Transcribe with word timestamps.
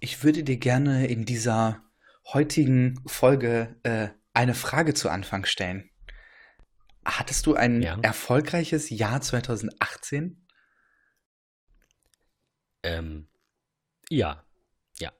Ich 0.00 0.24
würde 0.24 0.42
dir 0.42 0.56
gerne 0.56 1.06
in 1.06 1.24
dieser 1.24 1.82
heutigen 2.32 3.00
Folge 3.06 3.76
äh, 3.82 4.08
eine 4.32 4.54
Frage 4.54 4.94
zu 4.94 5.08
Anfang 5.10 5.44
stellen. 5.44 5.90
Hattest 7.04 7.46
du 7.46 7.54
ein 7.54 7.82
Ja. 7.82 7.98
erfolgreiches 8.02 8.90
Jahr 8.90 9.20
2018? 9.20 10.46
Ähm, 12.82 13.28
ja, 14.08 14.44
ja. 14.98 15.12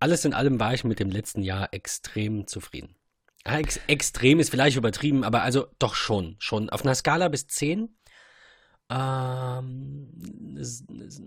Alles 0.00 0.24
in 0.24 0.32
allem 0.34 0.58
war 0.58 0.72
ich 0.74 0.84
mit 0.84 1.00
dem 1.00 1.10
letzten 1.10 1.42
Jahr 1.42 1.72
extrem 1.72 2.46
zufrieden. 2.46 2.96
Ja, 3.46 3.58
ex 3.58 3.78
extrem 3.88 4.40
ist 4.40 4.48
vielleicht 4.50 4.76
übertrieben, 4.78 5.22
aber 5.22 5.42
also 5.42 5.66
doch 5.78 5.94
schon, 5.94 6.36
schon. 6.38 6.70
Auf 6.70 6.82
einer 6.82 6.94
Skala 6.94 7.28
bis 7.28 7.46
10, 7.46 7.94
ähm, 8.90 10.10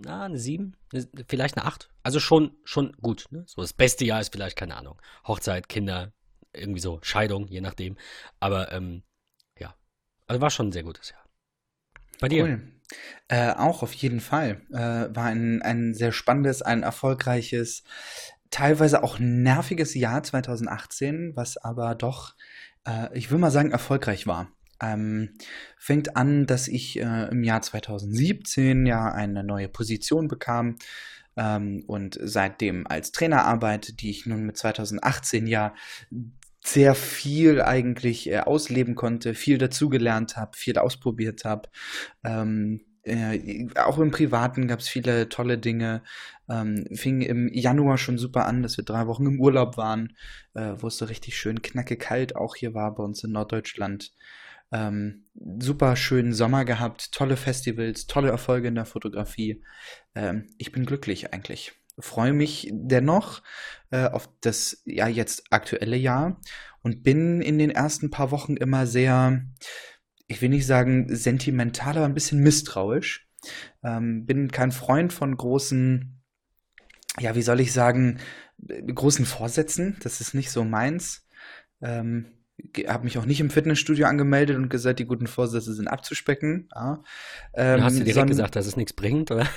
na, 0.04 0.26
eine 0.26 0.38
7, 0.38 0.76
ne- 0.94 1.08
vielleicht 1.28 1.58
eine 1.58 1.66
8. 1.66 1.90
Also 2.04 2.20
schon, 2.20 2.56
schon 2.64 2.94
gut. 3.02 3.26
Ne? 3.32 3.44
So 3.48 3.62
das 3.62 3.74
beste 3.74 4.06
Jahr 4.06 4.22
ist 4.22 4.32
vielleicht, 4.32 4.58
keine 4.58 4.78
Ahnung, 4.78 5.02
Hochzeit, 5.26 5.68
Kinder, 5.70 6.14
irgendwie 6.54 6.80
so, 6.80 7.00
Scheidung, 7.02 7.48
je 7.48 7.62
nachdem. 7.62 7.98
Aber 8.40 8.72
ähm, 8.72 9.04
ja, 9.60 9.76
also 10.28 10.42
war 10.42 10.50
schon 10.50 10.70
ein 10.70 10.72
sehr 10.72 10.84
gutes 10.84 11.10
Jahr. 11.12 11.24
Bei 12.20 12.30
dir? 12.30 12.44
Cool. 12.44 12.74
Äh, 13.28 13.52
auch 13.52 13.84
auf 13.84 13.94
jeden 13.94 14.22
Fall. 14.22 14.62
Äh, 14.72 15.16
war 15.16 15.26
ein, 15.26 15.62
ein 15.62 15.94
sehr 15.94 16.12
spannendes, 16.12 16.62
ein 16.62 16.84
erfolgreiches, 16.84 17.84
teilweise 18.50 19.04
auch 19.04 19.20
nerviges 19.20 19.94
Jahr 19.94 20.24
2018, 20.24 21.36
was 21.36 21.58
aber 21.58 21.96
doch, 21.96 22.36
äh, 22.88 23.16
ich 23.18 23.30
will 23.30 23.40
mal 23.40 23.52
sagen, 23.52 23.72
erfolgreich 23.72 24.26
war. 24.26 24.52
Ähm, 24.82 25.34
fängt 25.78 26.16
an, 26.16 26.46
dass 26.46 26.68
ich 26.68 27.00
äh, 27.00 27.30
im 27.30 27.44
Jahr 27.44 27.62
2017 27.62 28.86
ja 28.86 29.12
eine 29.12 29.44
neue 29.44 29.70
Position 29.70 30.28
bekam 30.28 30.78
ähm, 31.36 31.84
und 31.88 32.18
seitdem 32.22 32.86
als 32.88 33.12
Trainer 33.12 33.46
arbeite, 33.46 33.94
die 33.94 34.10
ich 34.10 34.26
nun 34.26 34.44
mit 34.44 34.58
2018 34.58 35.48
ja 35.48 35.74
sehr 36.64 36.96
viel 36.96 37.62
eigentlich 37.62 38.30
äh, 38.30 38.40
ausleben 38.40 38.96
konnte, 38.96 39.34
viel 39.34 39.58
dazugelernt 39.58 40.36
habe, 40.36 40.58
viel 40.58 40.78
ausprobiert 40.78 41.46
habe. 41.46 41.70
Ähm, 42.24 42.82
äh, 43.04 43.68
auch 43.76 44.00
im 44.00 44.12
Privaten 44.12 44.68
gab 44.68 44.80
es 44.80 44.90
viele 44.90 45.30
tolle 45.30 45.58
Dinge. 45.58 46.04
Ähm, 46.50 46.86
fing 46.94 47.22
im 47.22 47.48
Januar 47.54 47.98
schon 47.98 48.18
super 48.18 48.46
an, 48.46 48.64
dass 48.64 48.78
wir 48.78 48.84
drei 48.84 49.08
Wochen 49.08 49.26
im 49.28 49.40
Urlaub 49.40 49.78
waren, 49.78 50.14
äh, 50.56 50.74
wo 50.78 50.88
es 50.88 50.98
so 50.98 51.06
richtig 51.06 51.38
schön 51.38 51.62
knacke 51.62 51.96
kalt 51.96 52.36
auch 52.36 52.56
hier 52.56 52.74
war 52.74 52.94
bei 52.96 53.04
uns 53.04 53.24
in 53.24 53.32
Norddeutschland. 53.32 54.12
Ähm, 54.72 55.26
super 55.60 55.96
schönen 55.96 56.34
Sommer 56.34 56.66
gehabt, 56.66 57.12
tolle 57.12 57.38
Festivals, 57.38 58.08
tolle 58.08 58.30
Erfolge 58.30 58.68
in 58.68 58.76
der 58.76 58.86
Fotografie. 58.86 59.64
Ähm, 60.16 60.48
ich 60.58 60.72
bin 60.72 60.86
glücklich 60.86 61.34
eigentlich. 61.34 61.74
Freue 62.00 62.34
mich 62.34 62.70
dennoch 62.72 63.42
äh, 63.92 64.06
auf 64.06 64.30
das 64.42 64.82
ja 64.86 65.08
jetzt 65.08 65.46
aktuelle 65.52 65.98
Jahr 65.98 66.40
und 66.82 67.04
bin 67.04 67.42
in 67.42 67.58
den 67.58 67.72
ersten 67.72 68.12
paar 68.12 68.32
Wochen 68.32 68.56
immer 68.56 68.86
sehr, 68.86 69.42
ich 70.28 70.42
will 70.42 70.50
nicht 70.50 70.68
sagen 70.68 71.08
sentimental, 71.16 71.98
aber 71.98 72.06
ein 72.06 72.14
bisschen 72.14 72.42
misstrauisch. 72.42 73.28
Ähm, 73.84 74.26
bin 74.26 74.52
kein 74.52 74.72
Freund 74.72 75.14
von 75.14 75.36
großen, 75.36 76.22
ja, 77.20 77.36
wie 77.36 77.42
soll 77.42 77.62
ich 77.62 77.72
sagen, 77.72 78.20
äh, 78.68 78.82
großen 78.84 79.26
Vorsätzen. 79.26 79.98
Das 80.02 80.22
ist 80.22 80.34
nicht 80.34 80.52
so 80.52 80.64
meins. 80.64 81.26
Ähm, 81.82 82.37
habe 82.88 83.04
mich 83.04 83.18
auch 83.18 83.26
nicht 83.26 83.40
im 83.40 83.50
Fitnessstudio 83.50 84.08
angemeldet 84.08 84.56
und 84.58 84.70
gesagt, 84.70 85.00
die 85.00 85.06
guten 85.06 85.28
Vorsätze 85.28 85.74
sind 85.74 85.88
abzuspecken. 85.88 86.70
Ja. 86.74 87.04
Du 87.56 87.62
hast 87.84 87.96
dir 87.96 88.00
Ähm, 88.00 88.06
direkt 88.06 88.16
son- 88.16 88.28
gesagt, 88.28 88.56
dass 88.56 88.66
es 88.66 88.76
nichts 88.78 88.94
bringt, 88.94 89.30
oder? 89.32 89.48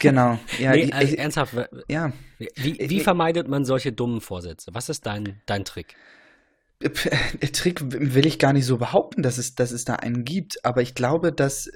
Genau. 0.00 0.38
Ja, 0.58 0.72
Nee, 0.72 0.92
also 0.92 1.12
ich, 1.14 1.18
ernsthaft, 1.18 1.54
ja. 1.88 2.12
wie, 2.38 2.48
wie 2.78 2.96
Ich- 2.98 3.02
vermeidet 3.02 3.48
man 3.48 3.64
solche 3.64 3.92
dummen 3.92 4.20
Vorsätze? 4.20 4.70
Was 4.74 4.88
ist 4.88 5.06
dein, 5.06 5.40
dein 5.46 5.64
Trick? 5.64 5.94
Trick 7.52 7.80
will 7.82 8.26
ich 8.26 8.38
gar 8.38 8.52
nicht 8.52 8.64
so 8.66 8.78
behaupten, 8.78 9.22
dass 9.22 9.36
es, 9.38 9.54
dass 9.54 9.70
es 9.70 9.84
da 9.84 9.96
einen 9.96 10.24
gibt, 10.24 10.64
aber 10.64 10.80
ich 10.82 10.94
glaube, 10.94 11.32
dass. 11.32 11.70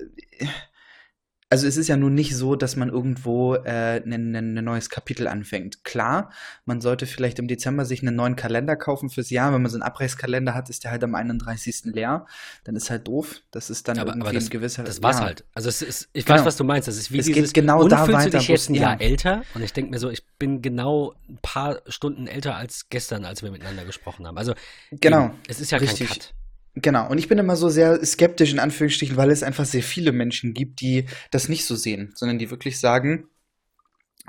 Also 1.51 1.69
es 1.69 1.77
ist 1.77 1.87
ja 1.89 1.97
nun 1.97 2.15
nicht 2.15 2.35
so, 2.37 2.57
dass 2.57 2.75
man 2.75 2.89
irgendwo 2.89 3.55
äh, 3.55 4.03
ein, 4.05 4.35
ein, 4.35 4.57
ein 4.59 4.65
neues 4.65 4.91
Kapitel 4.91 5.29
anfängt. 5.29 5.85
Klar, 5.85 6.31
man 6.65 6.81
sollte 6.81 7.07
vielleicht 7.07 7.39
im 7.39 7.47
Dezember 7.47 7.85
sich 7.85 8.03
einen 8.03 8.17
neuen 8.17 8.35
Kalender 8.35 8.75
kaufen 8.77 9.09
fürs 9.09 9.31
Jahr. 9.31 9.53
Wenn 9.53 9.63
man 9.63 9.71
so 9.71 9.77
einen 9.77 9.83
Abreißkalender 9.83 10.53
hat, 10.55 10.69
ist 10.71 10.83
der 10.83 10.91
halt 10.91 11.05
am 11.05 11.15
31. 11.15 11.85
leer. 11.85 12.27
Dann 12.65 12.75
ist 12.75 12.91
halt 12.91 13.07
doof. 13.07 13.41
Das 13.53 13.71
ist 13.71 13.87
dann 13.87 13.99
Aber, 13.99 14.11
irgendwie 14.13 14.29
aber 14.29 14.35
das, 14.35 14.47
ein 14.47 14.51
gewisser. 14.51 14.83
das 14.85 15.03
war's 15.03 15.19
ja. 15.19 15.27
halt. 15.27 15.45
Also 15.55 15.69
es 15.69 15.83
ist, 15.83 16.09
ich 16.13 16.25
Genau. 16.25 16.39
weiß, 16.39 16.47
was 16.47 16.57
du 16.57 16.65
meinst. 16.65 16.89
Das 16.89 16.97
ist 16.97 17.13
wie 17.13 17.19
Es 17.19 17.27
geht 17.27 17.37
dieses, 17.37 17.53
genau 17.53 17.83
und 17.83 17.93
da 17.93 17.99
fühlst 18.05 18.11
du 18.11 18.15
weiter, 18.27 18.39
dich 18.39 18.49
jetzt 18.49 18.71
ein 18.71 18.75
Jahr 18.75 18.95
ja. 18.95 19.07
älter? 19.07 19.43
Und 19.55 19.63
ich 19.63 19.73
denke 19.73 19.91
mir 19.93 19.99
so, 19.99 20.11
ich 20.11 20.27
bin 20.39 20.61
genau 20.63 21.15
ein 21.29 21.39
paar 21.41 21.83
Stunden 21.87 22.27
älter 22.27 22.57
als 22.57 22.89
gestern, 22.89 23.25
als 23.25 23.43
wir 23.43 23.51
miteinander 23.53 23.85
gesprochen 23.85 24.27
haben. 24.27 24.39
Also 24.39 24.55
Genau. 24.91 25.27
eben, 25.27 25.35
es 25.47 25.61
ist 25.61 25.71
ja 25.71 25.79
Richtig. 25.79 26.09
kein 26.09 26.19
Cut. 26.19 26.35
Genau, 26.77 27.09
und 27.09 27.19
ich 27.19 27.29
bin 27.29 27.39
immer 27.39 27.57
so 27.57 27.69
sehr 27.69 28.05
skeptisch 28.05 28.53
in 28.53 28.59
Anführungsstrichen, 28.59 29.17
weil 29.17 29.31
es 29.31 29.45
einfach 29.45 29.65
sehr 29.65 29.83
viele 29.83 30.11
Menschen 30.11 30.55
gibt, 30.55 30.81
die 30.81 31.07
das 31.31 31.49
nicht 31.49 31.67
so 31.67 31.77
sehen, 31.77 32.13
sondern 32.17 32.39
die 32.39 32.51
wirklich 32.51 32.81
sagen, 32.81 33.29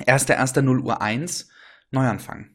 1.1.0 0.05 0.83
Uhr 0.83 1.01
1, 1.01 1.49
Neuanfang. 1.91 2.51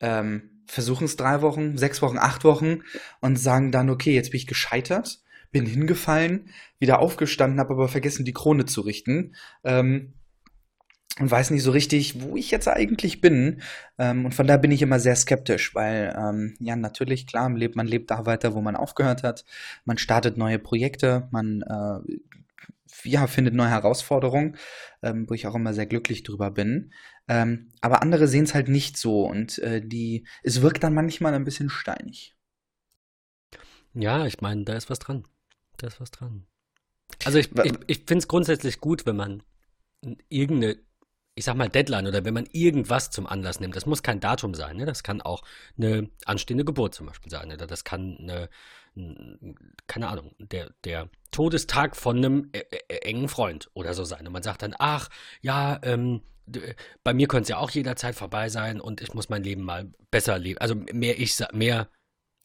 Ähm, 0.00 0.50
Versuchen 0.66 1.06
es 1.06 1.16
drei 1.16 1.40
Wochen, 1.40 1.78
sechs 1.78 2.02
Wochen, 2.02 2.18
acht 2.18 2.44
Wochen 2.44 2.82
und 3.20 3.38
sagen 3.38 3.72
dann, 3.72 3.88
okay, 3.88 4.12
jetzt 4.12 4.32
bin 4.32 4.38
ich 4.38 4.46
gescheitert, 4.46 5.22
bin 5.50 5.64
hingefallen, 5.64 6.50
wieder 6.78 6.98
aufgestanden, 6.98 7.58
habe 7.58 7.72
aber 7.72 7.88
vergessen, 7.88 8.26
die 8.26 8.34
Krone 8.34 8.66
zu 8.66 8.82
richten. 8.82 9.34
Ähm, 9.64 10.12
und 11.18 11.30
weiß 11.30 11.50
nicht 11.50 11.62
so 11.62 11.72
richtig, 11.72 12.22
wo 12.22 12.36
ich 12.36 12.50
jetzt 12.50 12.68
eigentlich 12.68 13.20
bin. 13.20 13.62
Ähm, 13.98 14.24
und 14.24 14.34
von 14.34 14.46
da 14.46 14.56
bin 14.56 14.70
ich 14.70 14.82
immer 14.82 15.00
sehr 15.00 15.16
skeptisch, 15.16 15.74
weil 15.74 16.14
ähm, 16.16 16.54
ja 16.60 16.76
natürlich 16.76 17.26
klar, 17.26 17.50
lebt, 17.50 17.76
man 17.76 17.86
lebt 17.86 18.10
da 18.10 18.26
weiter, 18.26 18.54
wo 18.54 18.60
man 18.60 18.76
aufgehört 18.76 19.22
hat. 19.22 19.44
Man 19.84 19.98
startet 19.98 20.36
neue 20.36 20.58
Projekte, 20.58 21.28
man 21.30 21.62
äh, 21.62 22.00
ja, 23.04 23.26
findet 23.26 23.54
neue 23.54 23.70
Herausforderungen, 23.70 24.56
ähm, 25.02 25.28
wo 25.28 25.34
ich 25.34 25.46
auch 25.46 25.54
immer 25.54 25.74
sehr 25.74 25.86
glücklich 25.86 26.22
drüber 26.22 26.50
bin. 26.50 26.92
Ähm, 27.26 27.72
aber 27.80 28.02
andere 28.02 28.28
sehen 28.28 28.44
es 28.44 28.54
halt 28.54 28.68
nicht 28.68 28.96
so 28.96 29.26
und 29.26 29.58
äh, 29.58 29.86
die, 29.86 30.26
es 30.42 30.62
wirkt 30.62 30.82
dann 30.82 30.94
manchmal 30.94 31.34
ein 31.34 31.44
bisschen 31.44 31.68
steinig. 31.68 32.36
Ja, 33.94 34.26
ich 34.26 34.40
meine, 34.40 34.64
da 34.64 34.74
ist 34.74 34.90
was 34.90 34.98
dran. 34.98 35.26
Da 35.76 35.88
ist 35.88 36.00
was 36.00 36.10
dran. 36.10 36.46
Also 37.24 37.38
ich, 37.38 37.50
ich, 37.64 37.74
ich 37.86 37.98
finde 37.98 38.18
es 38.18 38.28
grundsätzlich 38.28 38.80
gut, 38.80 39.06
wenn 39.06 39.16
man 39.16 39.42
irgendeine, 40.28 40.78
ich 41.38 41.44
sag 41.44 41.54
mal, 41.54 41.68
Deadline 41.68 42.08
oder 42.08 42.24
wenn 42.24 42.34
man 42.34 42.46
irgendwas 42.50 43.10
zum 43.10 43.28
Anlass 43.28 43.60
nimmt. 43.60 43.76
Das 43.76 43.86
muss 43.86 44.02
kein 44.02 44.18
Datum 44.18 44.54
sein. 44.54 44.76
Ne? 44.76 44.86
Das 44.86 45.04
kann 45.04 45.20
auch 45.20 45.42
eine 45.76 46.10
anstehende 46.24 46.64
Geburt 46.64 46.96
zum 46.96 47.06
Beispiel 47.06 47.30
sein. 47.30 47.52
Oder 47.52 47.68
das 47.68 47.84
kann 47.84 48.18
eine, 48.18 48.48
keine 49.86 50.08
Ahnung, 50.08 50.34
der, 50.38 50.72
der 50.82 51.08
Todestag 51.30 51.94
von 51.94 52.16
einem 52.16 52.50
äh, 52.52 52.64
äh, 52.88 52.96
engen 53.02 53.28
Freund 53.28 53.70
oder 53.74 53.94
so 53.94 54.02
sein. 54.02 54.26
Und 54.26 54.32
man 54.32 54.42
sagt 54.42 54.62
dann, 54.62 54.74
ach, 54.80 55.10
ja, 55.40 55.78
ähm, 55.84 56.22
bei 57.04 57.14
mir 57.14 57.28
könnte 57.28 57.42
es 57.44 57.48
ja 57.50 57.58
auch 57.58 57.70
jederzeit 57.70 58.16
vorbei 58.16 58.48
sein 58.48 58.80
und 58.80 59.00
ich 59.00 59.14
muss 59.14 59.28
mein 59.28 59.44
Leben 59.44 59.62
mal 59.62 59.92
besser 60.10 60.40
leben. 60.40 60.58
Also 60.58 60.74
mehr 60.74 61.20
ich, 61.20 61.38
mehr 61.52 61.88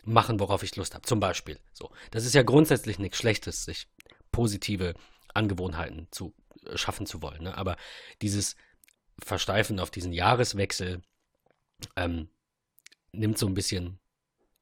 machen, 0.04 0.40
worauf 0.40 0.62
ich 0.62 0.76
Lust 0.76 0.94
habe. 0.94 1.08
Zum 1.08 1.20
Beispiel. 1.20 1.58
So. 1.74 1.90
Das 2.12 2.26
ist 2.26 2.36
ja 2.36 2.44
grundsätzlich 2.44 3.00
nichts 3.00 3.18
Schlechtes, 3.18 3.66
sich 3.66 3.88
positive 4.32 4.94
Angewohnheiten 5.34 6.10
zu 6.12 6.36
äh, 6.68 6.78
schaffen 6.78 7.08
zu 7.08 7.24
wollen. 7.24 7.42
Ne? 7.42 7.58
Aber 7.58 7.76
dieses 8.22 8.56
Versteifen 9.20 9.80
auf 9.80 9.92
diesen 9.92 10.14
Jahreswechsel 10.14 11.02
ähm, 11.96 12.30
nimmt 13.12 13.38
so 13.38 13.48
ein 13.48 13.54
bisschen 13.54 14.00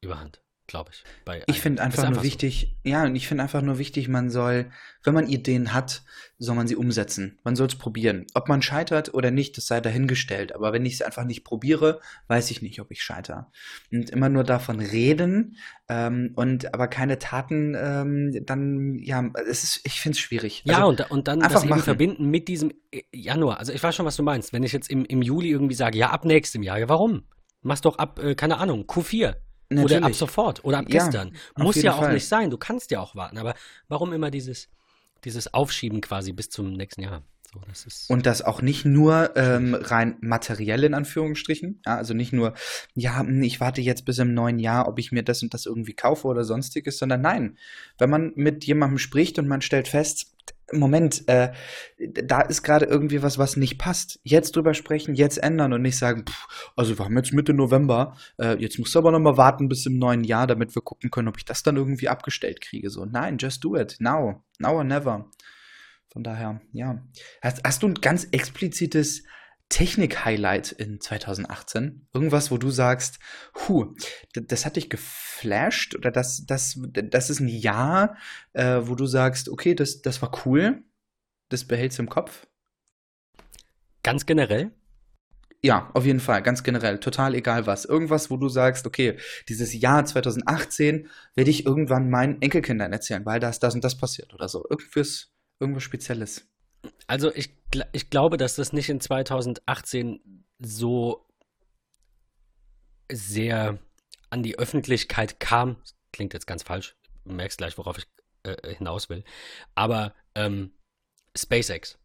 überhand, 0.00 0.41
glaube 0.72 0.90
ich. 0.90 1.04
Ich 1.46 1.60
finde 1.60 1.82
einfach 1.82 2.08
nur 2.08 2.16
so. 2.16 2.22
wichtig, 2.22 2.74
ja, 2.82 3.04
und 3.04 3.14
ich 3.14 3.28
finde 3.28 3.42
einfach 3.42 3.60
nur 3.60 3.78
wichtig, 3.78 4.08
man 4.08 4.30
soll, 4.30 4.70
wenn 5.04 5.12
man 5.12 5.28
Ideen 5.28 5.74
hat, 5.74 6.02
soll 6.38 6.54
man 6.56 6.66
sie 6.66 6.76
umsetzen. 6.76 7.38
Man 7.44 7.56
soll 7.56 7.66
es 7.66 7.76
probieren. 7.76 8.26
Ob 8.32 8.48
man 8.48 8.62
scheitert 8.62 9.12
oder 9.12 9.30
nicht, 9.30 9.58
das 9.58 9.66
sei 9.66 9.82
dahingestellt. 9.82 10.54
Aber 10.54 10.72
wenn 10.72 10.86
ich 10.86 10.94
es 10.94 11.02
einfach 11.02 11.24
nicht 11.24 11.44
probiere, 11.44 12.00
weiß 12.28 12.50
ich 12.50 12.62
nicht, 12.62 12.80
ob 12.80 12.90
ich 12.90 13.02
scheitere. 13.02 13.48
Und 13.92 14.08
immer 14.10 14.30
nur 14.30 14.44
davon 14.44 14.80
reden 14.80 15.58
ähm, 15.90 16.32
und 16.36 16.72
aber 16.72 16.88
keine 16.88 17.18
Taten, 17.18 17.76
ähm, 17.76 18.44
dann, 18.46 18.98
ja, 18.98 19.30
es 19.46 19.64
ist, 19.64 19.80
ich 19.84 20.00
finde 20.00 20.16
es 20.16 20.20
schwierig. 20.20 20.62
Ja, 20.64 20.76
Also, 20.76 20.88
und, 20.88 21.10
und 21.10 21.28
dann 21.28 21.42
einfach 21.42 21.56
das 21.56 21.64
eben 21.64 21.70
machen. 21.70 21.82
verbinden 21.82 22.30
mit 22.30 22.48
diesem 22.48 22.72
äh, 22.90 23.02
Januar. 23.12 23.58
Also 23.58 23.74
ich 23.74 23.82
weiß 23.82 23.94
schon, 23.94 24.06
was 24.06 24.16
du 24.16 24.22
meinst. 24.22 24.54
Wenn 24.54 24.62
ich 24.62 24.72
jetzt 24.72 24.90
im, 24.90 25.04
im 25.04 25.20
Juli 25.20 25.50
irgendwie 25.50 25.74
sage, 25.74 25.98
ja, 25.98 26.10
ab 26.10 26.24
nächstem 26.24 26.62
Jahr, 26.62 26.78
ja, 26.78 26.88
warum? 26.88 27.24
Mach's 27.60 27.82
doch 27.82 27.98
ab, 27.98 28.18
äh, 28.18 28.34
keine 28.34 28.56
Ahnung, 28.56 28.84
Q4. 28.86 29.36
Oder 29.78 29.96
ab 29.96 30.00
Natürlich. 30.02 30.18
sofort 30.18 30.64
oder 30.64 30.78
ab 30.78 30.84
Ja, 30.88 31.04
gestern. 31.04 31.32
auf 31.54 31.62
Muss 31.64 31.76
ja 31.76 31.94
auch 31.94 31.98
Fall. 31.98 32.14
nicht 32.14 32.28
sein. 32.28 32.50
Du 32.50 32.56
kannst 32.58 32.90
ja 32.90 33.00
auch 33.00 33.14
warten. 33.14 33.38
Aber 33.38 33.54
warum 33.88 34.12
immer 34.12 34.30
dieses, 34.30 34.68
dieses 35.24 35.52
Aufschieben 35.52 36.00
quasi 36.00 36.32
bis 36.32 36.50
zum 36.50 36.72
nächsten 36.72 37.02
Jahr? 37.02 37.22
So, 37.52 37.60
das 37.68 37.84
ist 37.84 38.08
Und 38.08 38.24
das 38.24 38.42
auch 38.42 38.62
nicht 38.62 38.86
nur 38.86 39.36
ähm, 39.36 39.74
rein 39.74 40.16
materiell 40.20 40.84
in 40.84 40.94
Anführungsstrichen. 40.94 41.82
Ja, 41.84 41.96
also 41.96 42.14
nicht 42.14 42.32
nur, 42.32 42.54
ja, 42.94 43.20
hm, 43.20 43.42
ich 43.42 43.60
warte 43.60 43.82
jetzt 43.82 44.04
bis 44.06 44.18
im 44.18 44.32
neuen 44.32 44.58
Jahr, 44.58 44.88
ob 44.88 44.98
ich 44.98 45.12
mir 45.12 45.22
das 45.22 45.42
und 45.42 45.52
das 45.52 45.66
irgendwie 45.66 45.92
kaufe 45.92 46.28
oder 46.28 46.44
sonstiges, 46.44 46.98
sondern 46.98 47.20
nein, 47.20 47.58
wenn 47.98 48.08
man 48.08 48.32
mit 48.36 48.64
jemandem 48.64 48.98
spricht 48.98 49.38
und 49.38 49.48
man 49.48 49.60
stellt 49.60 49.88
fest, 49.88 50.28
Moment, 50.72 51.28
äh, 51.28 51.52
da 51.98 52.40
ist 52.40 52.62
gerade 52.62 52.86
irgendwie 52.86 53.22
was, 53.22 53.36
was 53.36 53.56
nicht 53.58 53.76
passt. 53.76 54.18
Jetzt 54.22 54.56
drüber 54.56 54.72
sprechen, 54.72 55.14
jetzt 55.14 55.36
ändern 55.36 55.74
und 55.74 55.82
nicht 55.82 55.98
sagen, 55.98 56.24
pff, 56.26 56.72
also 56.76 56.98
wir 56.98 57.04
haben 57.04 57.16
jetzt 57.16 57.34
Mitte 57.34 57.52
November, 57.52 58.16
äh, 58.38 58.56
jetzt 58.58 58.78
musst 58.78 58.94
du 58.94 58.98
aber 58.98 59.10
noch 59.10 59.20
mal 59.20 59.36
warten 59.36 59.68
bis 59.68 59.84
im 59.84 59.98
neuen 59.98 60.24
Jahr, 60.24 60.46
damit 60.46 60.74
wir 60.74 60.80
gucken 60.80 61.10
können, 61.10 61.28
ob 61.28 61.36
ich 61.36 61.44
das 61.44 61.62
dann 61.62 61.76
irgendwie 61.76 62.08
abgestellt 62.08 62.62
kriege. 62.62 62.88
So, 62.88 63.04
nein, 63.04 63.36
just 63.38 63.62
do 63.62 63.76
it, 63.76 63.96
now, 63.98 64.42
now 64.58 64.72
or 64.72 64.84
never. 64.84 65.28
Von 66.12 66.22
daher, 66.22 66.60
ja. 66.72 67.02
Hast, 67.40 67.64
hast 67.64 67.82
du 67.82 67.88
ein 67.88 67.94
ganz 67.94 68.28
explizites 68.32 69.22
Technik-Highlight 69.70 70.72
in 70.72 71.00
2018? 71.00 72.06
Irgendwas, 72.12 72.50
wo 72.50 72.58
du 72.58 72.70
sagst, 72.70 73.18
hu, 73.56 73.94
das 74.34 74.66
hat 74.66 74.76
dich 74.76 74.90
geflasht 74.90 75.96
oder 75.96 76.10
das, 76.10 76.44
das, 76.44 76.78
das 76.92 77.30
ist 77.30 77.40
ein 77.40 77.48
Jahr, 77.48 78.18
äh, 78.52 78.80
wo 78.82 78.94
du 78.94 79.06
sagst, 79.06 79.48
okay, 79.48 79.74
das, 79.74 80.02
das 80.02 80.20
war 80.20 80.44
cool, 80.44 80.84
das 81.48 81.64
behältst 81.64 81.98
du 81.98 82.02
im 82.02 82.10
Kopf? 82.10 82.46
Ganz 84.02 84.26
generell? 84.26 84.70
Ja, 85.62 85.90
auf 85.94 86.04
jeden 86.04 86.20
Fall, 86.20 86.42
ganz 86.42 86.62
generell, 86.62 86.98
total 86.98 87.34
egal 87.34 87.66
was. 87.66 87.86
Irgendwas, 87.86 88.30
wo 88.30 88.36
du 88.36 88.50
sagst, 88.50 88.86
okay, 88.86 89.16
dieses 89.48 89.72
Jahr 89.72 90.04
2018 90.04 91.08
werde 91.36 91.50
ich 91.50 91.64
irgendwann 91.64 92.10
meinen 92.10 92.42
Enkelkindern 92.42 92.92
erzählen, 92.92 93.24
weil 93.24 93.40
da 93.40 93.48
ist 93.48 93.60
das 93.60 93.74
und 93.74 93.82
das 93.82 93.96
passiert 93.96 94.34
oder 94.34 94.48
so. 94.48 94.66
Irgendwas, 94.68 95.32
irgendwas 95.62 95.84
Spezielles. 95.84 96.46
Also 97.06 97.32
ich, 97.34 97.50
ich 97.92 98.10
glaube, 98.10 98.36
dass 98.36 98.56
das 98.56 98.72
nicht 98.72 98.88
in 98.88 99.00
2018 99.00 100.44
so 100.58 101.26
sehr 103.10 103.78
an 104.30 104.42
die 104.42 104.58
Öffentlichkeit 104.58 105.38
kam. 105.38 105.76
Klingt 106.12 106.34
jetzt 106.34 106.46
ganz 106.46 106.64
falsch. 106.64 106.96
Du 107.24 107.32
merkst 107.32 107.58
gleich, 107.58 107.78
worauf 107.78 107.98
ich 107.98 108.06
äh, 108.42 108.74
hinaus 108.74 109.08
will. 109.08 109.22
Aber 109.74 110.14
ähm, 110.34 110.72
SpaceX. 111.36 111.98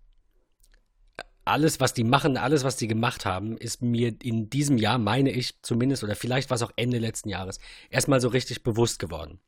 Alles, 1.43 1.79
was 1.79 1.93
die 1.93 2.03
machen, 2.03 2.37
alles, 2.37 2.63
was 2.63 2.75
die 2.75 2.87
gemacht 2.87 3.25
haben, 3.25 3.57
ist 3.57 3.81
mir 3.81 4.13
in 4.21 4.49
diesem 4.49 4.77
Jahr, 4.77 4.97
meine 4.97 5.31
ich 5.31 5.61
zumindest, 5.63 6.03
oder 6.03 6.15
vielleicht 6.15 6.49
war 6.49 6.55
es 6.55 6.61
auch 6.61 6.73
Ende 6.75 6.99
letzten 6.99 7.29
Jahres, 7.29 7.59
erstmal 7.89 8.19
so 8.19 8.27
richtig 8.27 8.63
bewusst 8.63 8.99
geworden. 8.99 9.39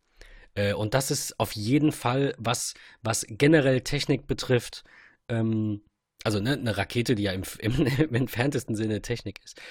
Äh, 0.55 0.73
und 0.73 0.93
das 0.93 1.11
ist 1.11 1.39
auf 1.39 1.53
jeden 1.53 1.91
Fall, 1.91 2.33
was, 2.37 2.73
was 3.01 3.25
generell 3.29 3.81
Technik 3.81 4.27
betrifft, 4.27 4.83
ähm, 5.27 5.81
also 6.23 6.39
ne, 6.39 6.53
eine 6.53 6.77
Rakete, 6.77 7.15
die 7.15 7.23
ja 7.23 7.31
im, 7.31 7.43
im, 7.59 7.85
im, 7.97 8.13
entferntesten 8.13 8.75
Sinne 8.75 9.01
Technik 9.01 9.39
ist, 9.43 9.61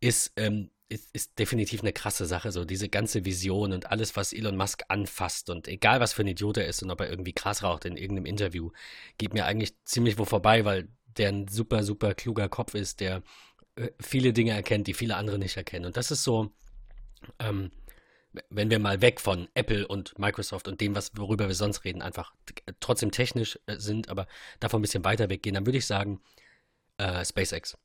ist, 0.00 0.32
ähm, 0.36 0.70
ist, 0.88 1.08
ist, 1.12 1.38
definitiv 1.38 1.80
eine 1.80 1.92
krasse 1.92 2.26
Sache. 2.26 2.52
So 2.52 2.64
diese 2.64 2.88
ganze 2.88 3.24
Vision 3.24 3.72
und 3.72 3.90
alles, 3.90 4.16
was 4.16 4.32
Elon 4.32 4.56
Musk 4.56 4.82
anfasst 4.88 5.50
und 5.50 5.68
egal 5.68 6.00
was 6.00 6.12
für 6.12 6.22
ein 6.22 6.28
Idiot 6.28 6.58
er 6.58 6.66
ist 6.66 6.82
und 6.82 6.90
ob 6.90 7.00
er 7.00 7.10
irgendwie 7.10 7.32
krass 7.32 7.62
raucht 7.62 7.86
in 7.86 7.96
irgendeinem 7.96 8.26
Interview, 8.26 8.70
geht 9.18 9.34
mir 9.34 9.46
eigentlich 9.46 9.74
ziemlich 9.84 10.18
wo 10.18 10.24
vorbei, 10.24 10.64
weil 10.64 10.88
der 11.16 11.30
ein 11.30 11.48
super, 11.48 11.82
super 11.82 12.14
kluger 12.14 12.48
Kopf 12.48 12.74
ist, 12.74 13.00
der 13.00 13.22
äh, 13.76 13.90
viele 14.00 14.32
Dinge 14.32 14.52
erkennt, 14.52 14.86
die 14.86 14.94
viele 14.94 15.16
andere 15.16 15.38
nicht 15.38 15.56
erkennen. 15.56 15.86
Und 15.86 15.96
das 15.96 16.10
ist 16.10 16.24
so, 16.24 16.52
ähm, 17.38 17.70
wenn 18.50 18.70
wir 18.70 18.78
mal 18.78 19.00
weg 19.00 19.20
von 19.20 19.48
Apple 19.54 19.86
und 19.86 20.18
Microsoft 20.18 20.68
und 20.68 20.80
dem, 20.80 20.94
was, 20.94 21.12
worüber 21.16 21.48
wir 21.48 21.54
sonst 21.54 21.84
reden, 21.84 22.02
einfach 22.02 22.34
trotzdem 22.80 23.10
technisch 23.10 23.58
äh, 23.66 23.78
sind, 23.78 24.08
aber 24.08 24.26
davon 24.60 24.80
ein 24.80 24.82
bisschen 24.82 25.04
weiter 25.04 25.28
weggehen, 25.28 25.54
dann 25.54 25.66
würde 25.66 25.78
ich 25.78 25.86
sagen, 25.86 26.20
äh, 26.98 27.24
SpaceX. 27.24 27.76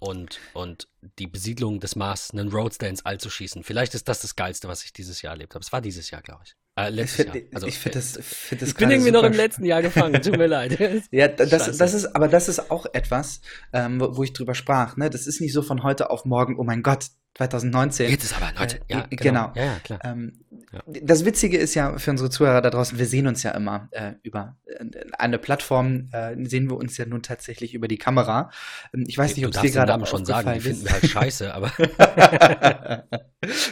Und, 0.00 0.40
und 0.52 0.88
die 1.18 1.28
Besiedlung 1.28 1.78
des 1.78 1.94
Mars, 1.94 2.32
einen 2.32 2.50
Roadster 2.50 2.88
ins 2.88 3.04
All 3.06 3.18
zu 3.18 3.30
schießen. 3.30 3.62
Vielleicht 3.62 3.94
ist 3.94 4.08
das 4.08 4.20
das 4.20 4.34
Geilste, 4.34 4.66
was 4.66 4.84
ich 4.84 4.92
dieses 4.92 5.22
Jahr 5.22 5.34
erlebt 5.34 5.54
habe. 5.54 5.62
Es 5.62 5.72
war 5.72 5.80
dieses 5.80 6.10
Jahr, 6.10 6.22
glaube 6.22 6.42
ich. 6.44 6.56
Äh, 6.74 6.88
letztes 6.88 7.26
ich 7.26 7.30
find, 7.30 7.34
Jahr. 7.34 7.54
Also, 7.54 7.66
ich 7.66 7.78
finde 7.78 7.98
das, 7.98 8.18
find 8.22 8.62
das 8.62 8.68
Ich 8.70 8.74
bin 8.76 8.90
irgendwie 8.90 9.10
noch 9.10 9.24
im 9.24 9.34
letzten 9.34 9.64
Jahr 9.64 9.82
gefangen. 9.82 10.22
Tut 10.22 10.38
mir 10.38 10.46
leid. 10.48 10.78
ja, 11.10 11.28
das, 11.28 11.76
das 11.76 11.94
ist, 11.94 12.16
aber 12.16 12.28
das 12.28 12.48
ist 12.48 12.70
auch 12.70 12.86
etwas, 12.94 13.42
ähm, 13.72 14.00
wo, 14.00 14.16
wo, 14.16 14.22
ich 14.22 14.32
drüber 14.32 14.54
sprach. 14.54 14.96
Ne? 14.96 15.10
Das 15.10 15.26
ist 15.26 15.40
nicht 15.40 15.52
so 15.52 15.62
von 15.62 15.82
heute 15.82 16.10
auf 16.10 16.24
morgen, 16.24 16.58
oh 16.58 16.64
mein 16.64 16.82
Gott, 16.82 17.08
2019. 17.36 18.10
Jetzt 18.10 18.24
ist 18.24 18.36
aber 18.36 18.52
19. 18.52 18.80
Äh, 18.80 18.82
ja, 18.88 19.06
genau. 19.10 19.22
genau. 19.22 19.52
Ja, 19.54 19.64
ja, 19.64 19.78
klar. 19.84 20.00
Ähm, 20.04 20.44
ja. 20.72 20.82
Das 20.86 21.24
Witzige 21.24 21.58
ist 21.58 21.74
ja 21.74 21.98
für 21.98 22.10
unsere 22.10 22.30
Zuhörer 22.30 22.62
da 22.62 22.70
draußen, 22.70 22.98
wir 22.98 23.06
sehen 23.06 23.26
uns 23.26 23.42
ja 23.42 23.50
immer 23.50 23.88
äh, 23.90 24.12
über 24.22 24.56
äh, 24.66 24.84
eine 25.18 25.38
Plattform, 25.38 26.08
äh, 26.12 26.34
sehen 26.44 26.70
wir 26.70 26.76
uns 26.76 26.96
ja 26.96 27.04
nun 27.04 27.22
tatsächlich 27.22 27.74
über 27.74 27.88
die 27.88 27.98
Kamera. 27.98 28.50
Ähm, 28.94 29.04
ich 29.06 29.18
weiß 29.18 29.36
nicht, 29.36 29.46
ob 29.46 29.54
es 29.54 29.60
dir 29.60 29.70
gerade 29.70 30.06
schon 30.06 30.24
sagen, 30.24 30.52
die 30.54 30.60
finden 30.60 30.84
wir 30.84 30.92
halt 30.92 31.06
scheiße, 31.06 31.52
aber. 31.54 31.72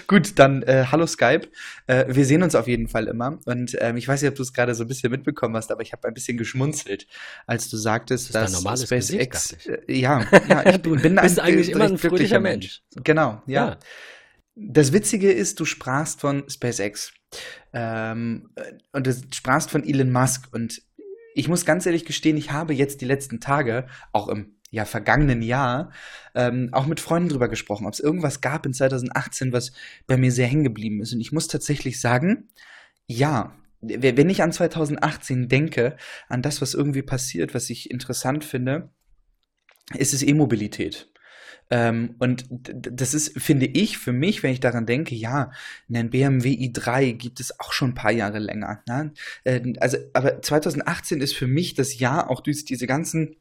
Gut, 0.07 0.39
dann 0.39 0.63
äh, 0.63 0.87
hallo 0.91 1.07
Skype. 1.07 1.49
Äh, 1.87 2.07
wir 2.09 2.25
sehen 2.25 2.43
uns 2.43 2.55
auf 2.55 2.67
jeden 2.67 2.89
Fall 2.89 3.07
immer. 3.07 3.39
Und 3.47 3.77
ähm, 3.81 3.97
ich 3.97 4.07
weiß 4.07 4.21
nicht, 4.21 4.31
ob 4.31 4.35
du 4.35 4.43
es 4.43 4.53
gerade 4.53 4.75
so 4.75 4.85
ein 4.85 4.89
bisschen 4.89 5.11
mitbekommen 5.11 5.57
hast, 5.57 5.71
aber 5.71 5.83
ich 5.83 5.93
habe 5.93 6.07
ein 6.09 6.15
bisschen 6.15 6.37
geschmunzelt, 6.37 7.07
als 7.47 7.71
du 7.71 7.77
sagtest, 7.77 8.35
das 8.35 8.53
dass 8.53 8.83
SpaceX. 8.83 9.57
Gesicht, 9.57 9.71
ja, 9.89 10.25
ja, 10.49 10.67
ich 10.67 10.83
bin, 10.83 10.97
du 10.97 11.15
bist 11.23 11.39
ein, 11.39 11.47
eigentlich 11.47 11.71
immer 11.71 11.85
ein 11.85 11.99
fröhlicher 11.99 12.41
Mensch. 12.41 12.83
Mensch. 12.95 13.05
Genau, 13.05 13.43
ja. 13.47 13.69
ja. 13.71 13.79
Das 14.55 14.93
Witzige 14.93 15.31
ist, 15.31 15.61
du 15.61 15.65
sprachst 15.65 16.21
von 16.21 16.49
SpaceX 16.49 17.13
ähm, 17.73 18.51
und 18.93 19.07
du 19.07 19.15
sprachst 19.33 19.71
von 19.71 19.85
Elon 19.85 20.11
Musk 20.11 20.49
und 20.53 20.83
ich 21.35 21.49
muss 21.49 21.65
ganz 21.65 21.87
ehrlich 21.87 22.05
gestehen, 22.05 22.37
ich 22.37 22.51
habe 22.51 22.75
jetzt 22.75 23.01
die 23.01 23.07
letzten 23.07 23.41
Tage, 23.41 23.87
auch 24.13 24.29
im 24.29 24.57
ja, 24.71 24.85
vergangenen 24.85 25.43
Jahr, 25.43 25.93
ähm, 26.35 26.69
auch 26.73 26.87
mit 26.87 27.01
Freunden 27.01 27.29
drüber 27.29 27.49
gesprochen, 27.49 27.87
ob 27.87 27.93
es 27.93 28.01
irgendwas 28.01 28.41
gab 28.41 28.67
in 28.67 28.73
2018, 28.73 29.53
was 29.53 29.73
bei 30.07 30.17
mir 30.17 30.31
sehr 30.31 30.47
hängen 30.47 30.65
geblieben 30.65 31.01
ist. 31.01 31.13
Und 31.13 31.21
ich 31.21 31.33
muss 31.33 31.49
tatsächlich 31.49 32.01
sagen, 32.01 32.49
ja, 33.07 33.57
wenn 33.81 34.29
ich 34.31 34.43
an 34.43 34.53
2018 34.53 35.49
denke, 35.49 35.97
an 36.29 36.43
das, 36.43 36.61
was 36.61 36.75
irgendwie 36.75 37.03
passiert, 37.03 37.55
was 37.55 37.71
ich 37.71 37.91
interessant 37.91 38.45
finde, 38.45 38.91
ist 39.95 40.13
es 40.13 40.23
E-Mobilität. 40.23 41.11
Ähm, 41.71 42.17
und 42.19 42.47
das 42.51 43.15
ist, 43.15 43.41
finde 43.41 43.67
ich, 43.67 43.99
für 43.99 44.13
mich, 44.13 44.43
wenn 44.43 44.53
ich 44.53 44.61
daran 44.61 44.87
denke, 44.87 45.15
ja, 45.15 45.53
einen 45.89 46.11
BMW 46.11 46.51
i3 46.51 47.13
gibt 47.13 47.41
es 47.41 47.59
auch 47.61 47.73
schon 47.73 47.91
ein 47.91 47.95
paar 47.95 48.11
Jahre 48.11 48.41
länger. 48.41 48.83
Ne? 48.89 49.13
Äh, 49.45 49.75
also, 49.79 49.97
aber 50.13 50.43
2018 50.43 51.21
ist 51.21 51.35
für 51.35 51.47
mich 51.47 51.75
das 51.75 51.99
Jahr 51.99 52.29
auch 52.29 52.41
durch 52.41 52.65
diese 52.65 52.87
ganzen 52.87 53.37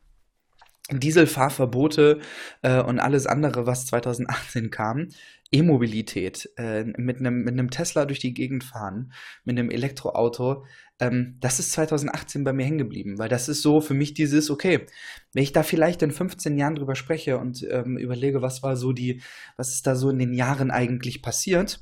Dieselfahrverbote 0.91 2.19
äh, 2.61 2.81
und 2.81 2.99
alles 2.99 3.27
andere, 3.27 3.65
was 3.65 3.85
2018 3.87 4.71
kam, 4.71 5.09
E-Mobilität, 5.51 6.49
äh, 6.57 6.83
mit 6.83 7.19
einem 7.19 7.43
mit 7.43 7.53
einem 7.53 7.69
Tesla 7.71 8.05
durch 8.05 8.19
die 8.19 8.33
Gegend 8.33 8.63
fahren, 8.63 9.13
mit 9.45 9.57
einem 9.57 9.71
Elektroauto, 9.71 10.65
ähm, 10.99 11.37
das 11.39 11.59
ist 11.59 11.71
2018 11.71 12.43
bei 12.43 12.53
mir 12.53 12.65
hängen 12.65 12.77
geblieben, 12.77 13.17
weil 13.17 13.29
das 13.29 13.49
ist 13.49 13.61
so 13.61 13.81
für 13.81 13.93
mich 13.93 14.13
dieses, 14.13 14.49
okay, 14.49 14.85
wenn 15.33 15.43
ich 15.43 15.53
da 15.53 15.63
vielleicht 15.63 16.01
in 16.01 16.11
15 16.11 16.57
Jahren 16.57 16.75
drüber 16.75 16.95
spreche 16.95 17.37
und 17.37 17.65
ähm, 17.69 17.97
überlege, 17.97 18.41
was 18.41 18.63
war 18.63 18.75
so 18.75 18.91
die, 18.91 19.21
was 19.55 19.69
ist 19.69 19.87
da 19.87 19.95
so 19.95 20.09
in 20.09 20.19
den 20.19 20.33
Jahren 20.33 20.71
eigentlich 20.71 21.21
passiert, 21.21 21.79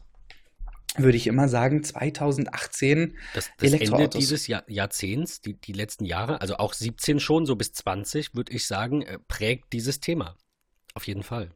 würde 0.97 1.17
ich 1.17 1.27
immer 1.27 1.47
sagen, 1.47 1.83
2018 1.83 3.17
das, 3.33 3.49
das 3.59 3.73
Ende 3.73 4.09
dieses 4.09 4.47
Jahr, 4.47 4.63
Jahrzehnts, 4.67 5.41
die, 5.41 5.53
die 5.53 5.73
letzten 5.73 6.05
Jahre, 6.05 6.41
also 6.41 6.57
auch 6.57 6.73
17 6.73 7.19
schon, 7.19 7.45
so 7.45 7.55
bis 7.55 7.73
20, 7.73 8.35
würde 8.35 8.53
ich 8.53 8.65
sagen, 8.65 9.01
äh, 9.01 9.19
prägt 9.27 9.73
dieses 9.73 9.99
Thema. 9.99 10.35
Auf 10.93 11.07
jeden 11.07 11.23
Fall. 11.23 11.51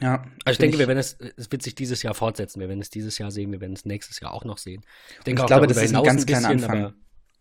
Ja. 0.00 0.24
Also 0.44 0.52
ich 0.52 0.58
denke, 0.58 0.76
ich, 0.76 0.80
wir 0.80 0.88
werden 0.88 0.98
es, 0.98 1.16
es 1.36 1.50
wird 1.50 1.62
sich 1.62 1.74
dieses 1.74 2.02
Jahr 2.02 2.14
fortsetzen. 2.14 2.60
Wir 2.60 2.68
werden 2.68 2.80
es 2.80 2.90
dieses 2.90 3.18
Jahr 3.18 3.30
sehen, 3.30 3.52
wir 3.52 3.60
werden 3.60 3.74
es 3.74 3.84
nächstes 3.84 4.20
Jahr 4.20 4.32
auch 4.32 4.44
noch 4.44 4.58
sehen. 4.58 4.82
Ich, 5.18 5.24
denke 5.24 5.42
ich 5.42 5.46
glaube, 5.46 5.66
das 5.66 5.76
ist 5.76 5.94
ein 5.94 6.02
ganz 6.02 6.26
kleiner 6.26 6.48
Anfang. 6.48 6.84
Aber, 6.84 6.94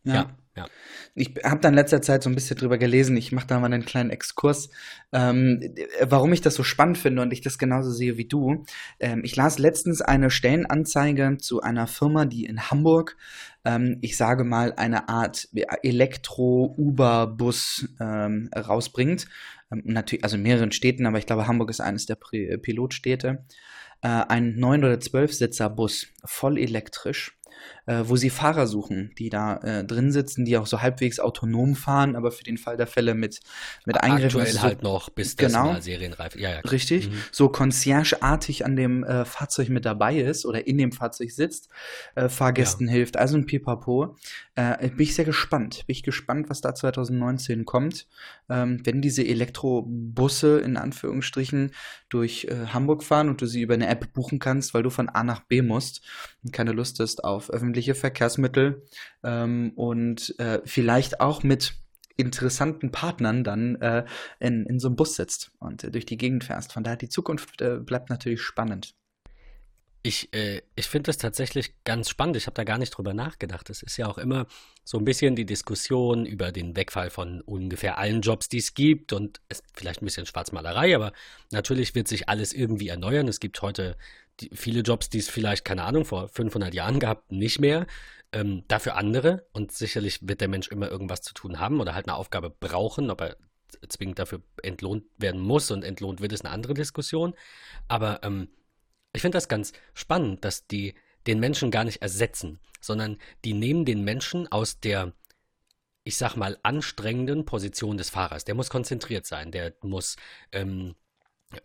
ja. 0.04 0.14
ja. 0.14 0.38
Ja. 0.56 0.68
Ich 1.16 1.34
habe 1.46 1.62
da 1.62 1.70
in 1.70 1.76
letzter 1.76 2.02
Zeit 2.02 2.24
so 2.24 2.30
ein 2.30 2.36
bisschen 2.36 2.58
drüber 2.58 2.78
gelesen. 2.78 3.16
Ich 3.16 3.32
mache 3.32 3.48
da 3.48 3.58
mal 3.60 3.68
einen 3.68 3.86
kleinen 3.86 4.10
Exkurs, 4.10 4.70
ähm, 5.14 5.74
warum 6.02 6.34
ich 6.34 6.42
das 6.42 6.56
so 6.56 6.64
spannend 6.64 6.98
finde 6.98 7.22
und 7.22 7.32
ich 7.32 7.40
das 7.40 7.58
genauso 7.58 7.90
sehe 7.90 8.18
wie 8.18 8.28
du. 8.28 8.66
Ähm, 9.00 9.22
ich 9.24 9.38
las 9.38 9.60
letztens 9.60 10.02
eine 10.02 10.30
Stellenanzeige 10.30 11.38
zu 11.38 11.62
einer 11.62 11.88
Firma, 11.88 12.26
die 12.26 12.44
in 12.46 12.70
Hamburg, 12.70 13.16
ähm, 13.64 13.98
ich 14.02 14.18
sage 14.18 14.44
mal, 14.44 14.74
eine 14.74 15.08
Art 15.08 15.48
Elektro-Uber-Bus 15.54 17.88
ähm, 18.02 18.50
rausbringt. 18.54 19.28
Natürlich, 19.72 20.24
also 20.24 20.36
in 20.36 20.44
mehreren 20.44 20.72
Städten, 20.72 21.06
aber 21.06 21.18
ich 21.18 21.26
glaube, 21.26 21.48
Hamburg 21.48 21.70
ist 21.70 21.82
eines 21.82 22.06
der 22.06 22.16
Pilotstädte. 22.16 23.46
Äh, 24.02 24.08
ein 24.08 24.58
9- 24.58 24.80
oder 24.80 24.96
12-Sitzer-Bus, 24.96 26.08
voll 26.26 26.58
elektrisch 26.58 27.38
äh, 27.86 28.04
wo 28.06 28.16
sie 28.16 28.30
Fahrer 28.30 28.68
suchen, 28.68 29.12
die 29.18 29.30
da 29.30 29.58
äh, 29.58 29.84
drin 29.84 30.12
sitzen, 30.12 30.46
die 30.46 30.58
auch 30.58 30.68
so 30.68 30.82
halbwegs 30.82 31.20
autonom 31.20 31.76
fahren, 31.76 32.16
aber 32.16 32.32
für 32.32 32.44
den 32.44 32.58
Fall 32.58 32.78
der 32.78 32.88
Fälle 32.88 33.14
mit, 33.14 33.40
mit 33.86 34.02
Eingriffen. 34.02 34.40
Aktuell 34.40 34.54
so, 34.54 34.62
halt 34.62 34.84
noch, 34.84 35.10
bis 35.10 35.36
das 35.36 35.52
genau, 35.52 35.74
mal 35.74 35.82
serienreif. 35.82 36.36
Ja, 36.36 36.52
ja. 36.52 36.60
Richtig, 36.60 37.10
mhm. 37.10 37.16
so 37.32 37.50
concierge-artig 37.50 38.66
an 38.66 38.76
dem 38.76 39.04
äh, 39.04 39.26
Fahrzeug 39.26 39.70
mit 39.70 39.86
dabei 39.86 40.18
ist 40.18 40.46
oder 40.46 40.68
in 40.68 40.78
dem 40.78 40.92
Fahrzeug 40.92 41.32
sitzt, 41.32 41.70
äh, 42.16 42.30
Fahrgästen 42.30 42.88
ja. 42.88 42.94
hilft, 42.94 43.18
also 43.18 43.38
ein 43.38 43.46
Pipapo. 43.46 44.16
Äh, 44.56 44.90
bin 44.90 45.00
ich 45.00 45.16
sehr 45.16 45.26
gespannt. 45.26 45.84
Bin 45.88 45.96
ich 45.96 46.04
gespannt, 46.04 46.50
was 46.50 46.62
da 46.62 46.76
2019 46.76 47.66
kommt, 47.66 48.08
ähm, 48.50 48.82
wenn 48.84 49.02
diese 49.02 49.26
Elektrobusse 49.26 50.60
in 50.60 50.78
Anführungsstrichen 50.78 51.72
durch 52.10 52.46
äh, 52.46 52.68
Hamburg 52.68 53.04
fahren 53.04 53.30
und 53.30 53.42
du 53.42 53.46
sie 53.46 53.62
über 53.62 53.74
eine 53.74 53.88
App 53.88 54.14
buchen 54.14 54.40
kannst, 54.40 54.74
weil 54.74 54.84
du 54.84 54.90
von 54.90 55.10
A 55.10 55.24
nach 55.24 55.42
B 55.42 55.62
musst 55.62 56.02
und 56.44 56.52
keine 56.52 56.74
Lust 56.74 57.00
hast 57.00 57.24
auf 57.24 57.50
öffentliche 57.50 57.71
Verkehrsmittel 57.96 58.84
ähm, 59.24 59.72
und 59.76 60.38
äh, 60.40 60.62
vielleicht 60.66 61.22
auch 61.22 61.44
mit 61.44 61.76
interessanten 62.18 62.92
Partnern 62.92 63.44
dann 63.44 63.76
äh, 63.82 64.06
in, 64.40 64.66
in 64.66 64.80
so 64.80 64.88
einem 64.88 64.96
Bus 64.96 65.16
sitzt 65.16 65.52
und 65.60 65.84
äh, 65.84 65.92
durch 65.92 66.06
die 66.06 66.18
Gegend 66.18 66.44
fährst. 66.44 66.74
Von 66.74 66.84
daher, 66.84 66.98
die 66.98 67.10
Zukunft 67.10 67.62
äh, 67.62 67.78
bleibt 67.78 68.10
natürlich 68.10 68.42
spannend. 68.42 68.96
Ich, 70.04 70.34
äh, 70.34 70.62
ich 70.76 70.88
finde 70.88 71.10
das 71.10 71.18
tatsächlich 71.18 71.76
ganz 71.84 72.10
spannend. 72.10 72.36
Ich 72.36 72.48
habe 72.48 72.56
da 72.56 72.64
gar 72.64 72.80
nicht 72.80 72.92
drüber 72.92 73.14
nachgedacht. 73.14 73.70
Es 73.70 73.84
ist 73.84 73.98
ja 73.98 74.08
auch 74.08 74.18
immer 74.18 74.48
so 74.84 74.98
ein 74.98 75.06
bisschen 75.06 75.36
die 75.36 75.46
Diskussion 75.46 76.26
über 76.26 76.52
den 76.52 76.76
Wegfall 76.76 77.12
von 77.12 77.42
ungefähr 77.42 78.00
allen 78.00 78.22
Jobs, 78.22 78.50
die 78.50 78.58
es 78.58 78.74
gibt 78.74 79.14
und 79.14 79.42
es 79.48 79.62
vielleicht 79.74 80.02
ein 80.02 80.06
bisschen 80.06 80.26
Schwarzmalerei, 80.26 80.96
aber 80.96 81.14
natürlich 81.52 81.94
wird 81.94 82.08
sich 82.08 82.30
alles 82.30 82.52
irgendwie 82.52 82.88
erneuern. 82.88 83.28
Es 83.28 83.40
gibt 83.40 83.62
heute 83.62 83.96
die, 84.42 84.50
viele 84.54 84.82
Jobs, 84.82 85.10
die 85.10 85.20
es 85.20 85.30
vielleicht, 85.30 85.66
keine 85.66 85.84
Ahnung, 85.84 86.06
vor 86.06 86.28
500 86.28 86.74
Jahren 86.74 87.00
gab, 87.00 87.32
nicht 87.32 87.60
mehr. 87.60 87.88
Ähm, 88.34 88.64
dafür 88.68 88.96
andere 88.96 89.46
und 89.52 89.74
sicherlich 89.74 90.28
wird 90.28 90.40
der 90.40 90.48
Mensch 90.48 90.70
immer 90.70 90.90
irgendwas 90.90 91.22
zu 91.22 91.34
tun 91.34 91.60
haben 91.60 91.82
oder 91.82 91.94
halt 91.94 92.08
eine 92.08 92.16
Aufgabe 92.16 92.50
brauchen, 92.50 93.12
ob 93.12 93.22
er 93.22 93.36
zwingend 93.90 94.20
dafür 94.20 94.42
entlohnt 94.64 95.04
werden 95.18 95.42
muss 95.42 95.72
und 95.72 95.84
entlohnt 95.84 96.22
wird, 96.22 96.32
ist 96.32 96.46
eine 96.46 96.54
andere 96.54 96.74
Diskussion. 96.74 97.34
Aber 97.88 98.22
ähm, 98.24 98.50
ich 99.14 99.22
finde 99.22 99.36
das 99.36 99.50
ganz 99.50 99.74
spannend, 99.94 100.46
dass 100.46 100.68
die 100.68 100.96
den 101.28 101.40
Menschen 101.40 101.72
gar 101.72 101.84
nicht 101.84 102.02
ersetzen, 102.02 102.60
sondern 102.80 103.18
die 103.46 103.54
nehmen 103.54 103.86
den 103.86 104.04
Menschen 104.04 104.52
aus 104.52 104.80
der, 104.80 105.14
ich 106.04 106.18
sag 106.18 106.36
mal, 106.36 106.58
anstrengenden 106.64 107.46
Position 107.46 107.98
des 107.98 108.10
Fahrers. 108.10 108.46
Der 108.46 108.56
muss 108.56 108.70
konzentriert 108.70 109.26
sein, 109.26 109.52
der 109.52 109.74
muss 109.82 110.16
ähm, 110.52 110.96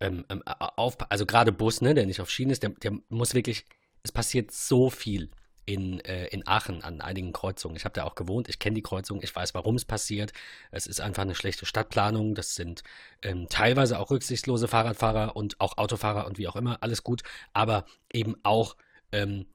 ähm, 0.01 0.25
ähm 0.29 0.43
auf, 0.47 0.97
also 1.11 1.27
gerade 1.27 1.53
Bus, 1.53 1.81
ne, 1.81 1.95
der 1.95 2.07
nicht 2.07 2.21
auf 2.21 2.31
Schienen 2.31 2.51
ist, 2.51 2.63
der, 2.63 2.71
der 2.71 2.93
muss 3.09 3.35
wirklich, 3.35 3.65
es 4.03 4.13
passiert 4.13 4.51
so 4.51 4.91
viel 4.91 5.31
in, 5.67 6.01
äh, 6.01 6.27
in 6.29 6.47
Aachen 6.47 6.83
an 6.83 7.01
einigen 7.01 7.33
Kreuzungen. 7.33 7.77
Ich 7.77 7.85
habe 7.85 7.93
da 7.93 8.05
auch 8.05 8.15
gewohnt, 8.15 8.49
ich 8.49 8.59
kenne 8.59 8.75
die 8.75 8.83
Kreuzung, 8.83 9.21
ich 9.23 9.35
weiß, 9.35 9.53
warum 9.55 9.75
es 9.75 9.85
passiert. 9.85 10.33
Es 10.71 10.87
ist 10.87 11.01
einfach 11.01 11.23
eine 11.23 11.35
schlechte 11.35 11.67
Stadtplanung. 11.67 12.35
Das 12.35 12.55
sind 12.55 12.83
ähm, 13.23 13.49
teilweise 13.49 13.99
auch 13.99 14.11
rücksichtslose 14.11 14.69
Fahrradfahrer 14.69 15.35
und 15.35 15.61
auch 15.61 15.77
Autofahrer 15.77 16.27
und 16.27 16.39
wie 16.39 16.47
auch 16.49 16.57
immer, 16.57 16.83
alles 16.83 17.03
gut, 17.03 17.23
aber 17.53 17.85
eben 18.13 18.37
auch 18.45 18.77
ähm, 19.13 19.47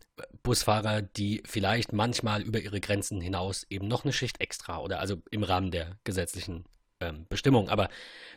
Busfahrer, 0.44 1.02
die 1.02 1.42
vielleicht 1.46 1.94
manchmal 1.94 2.42
über 2.42 2.60
ihre 2.60 2.82
Grenzen 2.82 3.22
hinaus 3.22 3.66
eben 3.70 3.88
noch 3.88 4.04
eine 4.04 4.14
Schicht 4.14 4.42
extra 4.42 4.80
oder 4.80 5.00
also 5.00 5.22
im 5.32 5.44
Rahmen 5.44 5.72
der 5.72 5.98
gesetzlichen 6.04 6.66
ähm, 7.02 7.26
Bestimmung. 7.30 7.70
Aber 7.70 7.90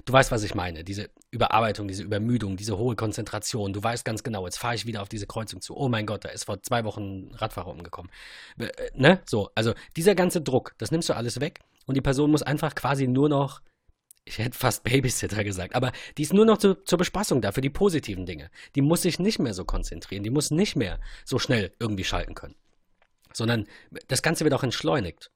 du 0.04 0.12
weißt, 0.12 0.30
was 0.30 0.42
ich 0.42 0.54
meine. 0.54 0.84
Diese 0.84 1.10
Überarbeitung, 1.30 1.88
diese 1.88 2.02
Übermüdung, 2.02 2.56
diese 2.56 2.78
hohe 2.78 2.96
Konzentration. 2.96 3.72
Du 3.72 3.82
weißt 3.82 4.04
ganz 4.04 4.22
genau, 4.22 4.44
jetzt 4.44 4.58
fahre 4.58 4.74
ich 4.74 4.86
wieder 4.86 5.02
auf 5.02 5.08
diese 5.08 5.26
Kreuzung 5.26 5.60
zu. 5.60 5.76
Oh 5.76 5.88
mein 5.88 6.06
Gott, 6.06 6.24
da 6.24 6.30
ist 6.30 6.44
vor 6.44 6.62
zwei 6.62 6.84
Wochen 6.84 7.28
ein 7.28 7.34
Radfahrer 7.34 7.68
umgekommen. 7.68 8.10
Äh, 8.58 8.70
ne? 8.94 9.20
So, 9.26 9.50
also 9.54 9.74
dieser 9.96 10.14
ganze 10.14 10.40
Druck, 10.40 10.74
das 10.78 10.90
nimmst 10.90 11.08
du 11.08 11.14
alles 11.14 11.40
weg 11.40 11.60
und 11.86 11.96
die 11.96 12.00
Person 12.00 12.30
muss 12.30 12.42
einfach 12.42 12.74
quasi 12.74 13.06
nur 13.06 13.28
noch 13.28 13.60
ich 14.24 14.38
hätte 14.38 14.56
fast 14.56 14.84
Babysitter 14.84 15.44
gesagt, 15.44 15.74
aber 15.74 15.92
die 16.16 16.22
ist 16.22 16.32
nur 16.32 16.46
noch 16.46 16.58
zu, 16.58 16.82
zur 16.84 16.98
Bespaßung 16.98 17.42
da 17.42 17.52
für 17.52 17.60
die 17.60 17.70
positiven 17.70 18.24
Dinge. 18.24 18.50
Die 18.74 18.80
muss 18.80 19.02
sich 19.02 19.18
nicht 19.18 19.38
mehr 19.38 19.54
so 19.54 19.64
konzentrieren, 19.64 20.22
die 20.22 20.30
muss 20.30 20.50
nicht 20.50 20.76
mehr 20.76 20.98
so 21.24 21.38
schnell 21.38 21.72
irgendwie 21.78 22.04
schalten 22.04 22.34
können. 22.34 22.54
Sondern 23.32 23.66
das 24.08 24.22
Ganze 24.22 24.44
wird 24.44 24.54
auch 24.54 24.62
entschleunigt. 24.62 25.30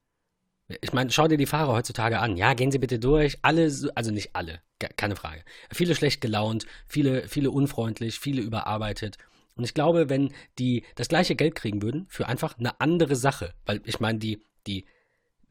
Ich 0.81 0.93
meine, 0.93 1.09
schau 1.09 1.27
dir 1.27 1.37
die 1.37 1.47
Fahrer 1.47 1.73
heutzutage 1.73 2.19
an. 2.19 2.37
Ja, 2.37 2.53
gehen 2.53 2.71
Sie 2.71 2.77
bitte 2.77 2.99
durch. 2.99 3.39
Alle, 3.41 3.71
also 3.95 4.11
nicht 4.11 4.35
alle, 4.35 4.61
keine 4.97 5.15
Frage. 5.15 5.43
Viele 5.71 5.95
schlecht 5.95 6.21
gelaunt, 6.21 6.67
viele, 6.85 7.27
viele 7.27 7.49
unfreundlich, 7.49 8.19
viele 8.19 8.41
überarbeitet. 8.41 9.17
Und 9.55 9.63
ich 9.63 9.73
glaube, 9.73 10.09
wenn 10.09 10.31
die 10.59 10.85
das 10.95 11.07
gleiche 11.07 11.35
Geld 11.35 11.55
kriegen 11.55 11.81
würden 11.81 12.05
für 12.09 12.27
einfach 12.27 12.57
eine 12.59 12.79
andere 12.79 13.15
Sache, 13.15 13.53
weil 13.65 13.81
ich 13.83 13.99
meine, 13.99 14.19
die, 14.19 14.43
die, 14.67 14.85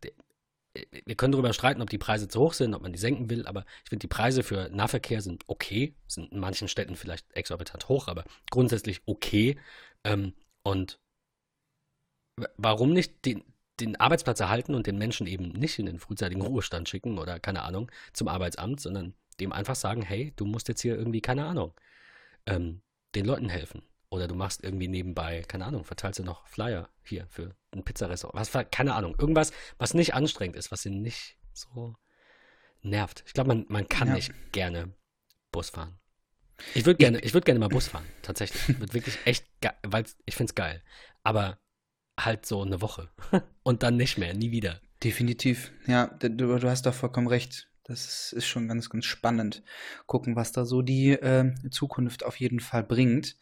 die 0.05 0.13
wir 1.05 1.17
können 1.17 1.33
darüber 1.33 1.53
streiten, 1.53 1.83
ob 1.83 1.91
die 1.91 1.99
Preise 1.99 2.29
zu 2.29 2.41
hoch 2.41 2.53
sind, 2.53 2.75
ob 2.75 2.83
man 2.83 2.93
die 2.93 2.99
senken 2.99 3.29
will, 3.29 3.47
aber 3.47 3.65
ich 3.83 3.91
finde, 3.91 4.03
die 4.03 4.09
Preise 4.09 4.45
für 4.45 4.71
Nahverkehr 4.71 5.21
sind 5.21 5.45
okay, 5.49 5.95
sind 6.07 6.33
in 6.33 6.39
manchen 6.39 6.69
Städten 6.69 6.95
vielleicht 6.95 7.27
exorbitant 7.33 7.89
hoch, 7.89 8.07
aber 8.09 8.25
grundsätzlich 8.51 9.03
okay. 9.07 9.59
Ähm, 10.05 10.33
und 10.63 11.01
warum 12.57 12.93
nicht 12.93 13.25
den, 13.25 13.43
den 13.81 13.97
Arbeitsplatz 13.97 14.41
erhalten 14.41 14.75
und 14.75 14.87
den 14.87 14.99
Menschen 14.99 15.27
eben 15.27 15.49
nicht 15.51 15.79
in 15.79 15.87
den 15.87 15.99
frühzeitigen 15.99 16.43
Ruhestand 16.43 16.89
schicken 16.89 17.19
oder 17.19 17.39
keine 17.39 17.63
Ahnung 17.63 17.91
zum 18.13 18.29
Arbeitsamt, 18.29 18.81
sondern 18.81 19.15
dem 19.41 19.53
einfach 19.53 19.77
sagen, 19.77 20.03
hey, 20.03 20.33
du 20.37 20.45
musst 20.45 20.69
jetzt 20.69 20.81
hier 20.81 20.97
irgendwie, 20.97 21.21
keine 21.21 21.45
Ahnung, 21.47 21.73
ähm, 22.47 22.83
den 23.15 23.25
Leuten 23.25 23.49
helfen. 23.49 23.83
Oder 24.11 24.27
du 24.27 24.35
machst 24.35 24.65
irgendwie 24.65 24.89
nebenbei, 24.89 25.43
keine 25.47 25.67
Ahnung, 25.67 25.85
verteilst 25.85 26.19
du 26.19 26.25
noch 26.25 26.47
Flyer 26.47 26.89
hier 27.05 27.27
für 27.29 27.55
ein 27.73 27.85
Pizzarestaurant. 27.85 28.55
Was, 28.55 28.71
keine 28.71 28.95
Ahnung, 28.95 29.15
irgendwas, 29.19 29.53
was 29.77 29.93
nicht 29.93 30.15
anstrengend 30.15 30.57
ist, 30.57 30.73
was 30.73 30.83
sie 30.83 30.91
nicht 30.91 31.37
so 31.53 31.95
nervt. 32.81 33.23
Ich 33.27 33.35
glaube, 33.35 33.49
man, 33.49 33.67
man 33.69 33.87
kann 33.87 34.09
ja. 34.09 34.15
nicht 34.15 34.33
gerne 34.53 34.95
Bus 35.53 35.71
fahren. 35.71 35.99
Ich 36.75 36.87
würde 36.87 36.97
gerne, 36.97 37.21
ich 37.21 37.35
würde 37.35 37.45
gerne 37.45 37.61
mal 37.61 37.69
Bus 37.69 37.89
fahren, 37.89 38.07
tatsächlich. 38.23 38.63
Ich 38.69 38.81
würde 38.81 38.95
wirklich 38.95 39.19
echt, 39.27 39.47
weil 39.83 40.05
ich 40.25 40.35
finde 40.35 40.51
es 40.51 40.55
geil. 40.55 40.83
Aber 41.23 41.59
halt 42.19 42.47
so 42.47 42.63
eine 42.63 42.81
Woche 42.81 43.09
und 43.63 43.83
dann 43.83 43.97
nicht 43.97 44.19
mehr, 44.19 44.35
nie 44.35 44.51
wieder. 44.51 44.81
Definitiv, 45.03 45.73
ja, 45.87 46.09
du, 46.19 46.29
du 46.29 46.69
hast 46.69 46.85
da 46.85 46.93
vollkommen 46.93 47.29
recht. 47.29 47.69
Das 47.85 48.35
ist 48.35 48.47
schon 48.47 48.69
ganz, 48.69 48.91
ganz 48.91 49.07
spannend. 49.07 49.63
Gucken, 50.07 50.37
was 50.37 50.53
da 50.53 50.67
so 50.67 50.83
die 50.83 51.13
äh, 51.13 51.55
Zukunft 51.71 52.25
auf 52.25 52.37
jeden 52.37 52.61
Fall 52.61 52.83
bringt. 52.85 53.37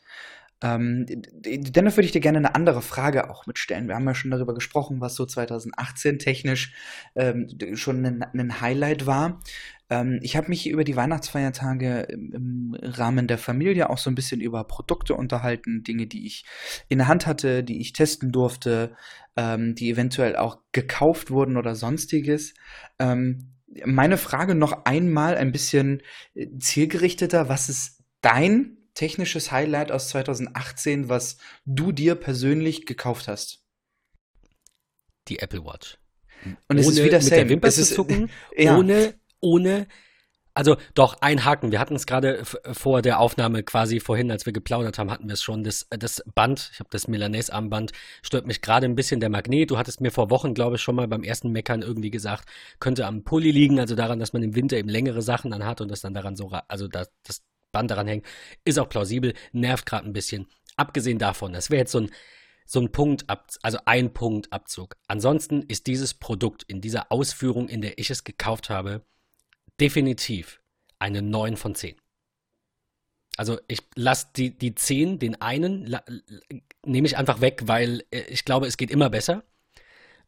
Ähm, 0.62 1.04
dennoch 1.06 1.96
würde 1.96 2.06
ich 2.06 2.12
dir 2.12 2.20
gerne 2.20 2.38
eine 2.38 2.54
andere 2.54 2.80
Frage 2.80 3.28
auch 3.28 3.46
mitstellen. 3.46 3.88
Wir 3.88 3.94
haben 3.94 4.06
ja 4.06 4.14
schon 4.14 4.30
darüber 4.30 4.54
gesprochen, 4.54 5.00
was 5.02 5.14
so 5.14 5.26
2018 5.26 6.18
technisch 6.18 6.72
ähm, 7.14 7.48
schon 7.74 8.06
ein, 8.06 8.22
ein, 8.22 8.60
Highlight 8.60 9.04
war. 9.04 9.42
Ähm, 9.88 10.18
ich 10.22 10.36
habe 10.36 10.48
mich 10.48 10.68
über 10.68 10.84
die 10.84 10.96
Weihnachtsfeiertage 10.96 12.00
im, 12.02 12.32
im, 12.32 12.76
Rahmen 12.82 13.26
der 13.26 13.38
Familie 13.38 13.90
auch 13.90 13.98
so 13.98 14.10
ein 14.10 14.14
bisschen 14.14 14.40
über 14.40 14.64
Produkte 14.64 15.14
unterhalten, 15.14 15.82
Dinge, 15.84 16.06
die 16.06 16.26
ich 16.26 16.44
in 16.88 16.98
der 16.98 17.08
Hand 17.08 17.26
hatte, 17.26 17.62
die 17.62 17.80
ich 17.80 17.92
testen 17.92 18.32
durfte, 18.32 18.96
ähm, 19.36 19.74
die 19.74 19.90
eventuell 19.90 20.36
auch 20.36 20.58
gekauft 20.72 21.30
wurden 21.30 21.56
oder 21.56 21.74
sonstiges. 21.74 22.54
Ähm, 22.98 23.52
meine 23.84 24.16
Frage 24.16 24.54
noch 24.54 24.84
einmal 24.84 25.36
ein 25.36 25.52
bisschen 25.52 26.02
äh, 26.34 26.48
zielgerichteter. 26.58 27.48
Was 27.48 27.68
ist 27.68 28.02
dein 28.22 28.76
technisches 28.94 29.52
Highlight 29.52 29.92
aus 29.92 30.08
2018, 30.08 31.08
was 31.08 31.36
du 31.64 31.92
dir 31.92 32.14
persönlich 32.14 32.86
gekauft 32.86 33.28
hast? 33.28 33.62
Die 35.28 35.38
Apple 35.38 35.64
Watch. 35.64 35.98
Und 36.68 36.78
es 36.78 36.86
ohne 36.86 36.96
ist 36.96 37.04
wieder 37.04 37.22
mit 37.22 37.30
der 37.30 37.48
Wimper 37.48 37.68
es 37.68 37.76
zu 37.76 37.94
zucken, 37.94 38.30
ja. 38.56 38.76
ohne, 38.78 39.14
ohne, 39.46 39.86
also 40.56 40.78
doch, 40.94 41.18
ein 41.20 41.44
Haken. 41.44 41.70
Wir 41.70 41.78
hatten 41.78 41.96
es 41.96 42.06
gerade 42.06 42.42
vor 42.46 43.02
der 43.02 43.20
Aufnahme 43.20 43.62
quasi 43.62 44.00
vorhin, 44.00 44.30
als 44.30 44.46
wir 44.46 44.54
geplaudert 44.54 44.98
haben, 44.98 45.10
hatten 45.10 45.28
wir 45.28 45.34
es 45.34 45.42
schon. 45.42 45.64
Das, 45.64 45.86
das 45.90 46.22
Band, 46.34 46.70
ich 46.72 46.80
habe 46.80 46.88
das 46.90 47.08
Milanese-Armband, 47.08 47.92
stört 48.22 48.46
mich 48.46 48.62
gerade 48.62 48.86
ein 48.86 48.94
bisschen 48.94 49.20
der 49.20 49.28
Magnet. 49.28 49.70
Du 49.70 49.76
hattest 49.76 50.00
mir 50.00 50.10
vor 50.10 50.30
Wochen, 50.30 50.54
glaube 50.54 50.76
ich, 50.76 50.82
schon 50.82 50.94
mal 50.94 51.08
beim 51.08 51.24
ersten 51.24 51.52
Meckern 51.52 51.82
irgendwie 51.82 52.10
gesagt, 52.10 52.48
könnte 52.80 53.04
am 53.04 53.22
Pulli 53.22 53.50
liegen, 53.50 53.78
also 53.78 53.94
daran, 53.94 54.18
dass 54.18 54.32
man 54.32 54.42
im 54.42 54.54
Winter 54.54 54.78
eben 54.78 54.88
längere 54.88 55.20
Sachen 55.20 55.50
dann 55.50 55.66
hat 55.66 55.82
und 55.82 55.90
das 55.90 56.00
dann 56.00 56.14
daran 56.14 56.36
so, 56.36 56.50
also 56.68 56.88
das, 56.88 57.12
das 57.22 57.42
Band 57.70 57.90
daran 57.90 58.08
hängt, 58.08 58.24
ist 58.64 58.78
auch 58.78 58.88
plausibel, 58.88 59.34
nervt 59.52 59.84
gerade 59.84 60.06
ein 60.06 60.14
bisschen. 60.14 60.46
Abgesehen 60.78 61.18
davon, 61.18 61.52
das 61.52 61.68
wäre 61.68 61.80
jetzt 61.80 61.92
so 61.92 62.00
ein, 62.00 62.10
so 62.64 62.80
ein 62.80 62.92
Punkt, 62.92 63.26
also 63.62 63.78
ein 63.84 64.14
Punktabzug. 64.14 64.96
Ansonsten 65.06 65.60
ist 65.64 65.86
dieses 65.86 66.14
Produkt 66.14 66.62
in 66.62 66.80
dieser 66.80 67.12
Ausführung, 67.12 67.68
in 67.68 67.82
der 67.82 67.98
ich 67.98 68.08
es 68.08 68.24
gekauft 68.24 68.70
habe, 68.70 69.04
definitiv 69.80 70.60
eine 70.98 71.22
9 71.22 71.56
von 71.56 71.74
10. 71.74 71.96
Also 73.36 73.58
ich 73.68 73.82
lasse 73.94 74.28
die, 74.34 74.56
die 74.56 74.74
10, 74.74 75.18
den 75.18 75.40
einen, 75.40 75.94
nehme 76.84 77.06
ich 77.06 77.18
einfach 77.18 77.40
weg, 77.40 77.62
weil 77.66 78.02
äh, 78.10 78.22
ich 78.28 78.44
glaube, 78.44 78.66
es 78.66 78.76
geht 78.76 78.90
immer 78.90 79.10
besser. 79.10 79.44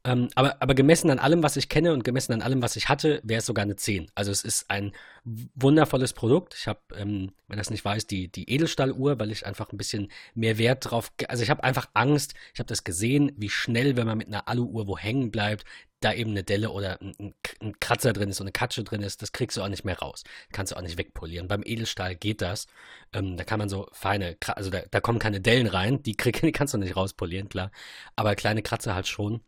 Ähm, 0.05 0.29
aber, 0.35 0.63
aber 0.63 0.75
gemessen 0.75 1.11
an 1.11 1.19
allem, 1.19 1.43
was 1.43 1.57
ich 1.57 1.69
kenne 1.69 1.93
und 1.93 2.05
gemessen 2.05 2.33
an 2.33 2.43
allem, 2.43 2.63
was 2.63 2.77
ich 2.77 2.89
hatte, 2.89 3.21
wäre 3.25 3.41
es 3.41 3.47
sogar 3.47 3.65
eine 3.65 3.77
10. 3.77 4.11
Also 4.15 4.31
es 4.31 4.45
ist 4.45 4.71
ein 4.71 4.93
wundervolles 5.25 6.13
Produkt. 6.13 6.55
Ich 6.55 6.69
habe, 6.69 6.81
ähm, 6.97 7.33
wer 7.49 7.57
das 7.57 7.71
nicht 7.71 7.85
weiß, 7.85 8.07
die, 8.07 8.29
die 8.29 8.49
Edelstahluhr, 8.49 9.19
weil 9.19 9.33
ich 9.33 9.45
einfach 9.45 9.73
ein 9.73 9.77
bisschen 9.77 10.11
mehr 10.35 10.57
Wert 10.59 10.91
drauf, 10.91 11.13
also 11.29 11.43
ich 11.43 11.51
habe 11.51 11.65
einfach 11.65 11.89
Angst, 11.95 12.35
ich 12.55 12.61
habe 12.61 12.69
das 12.69 12.85
gesehen, 12.85 13.33
wie 13.37 13.51
schnell, 13.51 13.97
wenn 13.97 14.07
man 14.07 14.19
mit 14.19 14.29
einer 14.29 14.49
Aluuhr 14.49 14.87
wo 14.87 14.97
hängen 14.97 15.31
bleibt, 15.31 15.65
da 16.01 16.13
eben 16.13 16.31
eine 16.31 16.45
Delle 16.45 16.71
oder 16.71 17.01
ein, 17.01 17.35
ein, 17.61 17.81
Kratzer 17.81 18.13
drin 18.13 18.31
ist, 18.31 18.37
so 18.37 18.45
eine 18.45 18.53
Katsche 18.53 18.85
drin 18.85 19.03
ist, 19.03 19.21
das 19.23 19.33
kriegst 19.33 19.57
du 19.57 19.63
auch 19.63 19.69
nicht 19.69 19.85
mehr 19.85 19.99
raus. 19.99 20.23
Kannst 20.53 20.73
du 20.73 20.77
auch 20.77 20.83
nicht 20.83 20.97
wegpolieren. 20.97 21.49
Beim 21.49 21.63
Edelstahl 21.65 22.15
geht 22.15 22.41
das. 22.41 22.67
Ähm, 23.13 23.37
da 23.37 23.45
kann 23.45 23.59
man 23.59 23.69
so 23.69 23.89
feine, 23.93 24.37
also 24.47 24.71
da, 24.71 24.83
da, 24.91 25.01
kommen 25.01 25.19
keine 25.19 25.41
Dellen 25.41 25.67
rein, 25.67 26.03
die, 26.03 26.17
krieg, 26.17 26.41
die 26.43 26.53
kannst 26.53 26.75
du 26.75 26.79
nicht 26.79 26.97
rauspolieren, 26.97 27.49
klar. 27.49 27.73
Aber 28.17 28.37
kleine 28.37 28.63
Kratzer 28.63 28.95
halt 28.95 29.09
schon. 29.09 29.41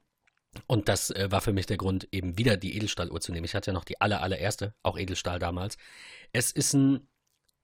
Und 0.66 0.88
das 0.88 1.10
äh, 1.10 1.30
war 1.30 1.40
für 1.40 1.52
mich 1.52 1.66
der 1.66 1.76
Grund, 1.76 2.08
eben 2.12 2.36
wieder 2.38 2.56
die 2.56 2.76
Edelstahluhr 2.76 3.20
zu 3.20 3.32
nehmen. 3.32 3.44
Ich 3.44 3.54
hatte 3.54 3.70
ja 3.70 3.74
noch 3.74 3.84
die 3.84 4.00
aller, 4.00 4.22
allererste, 4.22 4.74
auch 4.82 4.98
Edelstahl 4.98 5.38
damals. 5.38 5.76
Es 6.32 6.50
ist 6.50 6.74
ein 6.74 7.08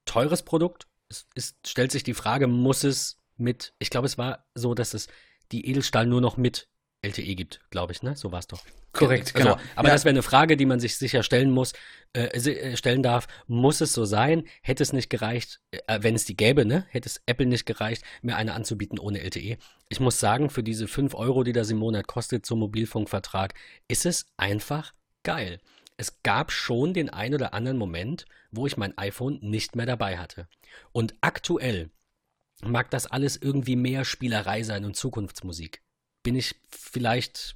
teures 0.05 0.43
Produkt. 0.43 0.87
Es 1.09 1.27
ist, 1.35 1.69
stellt 1.69 1.93
sich 1.93 2.05
die 2.05 2.15
Frage, 2.15 2.47
muss 2.47 2.85
es 2.85 3.21
mit, 3.37 3.75
ich 3.79 3.91
glaube, 3.91 4.07
es 4.07 4.19
war 4.19 4.47
so, 4.55 4.75
dass 4.75 4.95
es 4.95 5.09
die 5.53 5.69
Edelstahl 5.69 6.07
nur 6.07 6.21
noch 6.21 6.37
mit 6.37 6.69
LTE 7.03 7.35
gibt, 7.35 7.61
glaube 7.71 7.93
ich, 7.93 8.03
ne? 8.03 8.17
So 8.17 8.33
war 8.33 8.41
es 8.41 8.47
doch. 8.47 8.65
Korrekt, 8.93 9.35
also, 9.35 9.39
genau. 9.39 9.61
Aber 9.77 9.89
ja. 9.89 9.95
das 9.95 10.05
wäre 10.05 10.13
eine 10.13 10.23
Frage, 10.23 10.57
die 10.57 10.67
man 10.67 10.81
sich 10.81 10.97
sicher 10.97 11.23
stellen 11.23 11.51
muss, 11.51 11.73
äh, 12.15 12.27
äh, 12.29 12.77
stellen 12.77 13.03
darf. 13.03 13.27
Muss 13.47 13.81
es 13.81 13.93
so 13.93 14.05
sein? 14.05 14.45
Hätte 14.63 14.83
es 14.83 14.93
nicht 14.93 15.11
gereicht, 15.11 15.61
äh, 15.71 15.99
wenn 16.01 16.15
es 16.15 16.25
die 16.25 16.37
gäbe, 16.37 16.65
ne? 16.65 16.87
Hätte 16.89 17.09
es 17.09 17.23
Apple 17.27 17.47
nicht 17.47 17.67
gereicht, 17.67 18.03
mir 18.23 18.37
eine 18.37 18.55
anzubieten 18.55 18.99
ohne 18.99 19.21
LTE? 19.21 19.59
Ich 19.89 20.01
muss 20.01 20.19
sagen, 20.19 20.51
für 20.51 20.63
diese 20.63 20.89
5 20.89 21.15
Euro, 21.15 21.45
die 21.45 21.53
das 21.53 21.71
im 21.71 21.79
Monat 21.79 22.07
kostet 22.07 22.47
zum 22.47 22.61
Mobilfunkvertrag, 22.61 23.55
ist 23.89 24.07
es 24.07 24.27
einfach 24.37 24.93
geil. 25.23 25.61
Es 25.99 26.23
gab 26.23 26.53
schon 26.53 26.93
den 26.93 27.09
ein 27.09 27.35
oder 27.35 27.55
anderen 27.55 27.79
Moment, 27.79 28.27
wo 28.51 28.67
ich 28.67 28.77
mein 28.77 28.97
iPhone 28.99 29.39
nicht 29.41 29.77
mehr 29.77 29.87
dabei 29.87 30.19
hatte. 30.19 30.49
Und 30.93 31.15
aktuell 31.21 31.91
mag 32.63 32.91
das 32.91 33.07
alles 33.07 33.37
irgendwie 33.37 33.77
mehr 33.77 34.05
Spielerei 34.05 34.63
sein 34.63 34.85
und 34.85 34.97
Zukunftsmusik 34.97 35.83
bin 36.27 36.35
ich 36.35 36.57
vielleicht, 36.69 37.55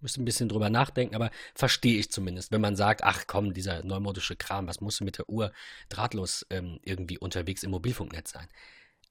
müsste 0.00 0.22
ein 0.22 0.24
bisschen 0.24 0.48
drüber 0.48 0.70
nachdenken, 0.70 1.16
aber 1.16 1.32
verstehe 1.56 1.98
ich 1.98 2.12
zumindest, 2.12 2.52
wenn 2.52 2.60
man 2.60 2.76
sagt, 2.76 3.02
ach 3.02 3.24
komm, 3.26 3.52
dieser 3.52 3.82
neumodische 3.82 4.36
Kram, 4.36 4.68
was 4.68 4.80
muss 4.80 5.00
mit 5.00 5.18
der 5.18 5.28
Uhr 5.28 5.52
drahtlos 5.88 6.46
ähm, 6.48 6.78
irgendwie 6.84 7.18
unterwegs 7.18 7.64
im 7.64 7.72
Mobilfunknetz 7.72 8.30
sein. 8.30 8.46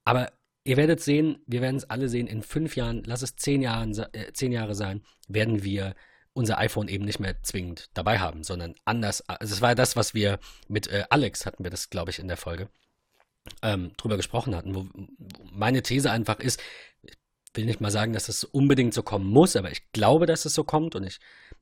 Aber 0.04 0.32
ihr 0.64 0.78
werdet 0.78 1.02
sehen, 1.02 1.42
wir 1.46 1.60
werden 1.60 1.76
es 1.76 1.90
alle 1.90 2.08
sehen, 2.08 2.26
in 2.26 2.42
fünf 2.42 2.74
Jahren, 2.74 3.02
lass 3.04 3.20
es 3.20 3.36
zehn, 3.36 3.60
Jahren, 3.60 3.92
äh, 4.14 4.32
zehn 4.32 4.50
Jahre 4.50 4.74
sein, 4.74 5.02
werden 5.28 5.62
wir 5.62 5.94
unser 6.32 6.56
iPhone 6.56 6.88
eben 6.88 7.04
nicht 7.04 7.20
mehr 7.20 7.42
zwingend 7.42 7.90
dabei 7.92 8.18
haben, 8.18 8.44
sondern 8.44 8.74
anders. 8.86 9.28
Also 9.28 9.52
es 9.52 9.60
war 9.60 9.74
das, 9.74 9.94
was 9.94 10.14
wir 10.14 10.38
mit 10.68 10.86
äh, 10.86 11.04
Alex 11.10 11.44
hatten 11.44 11.64
wir 11.64 11.70
das, 11.70 11.90
glaube 11.90 12.10
ich, 12.10 12.18
in 12.18 12.28
der 12.28 12.38
Folge 12.38 12.70
ähm, 13.60 13.92
drüber 13.98 14.16
gesprochen 14.16 14.54
hatten, 14.56 14.74
wo, 14.74 14.86
wo 14.94 15.44
meine 15.50 15.82
These 15.82 16.10
einfach 16.10 16.38
ist, 16.38 16.62
will 17.54 17.64
nicht 17.64 17.80
mal 17.80 17.90
sagen, 17.90 18.12
dass 18.12 18.28
es 18.28 18.44
unbedingt 18.44 18.94
so 18.94 19.02
kommen 19.02 19.26
muss, 19.26 19.56
aber 19.56 19.70
ich 19.70 19.92
glaube, 19.92 20.26
dass 20.26 20.44
es 20.44 20.54
so 20.54 20.64
kommt 20.64 20.94
und 20.94 21.04
ich, 21.04 21.18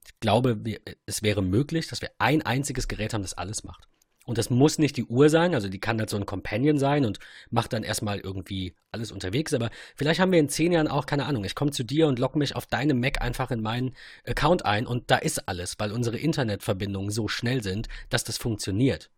ich 0.07 0.21
glaube, 0.21 0.65
wir, 0.65 0.81
es 1.07 1.23
wäre 1.23 1.43
möglich, 1.43 1.89
dass 1.89 2.01
wir 2.01 2.11
ein 2.19 2.43
einziges 2.43 2.89
Gerät 2.89 3.15
haben, 3.15 3.23
das 3.23 3.35
alles 3.35 3.65
macht. 3.65 3.89
Und 4.27 4.39
das 4.39 4.51
muss 4.51 4.79
nicht 4.79 4.97
die 4.97 5.07
Uhr 5.07 5.29
sein, 5.29 5.55
also 5.55 5.69
die 5.69 5.81
kann 5.81 5.99
halt 5.99 6.11
so 6.11 6.17
ein 6.17 6.27
Companion 6.27 6.79
sein 6.79 7.05
und 7.05 7.19
macht 7.51 7.73
dann 7.73 7.83
erstmal 7.83 8.21
irgendwie 8.21 8.75
alles 8.93 9.11
unterwegs. 9.11 9.53
Aber 9.55 9.71
vielleicht 9.97 10.21
haben 10.21 10.31
wir 10.31 10.39
in 10.39 10.49
zehn 10.49 10.71
Jahren 10.71 10.87
auch, 10.89 11.07
keine 11.07 11.25
Ahnung, 11.25 11.43
ich 11.45 11.55
komme 11.57 11.73
zu 11.73 11.83
dir 11.83 12.07
und 12.07 12.19
logge 12.19 12.39
mich 12.39 12.55
auf 12.55 12.67
deinem 12.67 13.01
Mac 13.01 13.21
einfach 13.21 13.51
in 13.51 13.61
meinen 13.61 13.97
Account 14.25 14.65
ein 14.65 14.87
und 14.87 15.11
da 15.11 15.17
ist 15.17 15.49
alles, 15.49 15.75
weil 15.79 15.91
unsere 15.91 16.19
Internetverbindungen 16.19 17.11
so 17.11 17.27
schnell 17.27 17.63
sind, 17.63 17.89
dass 18.09 18.23
das 18.23 18.37
funktioniert. 18.37 19.11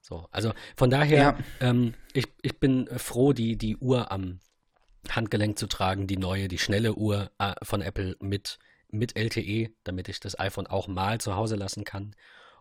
So, 0.00 0.26
also 0.30 0.52
von 0.76 0.88
daher, 0.88 1.18
ja. 1.18 1.38
ähm, 1.60 1.94
ich, 2.12 2.26
ich 2.42 2.58
bin 2.58 2.88
froh, 2.96 3.32
die, 3.32 3.56
die 3.56 3.76
Uhr 3.76 4.10
am, 4.10 4.40
Handgelenk 5.10 5.58
zu 5.58 5.66
tragen, 5.66 6.06
die 6.06 6.16
neue, 6.16 6.48
die 6.48 6.58
schnelle 6.58 6.94
Uhr 6.94 7.30
äh, 7.38 7.54
von 7.62 7.82
Apple 7.82 8.16
mit, 8.20 8.58
mit 8.88 9.16
LTE, 9.16 9.70
damit 9.84 10.08
ich 10.08 10.20
das 10.20 10.38
iPhone 10.38 10.66
auch 10.66 10.88
mal 10.88 11.20
zu 11.20 11.36
Hause 11.36 11.56
lassen 11.56 11.84
kann. 11.84 12.14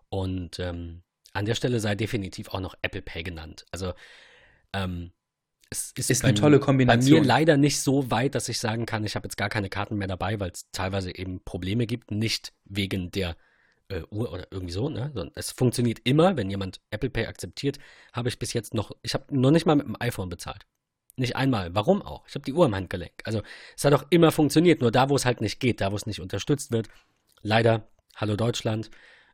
Und 0.10 0.60
ähm, 0.60 1.03
an 1.33 1.45
der 1.45 1.55
Stelle 1.55 1.79
sei 1.79 1.95
definitiv 1.95 2.50
auch 2.50 2.60
noch 2.60 2.75
Apple 2.81 3.01
Pay 3.01 3.24
genannt. 3.24 3.65
Also 3.71 3.93
ähm, 4.74 5.12
es 5.69 5.93
ist, 5.95 6.10
ist 6.10 6.25
eine 6.25 6.33
tolle 6.33 6.60
Kombination. 6.60 7.15
Bei 7.15 7.21
mir 7.21 7.25
leider 7.25 7.57
nicht 7.57 7.79
so 7.79 8.12
weit, 8.12 8.36
dass 8.36 8.50
ich 8.50 8.60
sagen 8.60 8.86
kann, 8.86 9.05
ich 9.05 9.15
habe 9.15 9.25
jetzt 9.25 9.38
gar 9.38 9.48
keine 9.48 9.69
Karten 9.69 9.95
mehr 9.95 10.10
dabei, 10.10 10.39
weil 10.39 10.51
es 10.51 10.69
teilweise 10.71 11.15
eben 11.15 11.41
Probleme 11.45 11.86
gibt, 11.86 12.12
nicht 12.12 12.51
wegen 12.65 13.10
der 13.12 13.38
äh, 13.88 14.01
Uhr 14.10 14.33
oder 14.33 14.48
irgendwie 14.51 14.74
so. 14.74 14.89
Ne? 14.89 15.31
Es 15.36 15.51
funktioniert 15.51 16.00
immer, 16.03 16.36
wenn 16.36 16.50
jemand 16.50 16.81
Apple 16.89 17.10
Pay 17.10 17.27
akzeptiert, 17.27 17.77
habe 18.12 18.27
ich 18.27 18.38
bis 18.38 18.51
jetzt 18.51 18.74
noch, 18.74 18.91
ich 19.01 19.13
habe 19.13 19.25
noch 19.29 19.51
nicht 19.51 19.65
mal 19.65 19.75
mit 19.75 19.88
dem 19.88 19.95
iPhone 20.00 20.27
bezahlt. 20.27 20.65
Nicht 21.17 21.35
einmal. 21.35 21.75
Warum 21.75 22.01
auch? 22.01 22.27
Ich 22.27 22.35
habe 22.35 22.45
die 22.45 22.53
Uhr 22.53 22.65
im 22.65 22.75
Handgelenk. 22.75 23.13
Also 23.25 23.41
es 23.75 23.83
hat 23.83 23.93
auch 23.93 24.05
immer 24.09 24.31
funktioniert, 24.31 24.81
nur 24.81 24.91
da, 24.91 25.09
wo 25.09 25.15
es 25.15 25.25
halt 25.25 25.41
nicht 25.41 25.59
geht, 25.59 25.81
da, 25.81 25.91
wo 25.91 25.95
es 25.95 26.05
nicht 26.05 26.21
unterstützt 26.21 26.71
wird. 26.71 26.87
Leider, 27.41 27.87
hallo 28.15 28.35
Deutschland, 28.35 28.89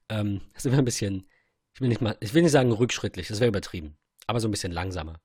ähm, 0.10 0.42
sind 0.58 0.72
wir 0.72 0.80
ein 0.80 0.86
bisschen, 0.86 1.28
ich 1.74 1.82
will 1.82 1.90
nicht 1.90 2.02
mal, 2.02 2.18
ich 2.20 2.34
will 2.34 2.42
nicht 2.42 2.52
sagen 2.52 2.72
rückschrittlich, 2.72 3.28
das 3.28 3.40
wäre 3.40 3.50
übertrieben, 3.50 3.98
aber 4.26 4.40
so 4.40 4.48
ein 4.48 4.52
bisschen 4.52 4.72
langsamer. 4.72 5.22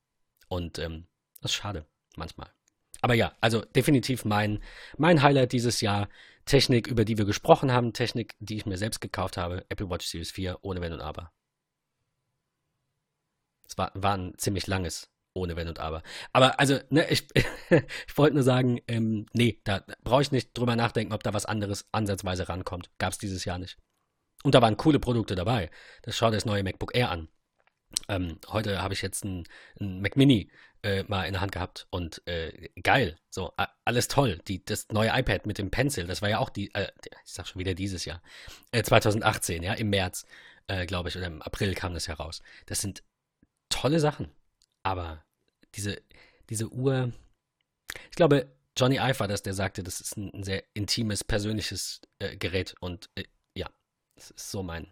Und 0.49 0.79
ähm, 0.79 1.07
das 1.41 1.53
ist 1.53 1.57
schade, 1.57 1.87
manchmal. 2.17 2.51
Aber 3.01 3.15
ja, 3.15 3.35
also 3.41 3.63
definitiv 3.63 4.25
mein, 4.25 4.63
mein 4.97 5.23
Highlight 5.23 5.53
dieses 5.53 5.81
Jahr. 5.81 6.09
Technik, 6.45 6.89
über 6.89 7.05
die 7.05 7.19
wir 7.19 7.25
gesprochen 7.25 7.71
haben, 7.71 7.93
Technik, 7.93 8.35
die 8.41 8.57
ich 8.57 8.67
mir 8.67 8.77
selbst 8.77 9.01
gekauft 9.01 9.37
habe, 9.37 9.65
Apple 9.69 9.89
Watch 9.89 10.07
Series 10.07 10.33
4, 10.33 10.59
ohne 10.63 10.81
Wenn 10.81 10.93
und 10.93 11.01
Aber. 11.01 11.33
Es 13.65 13.79
war, 13.79 13.93
war 13.95 14.17
ein 14.17 14.37
ziemlich 14.39 14.67
langes 14.67 15.12
ohne 15.35 15.57
Wenn 15.57 15.69
und 15.69 15.79
Aber. 15.79 16.03
Aber 16.33 16.59
also, 16.61 16.79
ne, 16.91 17.09
ich, 17.11 17.27
ich 17.71 18.19
wollte 18.19 18.35
nur 18.35 18.43
sagen, 18.43 18.81
ähm, 18.89 19.27
nee, 19.33 19.61
da 19.65 19.85
brauche 20.03 20.23
ich 20.23 20.33
nicht 20.33 20.57
drüber 20.57 20.77
nachdenken, 20.77 21.13
ob 21.13 21.23
da 21.23 21.35
was 21.35 21.47
anderes 21.47 21.87
ansatzweise 21.93 22.49
rankommt. 22.49 22.91
Gab 22.99 23.13
es 23.13 23.19
dieses 23.19 23.45
Jahr 23.45 23.59
nicht. 23.59 23.79
Und 24.45 24.55
da 24.55 24.63
waren 24.63 24.77
coole 24.77 24.99
Produkte 24.99 25.35
dabei. 25.35 25.71
Das 26.03 26.17
schaut 26.17 26.35
das 26.35 26.45
neue 26.45 26.65
MacBook 26.65 26.95
Air 26.95 27.11
an. 27.11 27.29
Ähm, 28.09 28.39
heute 28.49 28.83
habe 28.83 28.95
ich 28.95 29.03
jetzt 29.03 29.25
ein, 29.25 29.45
Mac 29.79 30.17
Mini 30.17 30.51
äh, 30.83 31.05
mal 31.05 31.25
in 31.25 31.33
der 31.33 31.41
Hand 31.41 31.53
gehabt 31.53 31.87
und 31.91 32.27
äh, 32.27 32.71
geil, 32.83 33.19
so 33.31 33.53
alles 33.85 34.09
toll. 34.09 34.41
Die, 34.49 34.65
das 34.65 34.89
neue 34.89 35.11
iPad 35.11 35.47
mit 35.47 35.59
dem 35.59 35.71
Pencil, 35.71 36.07
das 36.07 36.23
war 36.23 36.29
ja 36.29 36.39
auch 36.39 36.51
die, 36.51 36.75
äh, 36.75 36.89
ich 37.25 37.33
sag 37.33 37.47
schon 37.47 37.61
wieder 37.61 37.75
dieses 37.75 38.05
Jahr, 38.05 38.23
2018, 38.73 39.63
äh, 39.63 39.67
ja, 39.67 39.75
im 39.75 39.91
März, 39.91 40.25
äh, 40.67 40.87
glaube 40.87 41.09
ich, 41.09 41.17
oder 41.17 41.27
im 41.27 41.43
April 41.43 41.75
kam 41.75 41.95
das 41.95 42.09
heraus. 42.09 42.43
Das 42.67 42.81
sind 42.81 43.05
tolle 43.69 44.01
Sachen. 44.01 44.33
Aber 44.83 45.25
diese, 45.75 46.01
diese 46.51 46.69
Uhr, 46.73 47.13
ich 48.11 48.17
glaube, 48.17 48.55
Johnny 48.77 48.97
Ive 48.97 49.21
war 49.21 49.29
das, 49.29 49.43
der 49.43 49.55
sagte, 49.55 49.83
das 49.83 50.01
ist 50.01 50.17
ein, 50.17 50.43
sehr 50.43 50.65
intimes, 50.75 51.25
persönliches 51.25 52.01
äh, 52.19 52.37
Gerät 52.37 52.75
und 52.81 53.11
äh, 53.15 53.25
ja, 53.55 53.69
das 54.17 54.31
ist 54.31 54.51
so 54.51 54.63
mein, 54.63 54.87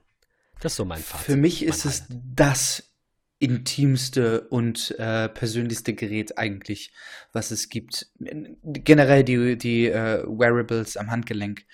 das 0.60 0.72
ist 0.72 0.76
so 0.76 0.84
mein 0.84 1.02
Fazit. 1.02 1.26
Für 1.26 1.36
mich 1.36 1.62
ist 1.62 1.84
es 1.86 2.04
das 2.08 2.90
intimste 3.38 4.42
und 4.48 4.94
äh, 4.98 5.28
persönlichste 5.30 5.94
Gerät 5.94 6.36
eigentlich, 6.36 6.92
was 7.32 7.50
es 7.50 7.70
gibt. 7.70 8.10
Generell 8.18 9.24
die, 9.24 9.56
die 9.56 9.86
äh, 9.86 10.22
Wearables 10.26 10.98
am 10.98 11.10
Handgelenk. 11.10 11.64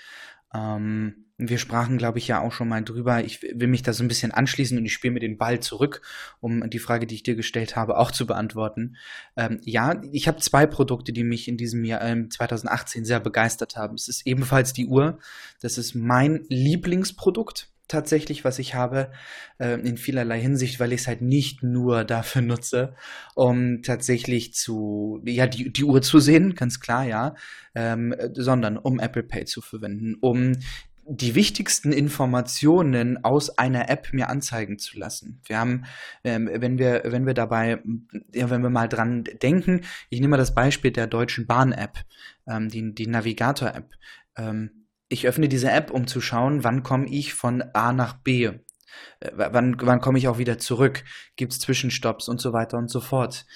Ähm, 0.55 1.26
wir 1.39 1.59
sprachen, 1.59 1.99
glaube 1.99 2.19
ich, 2.19 2.29
ja 2.29 2.41
auch 2.41 2.53
schon 2.53 2.69
mal 2.69 2.83
drüber. 2.83 3.23
Ich 3.23 3.43
will 3.43 3.69
mich 3.69 3.83
da 3.83 3.93
so 3.93 4.03
ein 4.03 4.09
bisschen 4.09 4.33
anschließen 4.33 4.79
und 4.79 4.87
ich 4.87 4.93
spiele 4.95 5.13
mir 5.13 5.21
den 5.21 5.37
Ball 5.37 5.61
zurück, 5.61 6.01
um 6.41 6.69
die 6.71 6.79
Frage, 6.79 7.07
die 7.07 7.15
ich 7.15 7.23
dir 7.23 7.35
gestellt 7.35 7.77
habe, 7.77 7.99
auch 7.99 8.11
zu 8.11 8.27
beantworten. 8.27 8.97
Ähm, 9.37 9.61
ja, 9.63 10.01
ich 10.13 10.29
habe 10.29 10.39
zwei 10.39 10.67
Produkte, 10.67 11.13
die 11.13 11.25
mich 11.25 11.47
in 11.47 11.59
diesem 11.59 11.85
Jahr 11.85 12.01
ähm, 12.03 12.31
2018 12.31 13.05
sehr 13.05 13.21
begeistert 13.21 13.77
haben. 13.77 13.97
Es 13.97 14.09
ist 14.09 14.27
ebenfalls 14.27 14.73
die 14.73 14.87
Uhr. 14.87 15.19
Das 15.61 15.77
ist 15.77 15.95
mein 15.95 16.47
Lieblingsprodukt 16.49 17.69
tatsächlich, 17.89 18.45
was 18.45 18.59
ich 18.59 18.75
habe, 18.75 19.13
äh, 19.59 19.79
in 19.81 19.97
vielerlei 19.97 20.41
Hinsicht, 20.41 20.81
weil 20.81 20.93
ich 20.93 21.03
es 21.03 21.07
halt 21.07 21.23
nicht 21.23 21.63
nur 21.63 22.05
dafür 22.05 22.43
nutze, 22.43 22.95
um 23.35 23.83
tatsächlich 23.83 24.55
zu, 24.55 25.21
ja, 25.25 25.47
die, 25.47 25.73
die 25.73 25.85
Uhr 25.85 26.03
zu 26.03 26.19
sehen, 26.19 26.55
ganz 26.55 26.81
klar, 26.81 27.05
ja, 27.05 27.35
ähm, 27.75 28.15
sondern 28.33 28.77
um 28.77 28.99
Apple 28.99 29.23
Pay 29.23 29.45
zu 29.45 29.61
verwenden, 29.61 30.17
um 30.21 30.53
die 31.09 31.35
wichtigsten 31.35 31.93
Informationen 31.93 33.25
aus 33.25 33.59
einer 33.59 33.89
App 33.89 34.13
mir 34.13 34.29
anzeigen 34.29 34.79
zu 34.79 34.99
lassen. 34.99 35.41
Wir 35.45 35.59
haben, 35.59 35.85
ähm, 36.25 36.51
wenn 36.53 36.79
wir, 36.79 37.03
wenn 37.05 37.27
wir 37.27 37.35
dabei, 37.35 37.81
ja, 38.35 38.51
wenn 38.51 38.63
wir 38.63 38.71
mal 38.71 38.89
dran 38.89 39.25
denken, 39.43 39.83
ich 40.11 40.21
nehme 40.21 40.33
mal 40.33 40.37
das 40.37 40.55
Beispiel 40.55 40.91
der 40.91 41.07
Deutschen 41.07 41.47
Bahn-App, 41.47 41.99
ähm, 42.49 42.69
die, 42.69 42.95
die 42.95 43.07
Navigator-App. 43.07 43.93
Ähm, 44.37 44.87
ich 45.09 45.29
öffne 45.29 45.49
diese 45.49 45.71
App, 45.71 45.93
um 45.93 46.09
zu 46.09 46.21
schauen, 46.21 46.65
wann 46.65 46.83
komme 46.83 47.07
ich 47.07 47.35
von 47.35 47.63
A 47.73 47.93
nach 47.93 48.15
B. 48.15 48.45
Äh, 48.45 49.31
wann, 49.35 49.77
wann 49.81 50.01
komme 50.01 50.19
ich 50.19 50.27
auch 50.27 50.39
wieder 50.39 50.59
zurück? 50.59 51.05
Gibt 51.37 51.53
es 51.53 51.61
Zwischenstopps 51.61 52.29
und 52.29 52.41
so 52.41 52.53
weiter 52.53 52.79
und 52.79 52.91
so 52.91 53.01
fort. 53.01 53.47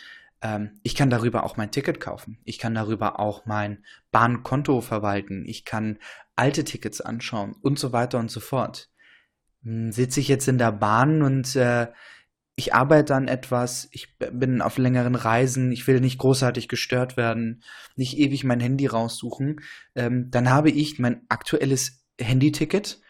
Ähm, 0.42 0.78
ich 0.82 0.94
kann 0.94 1.10
darüber 1.10 1.44
auch 1.44 1.56
mein 1.56 1.70
Ticket 1.70 2.00
kaufen. 2.00 2.38
Ich 2.44 2.58
kann 2.58 2.74
darüber 2.74 3.20
auch 3.20 3.44
mein 3.46 3.84
Bahnkonto 4.10 4.80
verwalten. 4.80 5.44
Ich 5.46 5.64
kann 5.64 5.98
alte 6.40 6.64
Tickets 6.64 7.00
anschauen 7.00 7.54
und 7.60 7.78
so 7.78 7.92
weiter 7.92 8.18
und 8.18 8.30
so 8.30 8.40
fort. 8.40 8.88
Hm, 9.62 9.92
sitze 9.92 10.20
ich 10.20 10.28
jetzt 10.28 10.48
in 10.48 10.58
der 10.58 10.72
Bahn 10.72 11.22
und 11.22 11.54
äh, 11.54 11.88
ich 12.56 12.74
arbeite 12.74 13.14
an 13.14 13.28
etwas, 13.28 13.88
ich 13.90 14.18
bin 14.18 14.60
auf 14.60 14.76
längeren 14.76 15.14
Reisen, 15.14 15.72
ich 15.72 15.86
will 15.86 16.00
nicht 16.00 16.18
großartig 16.18 16.68
gestört 16.68 17.16
werden, 17.16 17.62
nicht 17.96 18.18
ewig 18.18 18.44
mein 18.44 18.60
Handy 18.60 18.86
raussuchen, 18.86 19.60
ähm, 19.94 20.30
dann 20.30 20.50
habe 20.50 20.70
ich 20.70 20.98
mein 20.98 21.22
aktuelles 21.28 22.04
Handyticket 22.20 23.00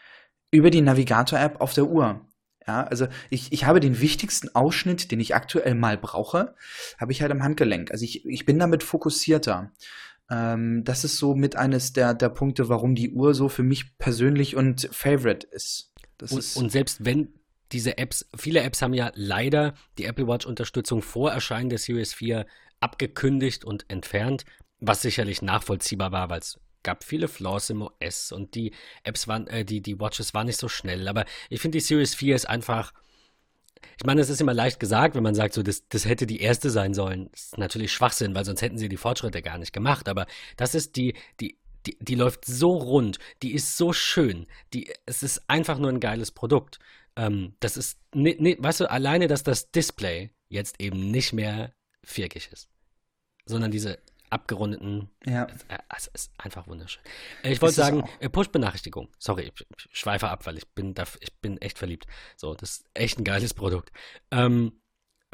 über 0.51 0.69
die 0.69 0.81
Navigator-App 0.81 1.59
auf 1.59 1.73
der 1.73 1.85
Uhr. 1.85 2.25
Ja, 2.67 2.83
also 2.83 3.07
ich, 3.29 3.51
ich 3.51 3.65
habe 3.65 3.79
den 3.79 3.99
wichtigsten 3.99 4.53
Ausschnitt, 4.55 5.11
den 5.11 5.19
ich 5.19 5.35
aktuell 5.35 5.73
mal 5.73 5.97
brauche, 5.97 6.55
habe 6.99 7.11
ich 7.11 7.21
halt 7.21 7.31
am 7.31 7.43
Handgelenk. 7.43 7.91
Also 7.91 8.05
ich, 8.05 8.25
ich 8.25 8.45
bin 8.45 8.59
damit 8.59 8.83
fokussierter. 8.83 9.71
Ähm, 10.31 10.83
das 10.85 11.03
ist 11.03 11.17
so 11.17 11.35
mit 11.35 11.57
eines 11.57 11.91
der, 11.91 12.13
der 12.13 12.29
Punkte, 12.29 12.69
warum 12.69 12.95
die 12.95 13.11
Uhr 13.11 13.35
so 13.35 13.49
für 13.49 13.63
mich 13.63 13.97
persönlich 13.97 14.55
und 14.55 14.89
Favorite 14.91 15.45
ist. 15.51 15.91
Und, 16.21 16.55
und, 16.55 16.71
selbst 16.71 17.03
wenn 17.03 17.33
diese 17.71 17.97
Apps, 17.97 18.29
viele 18.37 18.61
Apps 18.61 18.81
haben 18.81 18.93
ja 18.93 19.11
leider 19.15 19.73
die 19.97 20.05
Apple 20.05 20.27
Watch-Unterstützung 20.27 21.01
vor 21.01 21.31
Erscheinen 21.31 21.69
der 21.69 21.79
Series 21.79 22.13
4 22.13 22.45
abgekündigt 22.79 23.65
und 23.65 23.85
entfernt, 23.89 24.45
was 24.79 25.01
sicherlich 25.01 25.41
nachvollziehbar 25.41 26.11
war, 26.11 26.29
weil 26.29 26.39
es 26.39 26.59
gab 26.83 27.03
viele 27.03 27.27
Flaws 27.27 27.69
im 27.69 27.81
OS 27.81 28.31
und 28.31 28.55
die 28.55 28.73
Apps 29.03 29.27
waren, 29.27 29.47
äh, 29.47 29.65
die, 29.65 29.81
die 29.81 29.99
Watches 29.99 30.33
waren 30.33 30.47
nicht 30.47 30.59
so 30.59 30.69
schnell. 30.69 31.07
Aber 31.07 31.25
ich 31.49 31.59
finde, 31.59 31.77
die 31.77 31.83
Series 31.83 32.15
4 32.15 32.35
ist 32.35 32.49
einfach. 32.49 32.93
Ich 33.97 34.05
meine, 34.05 34.21
es 34.21 34.29
ist 34.29 34.41
immer 34.41 34.53
leicht 34.53 34.79
gesagt, 34.79 35.15
wenn 35.15 35.23
man 35.23 35.35
sagt, 35.35 35.53
so, 35.53 35.63
das, 35.63 35.87
das 35.87 36.05
hätte 36.05 36.25
die 36.25 36.41
erste 36.41 36.69
sein 36.69 36.93
sollen. 36.93 37.29
Das 37.31 37.41
ist 37.43 37.57
natürlich 37.57 37.91
Schwachsinn, 37.91 38.35
weil 38.35 38.45
sonst 38.45 38.61
hätten 38.61 38.77
sie 38.77 38.89
die 38.89 38.97
Fortschritte 38.97 39.41
gar 39.41 39.57
nicht 39.57 39.73
gemacht. 39.73 40.09
Aber 40.09 40.25
das 40.57 40.75
ist 40.75 40.95
die, 40.95 41.13
die, 41.39 41.57
die, 41.85 41.97
die 41.99 42.15
läuft 42.15 42.45
so 42.45 42.77
rund, 42.77 43.19
die 43.41 43.53
ist 43.53 43.77
so 43.77 43.93
schön, 43.93 44.47
die, 44.73 44.91
es 45.05 45.23
ist 45.23 45.49
einfach 45.49 45.79
nur 45.79 45.89
ein 45.89 45.99
geiles 45.99 46.31
Produkt. 46.31 46.79
Ähm, 47.15 47.55
das 47.59 47.77
ist, 47.77 47.99
ne, 48.13 48.35
ne, 48.39 48.57
weißt 48.59 48.81
du, 48.81 48.89
alleine, 48.89 49.27
dass 49.27 49.43
das 49.43 49.71
Display 49.71 50.31
jetzt 50.49 50.79
eben 50.79 51.11
nicht 51.11 51.33
mehr 51.33 51.73
viereckig 52.03 52.49
ist, 52.51 52.69
sondern 53.45 53.71
diese 53.71 53.99
abgerundeten. 54.31 55.09
Ja. 55.25 55.43
Äh, 55.67 55.77
es 55.95 56.07
ist 56.07 56.31
einfach 56.37 56.67
wunderschön. 56.67 57.03
Äh, 57.43 57.51
ich 57.51 57.61
wollte 57.61 57.75
sagen, 57.75 58.03
äh, 58.19 58.29
Push-Benachrichtigung. 58.29 59.09
Sorry, 59.19 59.51
ich 59.53 59.65
schweife 59.91 60.29
ab, 60.29 60.45
weil 60.45 60.57
ich 60.57 60.67
bin, 60.69 60.93
da, 60.93 61.03
ich 61.19 61.33
bin 61.39 61.57
echt 61.59 61.77
verliebt. 61.77 62.07
So, 62.35 62.55
das 62.55 62.71
ist 62.71 62.85
echt 62.93 63.19
ein 63.19 63.23
geiles 63.23 63.53
Produkt. 63.53 63.91
Ähm, 64.31 64.81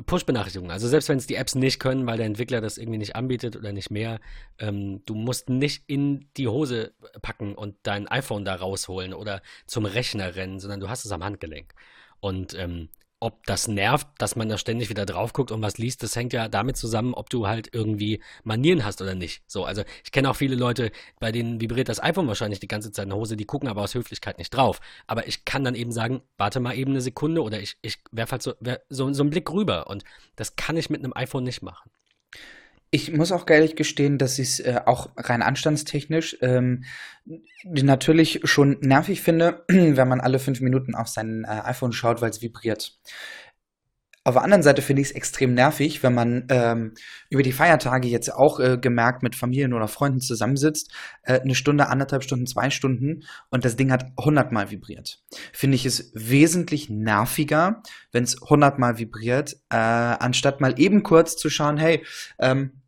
Push-Benachrichtigungen. 0.05 0.71
Also 0.71 0.87
selbst 0.87 1.09
wenn 1.09 1.17
es 1.17 1.25
die 1.25 1.35
Apps 1.35 1.55
nicht 1.55 1.79
können, 1.79 2.05
weil 2.05 2.17
der 2.17 2.27
Entwickler 2.27 2.61
das 2.61 2.77
irgendwie 2.77 2.99
nicht 2.99 3.15
anbietet 3.15 3.55
oder 3.55 3.71
nicht 3.71 3.89
mehr, 3.89 4.19
ähm, 4.59 5.03
du 5.05 5.15
musst 5.15 5.49
nicht 5.49 5.83
in 5.87 6.29
die 6.37 6.47
Hose 6.47 6.93
packen 7.21 7.55
und 7.55 7.75
dein 7.83 8.07
iPhone 8.07 8.45
da 8.45 8.55
rausholen 8.55 9.13
oder 9.13 9.41
zum 9.65 9.85
Rechner 9.85 10.35
rennen, 10.35 10.59
sondern 10.59 10.79
du 10.79 10.89
hast 10.89 11.05
es 11.05 11.11
am 11.11 11.23
Handgelenk. 11.23 11.73
Und 12.19 12.53
ähm, 12.53 12.89
ob 13.19 13.45
das 13.45 13.67
nervt, 13.67 14.07
dass 14.19 14.35
man 14.35 14.47
da 14.47 14.57
ständig 14.57 14.89
wieder 14.89 15.05
drauf 15.05 15.33
guckt 15.33 15.51
und 15.51 15.61
was 15.61 15.77
liest, 15.77 16.03
das 16.03 16.15
hängt 16.15 16.33
ja 16.33 16.47
damit 16.47 16.77
zusammen, 16.77 17.13
ob 17.15 17.29
du 17.29 17.47
halt 17.47 17.69
irgendwie 17.73 18.21
Manieren 18.43 18.85
hast 18.85 19.01
oder 19.01 19.15
nicht. 19.15 19.41
So, 19.47 19.65
also 19.65 19.83
ich 20.03 20.11
kenne 20.11 20.29
auch 20.29 20.35
viele 20.35 20.55
Leute, 20.55 20.91
bei 21.19 21.31
denen 21.31 21.59
vibriert 21.59 21.89
das 21.89 22.01
iPhone 22.01 22.27
wahrscheinlich 22.27 22.59
die 22.59 22.67
ganze 22.67 22.91
Zeit 22.91 23.05
in 23.05 23.09
der 23.09 23.17
Hose, 23.17 23.35
die 23.35 23.45
gucken 23.45 23.69
aber 23.69 23.81
aus 23.81 23.95
Höflichkeit 23.95 24.37
nicht 24.37 24.51
drauf. 24.51 24.79
Aber 25.07 25.27
ich 25.27 25.45
kann 25.45 25.63
dann 25.63 25.75
eben 25.75 25.91
sagen, 25.91 26.21
warte 26.37 26.59
mal 26.59 26.77
eben 26.77 26.91
eine 26.91 27.01
Sekunde 27.01 27.41
oder 27.41 27.59
ich, 27.59 27.77
ich 27.81 27.97
werfe 28.11 28.33
halt 28.33 28.43
so, 28.43 28.53
so, 28.89 29.11
so 29.11 29.23
einen 29.23 29.31
Blick 29.31 29.49
rüber 29.51 29.87
und 29.87 30.03
das 30.35 30.55
kann 30.55 30.77
ich 30.77 30.89
mit 30.89 31.03
einem 31.03 31.13
iPhone 31.15 31.43
nicht 31.43 31.63
machen. 31.63 31.89
Ich 32.89 33.11
muss 33.11 33.31
auch 33.31 33.49
ehrlich 33.49 33.75
gestehen, 33.75 34.17
dass 34.17 34.39
ich 34.39 34.47
es 34.47 34.59
äh, 34.59 34.79
auch 34.85 35.09
rein 35.17 35.41
anstandstechnisch 35.41 36.37
ähm, 36.41 36.85
natürlich 37.65 38.41
schon 38.45 38.77
nervig 38.81 39.21
finde, 39.21 39.65
wenn 39.67 40.07
man 40.07 40.21
alle 40.21 40.39
fünf 40.39 40.61
Minuten 40.61 40.95
auf 40.95 41.07
sein 41.07 41.43
äh, 41.43 41.61
iPhone 41.65 41.91
schaut, 41.91 42.21
weil 42.21 42.29
es 42.29 42.41
vibriert. 42.41 42.97
Auf 44.27 44.33
der 44.33 44.43
anderen 44.43 44.61
Seite 44.61 44.81
finde 44.81 45.01
ich 45.01 45.07
es 45.07 45.15
extrem 45.15 45.53
nervig, 45.53 46.03
wenn 46.03 46.13
man 46.13 46.47
ähm, 46.49 46.95
über 47.29 47.43
die 47.43 47.53
Feiertage 47.53 48.09
jetzt 48.09 48.27
auch 48.27 48.59
äh, 48.59 48.77
gemerkt 48.77 49.23
mit 49.23 49.37
Familien 49.37 49.71
oder 49.71 49.87
Freunden 49.87 50.19
zusammensitzt, 50.19 50.91
äh, 51.23 51.39
eine 51.39 51.55
Stunde, 51.55 51.87
anderthalb 51.87 52.23
Stunden, 52.25 52.45
zwei 52.45 52.69
Stunden 52.69 53.23
und 53.51 53.63
das 53.63 53.77
Ding 53.77 53.89
hat 53.89 54.11
hundertmal 54.19 54.69
vibriert. 54.69 55.23
Finde 55.53 55.75
ich 55.75 55.85
es 55.85 56.11
wesentlich 56.13 56.89
nerviger, 56.89 57.81
wenn 58.11 58.25
es 58.25 58.35
hundertmal 58.41 58.97
vibriert, 58.97 59.61
äh, 59.69 59.77
anstatt 59.77 60.59
mal 60.59 60.77
eben 60.77 61.03
kurz 61.03 61.37
zu 61.37 61.49
schauen, 61.49 61.77
hey, 61.77 62.03
ähm, 62.37 62.81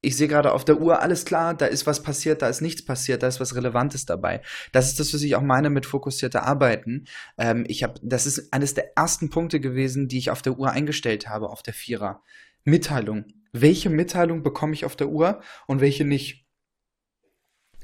ich 0.00 0.16
sehe 0.16 0.28
gerade 0.28 0.52
auf 0.52 0.64
der 0.64 0.80
Uhr, 0.80 1.02
alles 1.02 1.24
klar, 1.24 1.54
da 1.54 1.66
ist 1.66 1.86
was 1.86 2.02
passiert, 2.02 2.42
da 2.42 2.48
ist 2.48 2.60
nichts 2.60 2.84
passiert, 2.84 3.22
da 3.22 3.26
ist 3.26 3.40
was 3.40 3.56
Relevantes 3.56 4.06
dabei. 4.06 4.42
Das 4.70 4.88
ist 4.88 5.00
das, 5.00 5.12
was 5.12 5.22
ich 5.22 5.34
auch 5.34 5.42
meine 5.42 5.70
mit 5.70 5.86
fokussierter 5.86 6.44
Arbeiten. 6.44 7.06
Ähm, 7.36 7.64
ich 7.66 7.82
habe, 7.82 7.94
das 8.02 8.26
ist 8.26 8.52
eines 8.52 8.74
der 8.74 8.96
ersten 8.96 9.28
Punkte 9.28 9.58
gewesen, 9.60 10.06
die 10.06 10.18
ich 10.18 10.30
auf 10.30 10.42
der 10.42 10.56
Uhr 10.56 10.70
eingestellt 10.70 11.28
habe, 11.28 11.48
auf 11.50 11.62
der 11.62 11.74
Vierer. 11.74 12.22
Mitteilung. 12.64 13.24
Welche 13.52 13.90
Mitteilung 13.90 14.42
bekomme 14.42 14.74
ich 14.74 14.84
auf 14.84 14.94
der 14.94 15.08
Uhr 15.08 15.40
und 15.66 15.80
welche 15.80 16.04
nicht? 16.04 16.46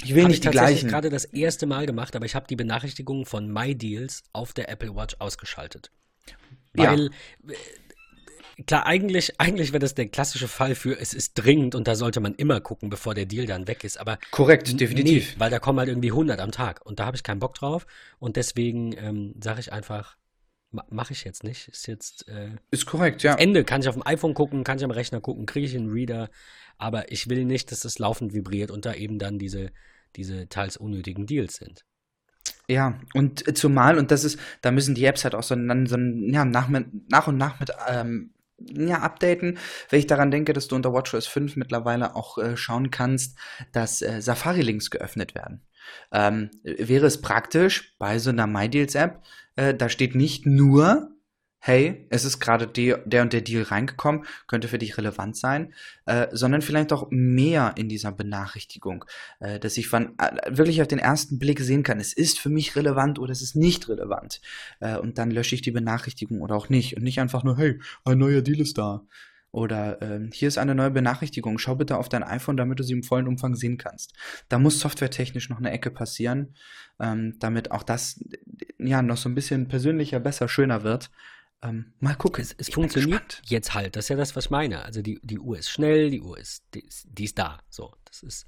Ich 0.02 0.14
will 0.14 0.24
hab 0.24 0.28
nicht 0.28 0.44
ich 0.44 0.50
die 0.50 0.56
gleichen. 0.56 0.86
Ich 0.86 0.92
gerade 0.92 1.10
das 1.10 1.24
erste 1.24 1.66
Mal 1.66 1.86
gemacht, 1.86 2.14
aber 2.14 2.26
ich 2.26 2.34
habe 2.34 2.46
die 2.46 2.56
Benachrichtigungen 2.56 3.24
von 3.24 3.50
MyDeals 3.50 4.22
auf 4.32 4.52
der 4.52 4.68
Apple 4.68 4.94
Watch 4.94 5.16
ausgeschaltet. 5.18 5.90
Weil 6.74 7.10
ja. 7.42 7.54
Klar, 8.66 8.86
eigentlich, 8.86 9.40
eigentlich 9.40 9.72
wäre 9.72 9.80
das 9.80 9.94
der 9.94 10.08
klassische 10.08 10.48
Fall 10.48 10.74
für, 10.74 10.98
es 10.98 11.14
ist 11.14 11.34
dringend 11.34 11.74
und 11.74 11.88
da 11.88 11.94
sollte 11.94 12.20
man 12.20 12.34
immer 12.34 12.60
gucken, 12.60 12.90
bevor 12.90 13.14
der 13.14 13.26
Deal 13.26 13.46
dann 13.46 13.66
weg 13.66 13.84
ist. 13.84 13.98
Aber 13.98 14.18
korrekt, 14.30 14.80
definitiv. 14.80 15.32
Nee, 15.32 15.40
weil 15.40 15.50
da 15.50 15.58
kommen 15.58 15.78
halt 15.78 15.88
irgendwie 15.88 16.10
100 16.10 16.40
am 16.40 16.52
Tag 16.52 16.84
und 16.84 17.00
da 17.00 17.06
habe 17.06 17.16
ich 17.16 17.22
keinen 17.22 17.40
Bock 17.40 17.54
drauf 17.54 17.86
und 18.18 18.36
deswegen 18.36 18.96
ähm, 18.96 19.34
sage 19.42 19.60
ich 19.60 19.72
einfach, 19.72 20.16
mache 20.70 21.12
ich 21.12 21.24
jetzt 21.24 21.44
nicht. 21.44 21.68
Ist 21.68 21.86
jetzt 21.86 22.28
äh, 22.28 22.50
ist 22.70 22.86
korrekt, 22.86 23.22
ja. 23.22 23.34
Ende 23.34 23.64
kann 23.64 23.80
ich 23.80 23.88
auf 23.88 23.94
dem 23.94 24.06
iPhone 24.06 24.34
gucken, 24.34 24.64
kann 24.64 24.78
ich 24.78 24.84
am 24.84 24.90
Rechner 24.90 25.20
gucken, 25.20 25.46
kriege 25.46 25.66
ich 25.66 25.76
einen 25.76 25.90
Reader, 25.90 26.30
aber 26.78 27.12
ich 27.12 27.28
will 27.28 27.44
nicht, 27.44 27.70
dass 27.70 27.80
das 27.80 27.98
laufend 27.98 28.34
vibriert 28.34 28.70
und 28.70 28.84
da 28.84 28.94
eben 28.94 29.18
dann 29.18 29.38
diese 29.38 29.70
diese 30.16 30.48
teils 30.48 30.76
unnötigen 30.76 31.26
Deals 31.26 31.56
sind. 31.56 31.84
Ja, 32.68 32.98
und 33.14 33.56
zumal, 33.56 33.98
und 33.98 34.10
das 34.10 34.24
ist, 34.24 34.38
da 34.62 34.70
müssen 34.70 34.94
die 34.94 35.04
Apps 35.04 35.24
halt 35.24 35.34
auch 35.34 35.42
so, 35.42 35.54
dann, 35.54 35.86
so 35.86 35.96
ja, 35.96 36.44
nach, 36.44 36.68
nach 36.68 37.26
und 37.26 37.36
nach 37.36 37.60
mit 37.60 37.70
ähm, 37.88 38.30
ja, 38.58 38.98
updaten, 39.00 39.58
wenn 39.90 39.98
ich 39.98 40.06
daran 40.06 40.30
denke, 40.30 40.52
dass 40.52 40.68
du 40.68 40.76
unter 40.76 40.92
WatchOS 40.92 41.26
5 41.26 41.56
mittlerweile 41.56 42.14
auch 42.14 42.38
äh, 42.38 42.56
schauen 42.56 42.90
kannst, 42.90 43.38
dass 43.72 44.02
äh, 44.02 44.20
Safari-Links 44.20 44.90
geöffnet 44.90 45.34
werden. 45.34 45.62
Ähm, 46.12 46.50
wäre 46.62 47.06
es 47.06 47.20
praktisch 47.20 47.96
bei 47.98 48.18
so 48.18 48.30
einer 48.30 48.46
MyDeals-App, 48.46 49.22
äh, 49.56 49.74
da 49.74 49.88
steht 49.88 50.14
nicht 50.14 50.46
nur 50.46 51.13
hey, 51.66 52.06
es 52.10 52.26
ist 52.26 52.40
gerade 52.40 52.66
der 52.66 53.22
und 53.22 53.32
der 53.32 53.40
Deal 53.40 53.62
reingekommen, 53.62 54.26
könnte 54.48 54.68
für 54.68 54.76
dich 54.76 54.98
relevant 54.98 55.34
sein, 55.34 55.72
äh, 56.04 56.26
sondern 56.30 56.60
vielleicht 56.60 56.92
auch 56.92 57.06
mehr 57.08 57.72
in 57.76 57.88
dieser 57.88 58.12
Benachrichtigung, 58.12 59.06
äh, 59.40 59.58
dass 59.58 59.78
ich 59.78 59.88
von, 59.88 60.12
äh, 60.18 60.54
wirklich 60.54 60.82
auf 60.82 60.88
den 60.88 60.98
ersten 60.98 61.38
Blick 61.38 61.60
sehen 61.60 61.82
kann, 61.82 62.00
es 62.00 62.12
ist 62.12 62.38
für 62.38 62.50
mich 62.50 62.76
relevant 62.76 63.18
oder 63.18 63.32
es 63.32 63.40
ist 63.40 63.56
nicht 63.56 63.88
relevant. 63.88 64.42
Äh, 64.80 64.98
und 64.98 65.16
dann 65.16 65.30
lösche 65.30 65.54
ich 65.54 65.62
die 65.62 65.70
Benachrichtigung 65.70 66.42
oder 66.42 66.54
auch 66.54 66.68
nicht. 66.68 66.98
Und 66.98 67.02
nicht 67.02 67.18
einfach 67.18 67.44
nur, 67.44 67.56
hey, 67.56 67.80
ein 68.04 68.18
neuer 68.18 68.42
Deal 68.42 68.60
ist 68.60 68.76
da. 68.76 69.06
Oder 69.50 70.02
äh, 70.02 70.28
hier 70.34 70.48
ist 70.48 70.58
eine 70.58 70.74
neue 70.74 70.90
Benachrichtigung. 70.90 71.56
Schau 71.56 71.76
bitte 71.76 71.96
auf 71.96 72.10
dein 72.10 72.24
iPhone, 72.24 72.58
damit 72.58 72.78
du 72.78 72.82
sie 72.82 72.92
im 72.92 73.04
vollen 73.04 73.26
Umfang 73.26 73.54
sehen 73.54 73.78
kannst. 73.78 74.12
Da 74.50 74.58
muss 74.58 74.80
softwaretechnisch 74.80 75.48
noch 75.48 75.58
eine 75.58 75.70
Ecke 75.70 75.90
passieren, 75.90 76.56
ähm, 77.00 77.38
damit 77.38 77.70
auch 77.70 77.84
das 77.84 78.22
ja 78.78 79.00
noch 79.00 79.16
so 79.16 79.30
ein 79.30 79.34
bisschen 79.34 79.66
persönlicher, 79.68 80.20
besser, 80.20 80.46
schöner 80.46 80.82
wird. 80.82 81.10
Ähm, 81.64 81.94
mal 81.98 82.14
gucken. 82.14 82.42
Es, 82.42 82.54
es 82.58 82.68
funktioniert 82.68 83.40
jetzt 83.46 83.74
halt. 83.74 83.96
Das 83.96 84.04
ist 84.04 84.08
ja 84.10 84.16
das, 84.16 84.36
was 84.36 84.46
ich 84.46 84.50
meine. 84.50 84.84
Also 84.84 85.00
die, 85.00 85.18
die 85.22 85.38
Uhr 85.38 85.58
ist 85.58 85.70
schnell, 85.70 86.10
die 86.10 86.20
Uhr 86.20 86.38
ist, 86.38 86.62
die, 86.74 86.80
ist, 86.80 87.06
die 87.10 87.24
ist 87.24 87.38
da. 87.38 87.58
So, 87.70 87.94
das 88.04 88.22
ist 88.22 88.46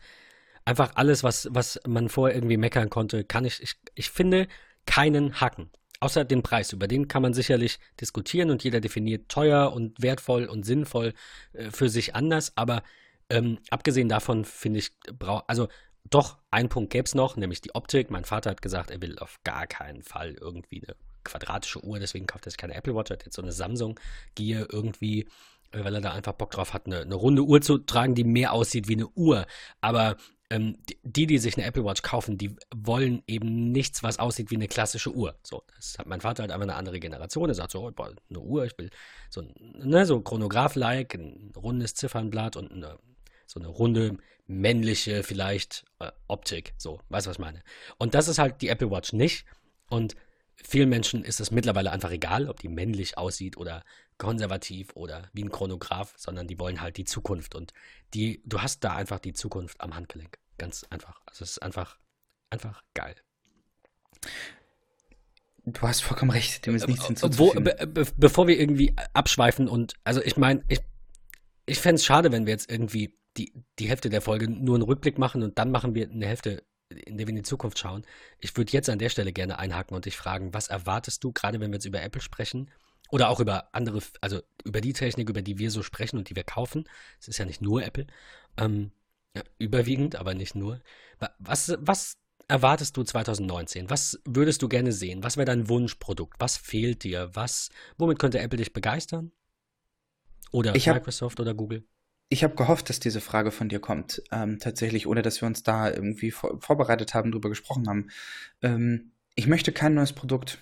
einfach 0.67 0.93
alles, 0.97 1.25
was, 1.25 1.49
was 1.51 1.81
man 1.87 2.11
vorher 2.11 2.37
irgendwie 2.37 2.59
meckern 2.59 2.91
konnte, 2.91 3.25
kann 3.25 3.45
ich, 3.45 3.63
ich, 3.63 3.75
ich 3.95 4.11
finde 4.11 4.49
keinen 4.85 5.41
Hacken. 5.41 5.71
Außer 5.99 6.27
den 6.27 6.43
Preis, 6.43 6.75
über 6.75 6.89
den 6.89 7.09
kann 7.09 7.23
man 7.23 7.33
sicherlich 7.33 7.79
diskutieren 7.99 8.51
und 8.51 8.63
jeder 8.63 8.81
definiert 8.81 9.31
teuer 9.31 9.73
und 9.73 10.03
wertvoll 10.03 10.45
und 10.45 10.65
sinnvoll 10.67 11.15
äh, 11.55 11.71
für 11.71 11.89
sich 11.89 12.15
anders. 12.15 12.53
Aber 12.57 12.83
ähm, 13.31 13.59
abgesehen 13.71 14.11
davon 14.11 14.45
finde 14.45 14.81
ich, 14.81 14.91
brauch, 15.19 15.45
also 15.47 15.69
doch, 16.11 16.39
ein 16.51 16.69
Punkt 16.69 16.93
gäbe 16.93 17.05
es 17.05 17.15
noch, 17.15 17.37
nämlich 17.37 17.63
die 17.63 17.75
Optik. 17.75 18.11
Mein 18.11 18.25
Vater 18.25 18.51
hat 18.51 18.63
gesagt, 18.63 18.91
er 18.91 19.01
will 19.01 19.19
auf 19.19 19.41
gar 19.43 19.67
keinen 19.67 20.03
Fall 20.03 20.37
irgendwie 20.39 20.83
eine 20.87 20.97
quadratische 21.27 21.85
Uhr, 21.85 21.99
deswegen 21.99 22.27
kauft 22.27 22.47
er 22.47 22.51
sich 22.51 22.59
keine 22.59 22.75
Apple 22.75 22.95
Watch, 22.95 23.11
hat 23.11 23.25
jetzt 23.25 23.37
so 23.37 23.43
eine 23.43 23.53
Samsung 23.53 23.99
Gear 24.35 24.67
irgendwie, 24.73 25.29
äh, 25.73 25.85
weil 25.85 25.95
er 25.95 26.01
da 26.01 26.13
einfach 26.13 26.33
Bock 26.33 26.51
drauf 26.51 26.73
hat, 26.73 26.87
eine, 26.87 27.01
eine 27.01 27.15
runde 27.15 27.43
Uhr 27.43 27.61
zu 27.61 27.79
tragen, 27.79 28.15
die 28.15 28.25
mehr 28.25 28.53
aussieht 28.53 28.89
wie 28.89 28.95
eine 28.95 29.09
Uhr. 29.09 29.47
Aber 29.81 30.17
ähm, 30.51 30.79
die, 31.03 31.27
die 31.27 31.39
sich 31.39 31.57
eine 31.57 31.67
Apple 31.67 31.85
Watch 31.85 32.03
kaufen, 32.03 32.39
die 32.39 32.57
wollen 32.75 33.23
eben 33.27 33.73
nichts, 33.73 34.03
was 34.03 34.19
aussieht 34.19 34.51
wie 34.51 34.57
eine 34.57 34.69
klassische 34.69 35.13
Uhr. 35.13 35.37
So, 35.43 35.65
das 35.75 35.99
hat 35.99 36.07
mein 36.07 36.21
Vater 36.21 36.43
halt 36.43 36.53
einfach 36.53 36.63
eine 36.63 36.77
andere 36.77 37.01
Generation. 37.01 37.49
Er 37.49 37.55
sagt 37.55 37.73
so, 37.73 37.91
boah, 37.95 38.15
eine 38.31 38.41
Uhr, 38.41 38.65
ich 38.65 38.79
will 38.79 38.91
so, 39.29 39.43
ne, 39.59 40.07
so 40.07 40.21
Chronograph-like, 40.21 41.15
ein 41.15 41.53
rundes 41.57 41.95
Ziffernblatt 41.95 42.57
und 42.57 42.73
eine, 42.73 42.99
so 43.47 43.59
eine 43.59 43.69
runde 43.69 44.19
männliche 44.47 45.23
vielleicht 45.23 45.85
äh, 45.99 46.13
Optik. 46.29 46.75
So, 46.77 47.01
weißt 47.09 47.27
du, 47.27 47.31
was 47.31 47.37
ich 47.37 47.41
meine? 47.41 47.63
Und 47.99 48.15
das 48.15 48.29
ist 48.29 48.39
halt 48.39 48.63
die 48.63 48.69
Apple 48.69 48.91
Watch 48.91 49.13
nicht. 49.13 49.47
Und 49.89 50.15
vielen 50.57 50.89
Menschen 50.89 51.25
ist 51.25 51.41
es 51.41 51.51
mittlerweile 51.51 51.93
einfach 51.93 52.11
egal, 52.11 52.49
ob 52.49 52.61
die 52.61 52.69
männlich 52.69 53.19
aussieht 53.19 53.57
oder 53.57 53.85
konservativ 54.19 54.91
oder 54.95 55.29
wie 55.33 55.45
ein 55.45 55.51
Chronograph, 55.51 56.15
sondern 56.17 56.49
die 56.49 56.59
wollen 56.59 56.81
halt 56.81 56.97
die 56.97 57.05
Zukunft. 57.05 57.55
Und 57.55 57.73
die, 58.15 58.43
du 58.45 58.63
hast 58.63 58.83
da 58.85 58.95
einfach 58.95 59.19
die 59.19 59.33
Zukunft 59.33 59.81
am 59.81 59.95
Handgelenk. 59.95 60.39
Ganz 60.59 60.85
einfach. 60.91 61.21
Also 61.27 61.45
es 61.45 61.53
ist 61.53 61.63
einfach, 61.63 61.99
einfach 62.51 62.83
geil. 62.95 63.15
Du 65.65 65.83
hast 65.83 66.01
vollkommen 66.01 66.31
recht, 66.31 66.65
dem 66.65 66.77
ist 66.77 66.87
nichts 66.87 67.05
äh, 67.05 67.09
hinzuzufügen. 67.09 67.67
Wo, 67.67 67.87
be, 67.87 68.07
bevor 68.17 68.47
wir 68.47 68.59
irgendwie 68.59 68.95
abschweifen 69.13 69.69
und, 69.69 69.95
also 70.05 70.23
ich 70.23 70.37
meine, 70.37 70.63
ich, 70.69 70.81
ich 71.67 71.81
fände 71.81 71.97
es 71.97 72.05
schade, 72.05 72.33
wenn 72.33 72.47
wir 72.47 72.53
jetzt 72.53 72.71
irgendwie 72.71 73.19
die, 73.37 73.53
die 73.79 73.89
Hälfte 73.89 74.09
der 74.09 74.23
Folge 74.23 74.49
nur 74.49 74.77
einen 74.77 74.85
Rückblick 74.85 75.19
machen 75.19 75.43
und 75.43 75.59
dann 75.59 75.71
machen 75.71 75.95
wir 75.95 76.09
eine 76.09 76.27
Hälfte, 76.27 76.63
in 76.89 77.17
der 77.17 77.27
wir 77.27 77.31
in 77.31 77.37
die 77.37 77.43
Zukunft 77.43 77.79
schauen. 77.79 78.05
Ich 78.39 78.57
würde 78.57 78.73
jetzt 78.73 78.89
an 78.89 78.99
der 78.99 79.09
Stelle 79.09 79.33
gerne 79.33 79.59
einhaken 79.59 79.97
und 79.97 80.05
dich 80.05 80.17
fragen, 80.17 80.55
was 80.55 80.69
erwartest 80.69 81.25
du, 81.25 81.33
gerade 81.33 81.61
wenn 81.61 81.71
wir 81.71 81.77
jetzt 81.77 81.85
über 81.85 82.03
Apple 82.03 82.21
sprechen 82.21 82.71
oder 83.11 83.29
auch 83.29 83.41
über 83.41 83.75
andere, 83.75 84.01
also 84.21 84.41
über 84.65 84.81
die 84.81 84.93
Technik, 84.93 85.29
über 85.29 85.43
die 85.43 85.59
wir 85.59 85.71
so 85.71 85.83
sprechen 85.83 86.19
und 86.19 86.31
die 86.31 86.37
wir 86.37 86.45
kaufen. 86.45 86.89
Es 87.21 87.29
ist 87.29 87.39
ja 87.39 87.45
nicht 87.45 87.61
nur 87.61 87.85
Apple, 87.85 88.07
ähm, 88.57 88.93
ja, 89.35 89.43
überwiegend, 89.59 90.17
aber 90.17 90.35
nicht 90.35 90.55
nur. 90.55 90.81
Was, 91.39 91.77
was 91.81 92.19
erwartest 92.49 92.97
du 92.97 93.03
2019? 93.03 93.91
Was 93.91 94.21
würdest 94.25 94.63
du 94.63 94.69
gerne 94.69 94.93
sehen? 94.93 95.23
Was 95.23 95.37
wäre 95.37 95.47
dein 95.47 95.69
Wunschprodukt? 95.69 96.37
Was 96.39 96.57
fehlt 96.57 97.03
dir? 97.05 97.31
Was, 97.35 97.71
womit 97.99 98.19
könnte 98.19 98.39
Apple 98.39 98.59
dich 98.59 98.73
begeistern? 98.73 99.33
Oder 100.53 100.75
ich 100.75 100.87
Microsoft 100.87 101.41
oder 101.41 101.55
Google? 101.55 101.85
Ich 102.29 102.43
habe 102.43 102.57
gehofft, 102.57 102.89
dass 102.89 102.99
diese 102.99 103.21
Frage 103.21 103.53
von 103.53 103.69
dir 103.69 103.79
kommt, 103.79 104.23
ähm, 104.33 104.59
tatsächlich, 104.59 105.07
ohne 105.07 105.23
dass 105.23 105.41
wir 105.41 105.47
uns 105.47 105.63
da 105.63 105.91
irgendwie 105.91 106.31
vor, 106.31 106.61
vorbereitet 106.61 107.15
haben, 107.15 107.31
drüber 107.31 107.49
gesprochen 107.49 107.89
haben. 107.89 108.09
Ähm, 108.63 109.13
ich 109.35 109.47
möchte 109.47 109.73
kein 109.73 109.95
neues 109.95 110.13
Produkt. 110.13 110.59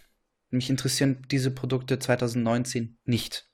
Mich 0.51 0.69
interessieren 0.69 1.23
diese 1.31 1.51
Produkte 1.51 1.99
2019 1.99 2.99
nicht. 3.05 3.49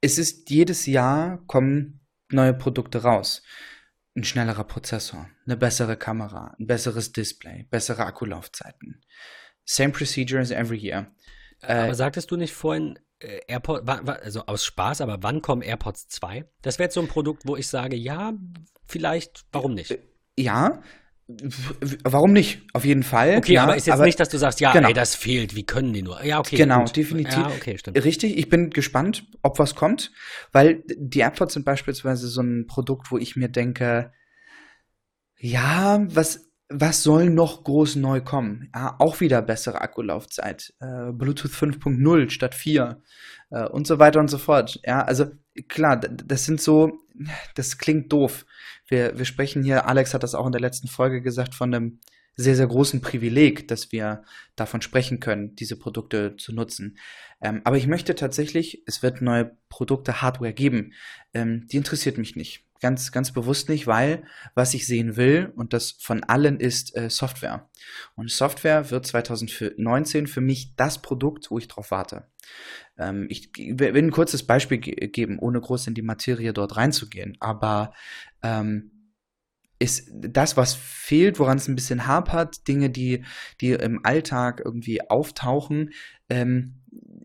Es 0.00 0.18
ist 0.18 0.50
jedes 0.50 0.86
Jahr 0.86 1.42
kommen 1.46 2.00
neue 2.30 2.54
Produkte 2.54 3.02
raus 3.02 3.42
ein 4.16 4.24
schnellerer 4.24 4.64
Prozessor, 4.64 5.28
eine 5.44 5.56
bessere 5.56 5.96
Kamera, 5.96 6.54
ein 6.58 6.66
besseres 6.66 7.12
Display, 7.12 7.66
bessere 7.70 8.06
Akkulaufzeiten. 8.06 9.02
Same 9.64 9.92
procedure 9.92 10.40
as 10.40 10.50
every 10.50 10.78
year. 10.78 11.10
Aber 11.60 11.88
äh, 11.88 11.94
sagtest 11.94 12.30
du 12.30 12.36
nicht 12.36 12.52
vorhin, 12.52 12.96
äh, 12.96 13.00
AirPods, 13.20 13.88
also 13.88 14.46
aus 14.46 14.64
Spaß, 14.64 15.00
aber 15.00 15.22
wann 15.22 15.42
kommen 15.42 15.62
AirPods 15.62 16.08
2? 16.08 16.44
Das 16.62 16.78
wäre 16.78 16.86
jetzt 16.86 16.94
so 16.94 17.00
ein 17.00 17.08
Produkt, 17.08 17.42
wo 17.46 17.56
ich 17.56 17.68
sage, 17.68 17.96
ja, 17.96 18.32
vielleicht, 18.86 19.44
warum 19.52 19.74
nicht? 19.74 19.92
Äh, 19.92 19.98
ja, 20.36 20.82
Warum 22.04 22.34
nicht? 22.34 22.60
Auf 22.74 22.84
jeden 22.84 23.02
Fall. 23.02 23.36
Okay, 23.38 23.54
ja, 23.54 23.62
aber 23.62 23.76
ist 23.76 23.86
jetzt 23.86 23.94
aber, 23.94 24.04
nicht, 24.04 24.20
dass 24.20 24.28
du 24.28 24.36
sagst, 24.36 24.60
ja, 24.60 24.72
genau. 24.72 24.88
ey, 24.88 24.94
das 24.94 25.14
fehlt, 25.14 25.56
wie 25.56 25.64
können 25.64 25.94
die 25.94 26.02
nur? 26.02 26.22
Ja, 26.22 26.38
okay. 26.38 26.56
Genau, 26.56 26.80
gut. 26.80 26.96
definitiv. 26.96 27.38
Ja, 27.38 27.48
okay, 27.48 27.78
stimmt. 27.78 28.04
Richtig, 28.04 28.36
ich 28.36 28.50
bin 28.50 28.68
gespannt, 28.68 29.26
ob 29.42 29.58
was 29.58 29.74
kommt, 29.74 30.12
weil 30.52 30.82
die 30.86 31.20
AirPods 31.20 31.54
sind 31.54 31.64
beispielsweise 31.64 32.28
so 32.28 32.42
ein 32.42 32.66
Produkt, 32.66 33.10
wo 33.10 33.16
ich 33.16 33.36
mir 33.36 33.48
denke, 33.48 34.12
ja, 35.38 36.04
was, 36.10 36.52
was 36.80 37.02
soll 37.02 37.30
noch 37.30 37.64
groß 37.64 37.96
neu 37.96 38.20
kommen? 38.20 38.70
Ja, 38.74 38.96
auch 38.98 39.20
wieder 39.20 39.42
bessere 39.42 39.80
Akkulaufzeit, 39.80 40.74
äh, 40.80 41.12
Bluetooth 41.12 41.52
5.0 41.52 42.30
statt 42.30 42.54
4 42.54 43.00
äh, 43.50 43.64
und 43.66 43.86
so 43.86 43.98
weiter 43.98 44.20
und 44.20 44.28
so 44.28 44.38
fort. 44.38 44.80
Ja, 44.84 45.02
also 45.02 45.26
klar, 45.68 45.96
das 45.96 46.44
sind 46.44 46.60
so, 46.60 46.98
das 47.54 47.78
klingt 47.78 48.12
doof. 48.12 48.44
Wir, 48.88 49.16
wir 49.18 49.24
sprechen 49.24 49.62
hier, 49.62 49.86
Alex 49.86 50.14
hat 50.14 50.22
das 50.22 50.34
auch 50.34 50.46
in 50.46 50.52
der 50.52 50.60
letzten 50.60 50.88
Folge 50.88 51.22
gesagt, 51.22 51.54
von 51.54 51.72
einem 51.72 52.00
sehr, 52.36 52.56
sehr 52.56 52.66
großen 52.66 53.00
Privileg, 53.00 53.68
dass 53.68 53.92
wir 53.92 54.24
davon 54.56 54.82
sprechen 54.82 55.20
können, 55.20 55.54
diese 55.54 55.76
Produkte 55.76 56.36
zu 56.36 56.52
nutzen. 56.52 56.98
Ähm, 57.40 57.60
aber 57.64 57.76
ich 57.76 57.86
möchte 57.86 58.14
tatsächlich, 58.14 58.82
es 58.86 59.02
wird 59.02 59.22
neue 59.22 59.56
Produkte, 59.68 60.20
Hardware 60.20 60.52
geben. 60.52 60.92
Ähm, 61.32 61.66
die 61.68 61.76
interessiert 61.76 62.18
mich 62.18 62.34
nicht. 62.34 62.66
Ganz, 62.84 63.12
ganz 63.12 63.32
bewusst 63.32 63.70
nicht, 63.70 63.86
weil 63.86 64.24
was 64.54 64.74
ich 64.74 64.86
sehen 64.86 65.16
will, 65.16 65.50
und 65.56 65.72
das 65.72 65.92
von 65.92 66.22
allen 66.22 66.60
ist 66.60 66.94
äh, 66.94 67.08
Software. 67.08 67.70
Und 68.14 68.30
Software 68.30 68.90
wird 68.90 69.06
2019 69.06 70.26
für 70.26 70.42
mich 70.42 70.76
das 70.76 71.00
Produkt, 71.00 71.50
wo 71.50 71.56
ich 71.56 71.66
drauf 71.66 71.90
warte. 71.90 72.28
Ähm, 72.98 73.26
ich 73.30 73.48
will 73.56 73.96
ein 73.96 74.10
kurzes 74.10 74.46
Beispiel 74.46 74.76
ge 74.76 75.08
geben, 75.08 75.38
ohne 75.38 75.62
groß 75.62 75.86
in 75.86 75.94
die 75.94 76.02
Materie 76.02 76.52
dort 76.52 76.76
reinzugehen. 76.76 77.38
Aber 77.40 77.94
ähm, 78.42 78.90
ist 79.78 80.10
das, 80.12 80.58
was 80.58 80.74
fehlt, 80.74 81.38
woran 81.38 81.56
es 81.56 81.66
ein 81.66 81.76
bisschen 81.76 82.06
hapert, 82.06 82.68
Dinge, 82.68 82.90
die, 82.90 83.24
die 83.62 83.70
im 83.70 84.04
Alltag 84.04 84.60
irgendwie 84.62 85.08
auftauchen, 85.08 85.94
ähm, 86.28 86.82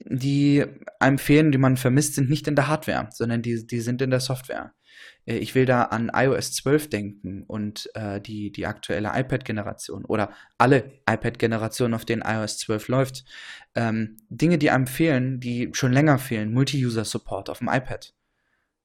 die 0.10 0.66
einem 1.02 1.18
fehlen, 1.18 1.52
die 1.52 1.58
man 1.58 1.76
vermisst, 1.76 2.16
sind 2.16 2.30
nicht 2.30 2.48
in 2.48 2.56
der 2.56 2.70
Hardware, 2.70 3.10
sondern 3.12 3.42
die, 3.42 3.68
die 3.68 3.82
sind 3.82 4.02
in 4.02 4.10
der 4.10 4.22
Software. 4.22 4.74
Äh, 5.30 5.38
ich 5.38 5.56
will 5.56 5.66
da 5.66 5.84
an 5.84 6.12
iOS 6.14 6.52
12 6.54 6.90
denken 6.90 7.44
und 7.44 7.90
äh, 7.94 8.20
die, 8.20 8.52
die 8.52 8.66
aktuelle 8.66 9.12
iPad-Generation 9.14 10.06
oder 10.06 10.34
alle 10.58 10.92
iPad-Generationen, 11.10 11.94
auf 11.94 12.06
denen 12.06 12.24
iOS 12.26 12.58
12 12.58 12.88
läuft. 12.88 13.26
Ähm, 13.76 14.18
Dinge, 14.30 14.58
die 14.58 14.72
einem 14.72 14.88
fehlen, 14.88 15.40
die 15.40 15.70
schon 15.74 15.94
länger 15.94 16.18
fehlen. 16.18 16.52
Multi-User-Support 16.52 17.50
auf 17.50 17.60
dem 17.60 17.70
iPad 17.70 18.14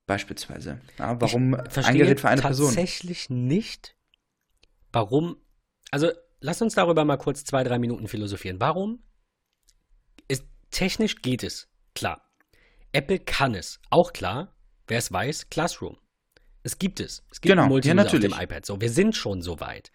beispielsweise. 0.07 0.81
Ja, 0.99 1.19
warum 1.21 1.55
ein 1.55 1.97
Gerät 1.97 2.21
für 2.21 2.29
eine 2.29 2.43
Person? 2.43 2.67
tatsächlich 2.67 3.31
nicht, 3.31 3.97
warum. 4.93 5.37
Also 5.91 6.11
lass 6.41 6.61
uns 6.61 6.75
darüber 6.75 7.07
mal 7.07 7.17
kurz 7.17 7.45
zwei, 7.45 7.65
drei 7.65 7.79
Minuten 7.79 8.07
philosophieren. 8.07 8.61
Warum? 8.61 9.03
Ist, 10.29 10.45
technisch 10.71 11.23
geht 11.23 11.43
es, 11.43 11.71
klar. 11.95 12.31
Apple 12.93 13.19
kann 13.19 13.55
es, 13.55 13.81
auch 13.89 14.13
klar. 14.13 14.55
Wer 14.87 14.99
es 14.99 15.11
weiß, 15.11 15.49
Classroom. 15.49 15.97
Es 16.65 16.79
gibt 16.79 16.99
es. 16.99 17.23
Es 17.31 17.41
gibt 17.41 17.53
genau. 17.53 17.69
Multimedia 17.69 18.05
ja, 18.05 18.13
auf 18.13 18.19
dem 18.19 18.33
iPad. 18.33 18.67
So, 18.67 18.81
wir 18.81 18.91
sind 18.91 19.15
schon 19.15 19.43
so 19.43 19.61
weit. 19.61 19.93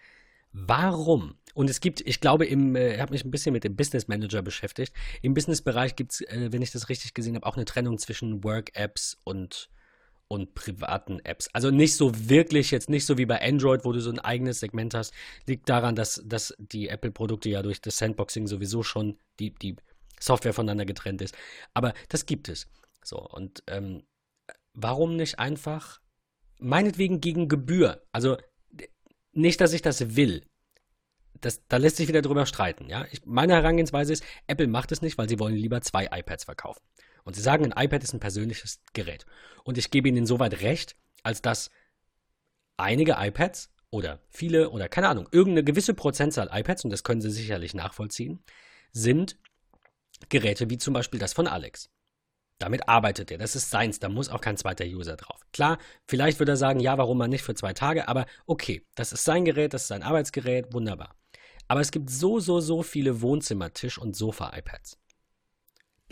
Warum? 0.51 1.35
Und 1.55 1.69
es 1.69 1.81
gibt, 1.81 2.01
ich 2.01 2.21
glaube, 2.21 2.45
im, 2.45 2.75
äh, 2.75 2.95
ich 2.95 3.01
habe 3.01 3.11
mich 3.11 3.25
ein 3.25 3.31
bisschen 3.31 3.53
mit 3.53 3.63
dem 3.63 3.75
Business 3.75 4.07
Manager 4.07 4.41
beschäftigt. 4.43 4.93
Im 5.21 5.33
Business-Bereich 5.33 5.95
gibt 5.95 6.13
es, 6.13 6.21
äh, 6.21 6.51
wenn 6.51 6.61
ich 6.61 6.71
das 6.71 6.89
richtig 6.89 7.13
gesehen 7.15 7.35
habe, 7.35 7.45
auch 7.45 7.55
eine 7.55 7.65
Trennung 7.65 7.97
zwischen 7.97 8.43
Work-Apps 8.43 9.17
und, 9.23 9.69
und 10.27 10.53
privaten 10.53 11.19
Apps. 11.23 11.49
Also 11.53 11.71
nicht 11.71 11.95
so 11.95 12.29
wirklich, 12.29 12.69
jetzt 12.69 12.89
nicht 12.89 13.05
so 13.05 13.17
wie 13.17 13.25
bei 13.25 13.41
Android, 13.41 13.83
wo 13.83 13.91
du 13.91 13.99
so 13.99 14.11
ein 14.11 14.19
eigenes 14.19 14.59
Segment 14.59 14.93
hast. 14.93 15.11
Liegt 15.47 15.67
daran, 15.69 15.95
dass, 15.95 16.21
dass 16.23 16.53
die 16.59 16.87
Apple-Produkte 16.87 17.49
ja 17.49 17.63
durch 17.63 17.81
das 17.81 17.97
Sandboxing 17.97 18.45
sowieso 18.45 18.83
schon 18.83 19.17
die, 19.39 19.55
die 19.55 19.75
Software 20.19 20.53
voneinander 20.53 20.85
getrennt 20.85 21.21
ist. 21.21 21.35
Aber 21.73 21.93
das 22.09 22.27
gibt 22.27 22.47
es. 22.47 22.67
So, 23.03 23.17
und 23.19 23.63
ähm, 23.67 24.03
warum 24.73 25.15
nicht 25.15 25.39
einfach 25.39 25.99
meinetwegen 26.59 27.21
gegen 27.21 27.47
Gebühr. 27.47 28.03
Also 28.11 28.37
nicht, 29.31 29.61
dass 29.61 29.73
ich 29.73 29.81
das 29.81 30.15
will. 30.15 30.45
Das, 31.41 31.65
da 31.67 31.77
lässt 31.77 31.97
sich 31.97 32.07
wieder 32.07 32.21
drüber 32.21 32.45
streiten. 32.45 32.89
Ja? 32.89 33.05
Ich, 33.11 33.25
meine 33.25 33.53
Herangehensweise 33.53 34.13
ist, 34.13 34.23
Apple 34.47 34.67
macht 34.67 34.91
es 34.91 35.01
nicht, 35.01 35.17
weil 35.17 35.29
sie 35.29 35.39
wollen 35.39 35.55
lieber 35.55 35.81
zwei 35.81 36.09
iPads 36.11 36.43
verkaufen. 36.43 36.81
Und 37.23 37.35
sie 37.35 37.41
sagen, 37.41 37.71
ein 37.71 37.85
iPad 37.85 38.03
ist 38.03 38.13
ein 38.13 38.19
persönliches 38.19 38.81
Gerät. 38.93 39.25
Und 39.63 39.77
ich 39.77 39.91
gebe 39.91 40.09
ihnen 40.09 40.17
insoweit 40.17 40.61
recht, 40.61 40.97
als 41.23 41.41
dass 41.41 41.69
einige 42.77 43.15
iPads 43.17 43.71
oder 43.91 44.21
viele 44.29 44.69
oder 44.69 44.89
keine 44.89 45.09
Ahnung, 45.09 45.27
irgendeine 45.31 45.63
gewisse 45.63 45.93
Prozentzahl 45.93 46.49
iPads, 46.51 46.83
und 46.83 46.91
das 46.91 47.03
können 47.03 47.21
sie 47.21 47.31
sicherlich 47.31 47.73
nachvollziehen, 47.73 48.43
sind 48.91 49.37
Geräte 50.29 50.69
wie 50.69 50.77
zum 50.77 50.93
Beispiel 50.93 51.19
das 51.19 51.33
von 51.33 51.47
Alex. 51.47 51.89
Damit 52.59 52.89
arbeitet 52.89 53.31
er. 53.31 53.37
Das 53.37 53.55
ist 53.55 53.71
seins. 53.71 53.99
Da 53.99 54.09
muss 54.09 54.29
auch 54.29 54.41
kein 54.41 54.57
zweiter 54.57 54.85
User 54.85 55.15
drauf. 55.15 55.41
Klar, 55.53 55.79
vielleicht 56.05 56.39
würde 56.39 56.51
er 56.51 56.57
sagen, 56.57 56.81
ja, 56.81 56.97
warum 56.97 57.17
man 57.17 57.29
nicht 57.29 57.43
für 57.43 57.55
zwei 57.55 57.73
Tage, 57.73 58.07
aber 58.07 58.25
okay, 58.45 58.85
das 58.95 59.13
ist 59.13 59.23
sein 59.23 59.45
Gerät, 59.45 59.73
das 59.73 59.83
ist 59.83 59.87
sein 59.87 60.03
Arbeitsgerät, 60.03 60.73
wunderbar. 60.73 61.15
Aber 61.69 61.79
es 61.79 61.91
gibt 61.91 62.09
so, 62.09 62.39
so, 62.39 62.59
so 62.59 62.83
viele 62.83 63.21
Wohnzimmertisch- 63.21 63.97
und 63.97 64.15
Sofa-iPads. 64.15 64.97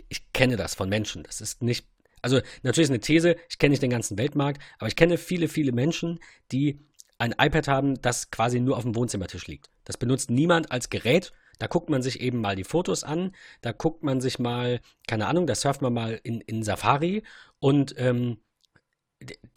Ich 0.08 0.32
kenne 0.32 0.56
das 0.56 0.74
von 0.74 0.88
Menschen. 0.88 1.24
Das 1.24 1.40
ist 1.42 1.62
nicht, 1.62 1.86
also 2.22 2.40
natürlich 2.62 2.86
ist 2.86 2.90
eine 2.90 3.00
These, 3.00 3.36
ich 3.50 3.58
kenne 3.58 3.72
nicht 3.72 3.82
den 3.82 3.90
ganzen 3.90 4.16
Weltmarkt, 4.16 4.62
aber 4.78 4.88
ich 4.88 4.96
kenne 4.96 5.18
viele, 5.18 5.48
viele 5.48 5.72
Menschen, 5.72 6.20
die 6.50 6.80
ein 7.18 7.34
iPad 7.38 7.68
haben, 7.68 8.00
das 8.00 8.30
quasi 8.30 8.60
nur 8.60 8.76
auf 8.76 8.84
dem 8.84 8.94
Wohnzimmertisch 8.94 9.48
liegt. 9.48 9.68
Das 9.84 9.96
benutzt 9.96 10.30
niemand 10.30 10.70
als 10.70 10.88
Gerät, 10.88 11.32
da 11.58 11.66
guckt 11.66 11.90
man 11.90 12.02
sich 12.02 12.20
eben 12.20 12.40
mal 12.40 12.56
die 12.56 12.64
Fotos 12.64 13.04
an, 13.04 13.32
da 13.60 13.72
guckt 13.72 14.02
man 14.02 14.20
sich 14.20 14.38
mal, 14.38 14.80
keine 15.06 15.26
Ahnung, 15.26 15.46
da 15.46 15.54
surft 15.54 15.82
man 15.82 15.92
mal 15.92 16.20
in, 16.22 16.40
in 16.40 16.62
Safari 16.62 17.22
und 17.60 17.94
ähm, 17.98 18.38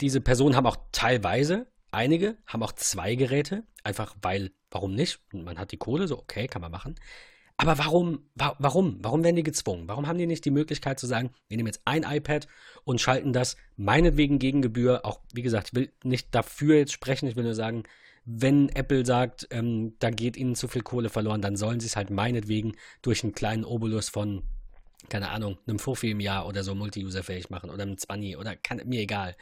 diese 0.00 0.20
Personen 0.20 0.56
haben 0.56 0.66
auch 0.66 0.76
teilweise, 0.92 1.66
einige 1.90 2.36
haben 2.46 2.62
auch 2.62 2.72
zwei 2.72 3.14
Geräte, 3.14 3.64
einfach 3.84 4.16
weil, 4.22 4.50
warum 4.70 4.94
nicht? 4.94 5.20
Man 5.32 5.58
hat 5.58 5.72
die 5.72 5.76
Kohle, 5.76 6.08
so 6.08 6.18
okay, 6.18 6.46
kann 6.46 6.62
man 6.62 6.72
machen. 6.72 6.96
Aber 7.56 7.78
warum, 7.78 8.28
wa 8.34 8.56
warum, 8.58 8.98
warum 9.02 9.22
werden 9.22 9.36
die 9.36 9.42
gezwungen? 9.44 9.86
Warum 9.86 10.08
haben 10.08 10.18
die 10.18 10.26
nicht 10.26 10.44
die 10.44 10.50
Möglichkeit 10.50 10.98
zu 10.98 11.06
sagen, 11.06 11.30
wir 11.48 11.56
nehmen 11.56 11.68
jetzt 11.68 11.82
ein 11.84 12.02
iPad 12.02 12.48
und 12.84 13.00
schalten 13.00 13.32
das 13.32 13.56
meinetwegen 13.76 14.38
gegen 14.38 14.62
Gebühr, 14.62 15.04
auch 15.04 15.20
wie 15.32 15.42
gesagt, 15.42 15.68
ich 15.68 15.74
will 15.74 15.92
nicht 16.02 16.34
dafür 16.34 16.76
jetzt 16.76 16.92
sprechen, 16.92 17.28
ich 17.28 17.36
will 17.36 17.44
nur 17.44 17.54
sagen, 17.54 17.84
wenn 18.24 18.68
Apple 18.70 19.04
sagt, 19.04 19.48
ähm, 19.50 19.96
da 19.98 20.10
geht 20.10 20.36
ihnen 20.36 20.54
zu 20.54 20.68
viel 20.68 20.82
Kohle 20.82 21.08
verloren, 21.08 21.42
dann 21.42 21.56
sollen 21.56 21.80
sie 21.80 21.86
es 21.86 21.96
halt 21.96 22.10
meinetwegen 22.10 22.76
durch 23.02 23.24
einen 23.24 23.34
kleinen 23.34 23.64
Obolus 23.64 24.08
von, 24.08 24.44
keine 25.08 25.30
Ahnung, 25.30 25.58
einem 25.66 25.78
Fuffi 25.78 26.10
im 26.10 26.20
Jahr 26.20 26.46
oder 26.46 26.62
so 26.62 26.74
multi-user-fähig 26.74 27.50
machen 27.50 27.70
oder 27.70 27.82
einem 27.82 27.98
20 27.98 28.36
oder 28.36 28.56
kann, 28.56 28.80
mir 28.84 29.00
egal. 29.00 29.34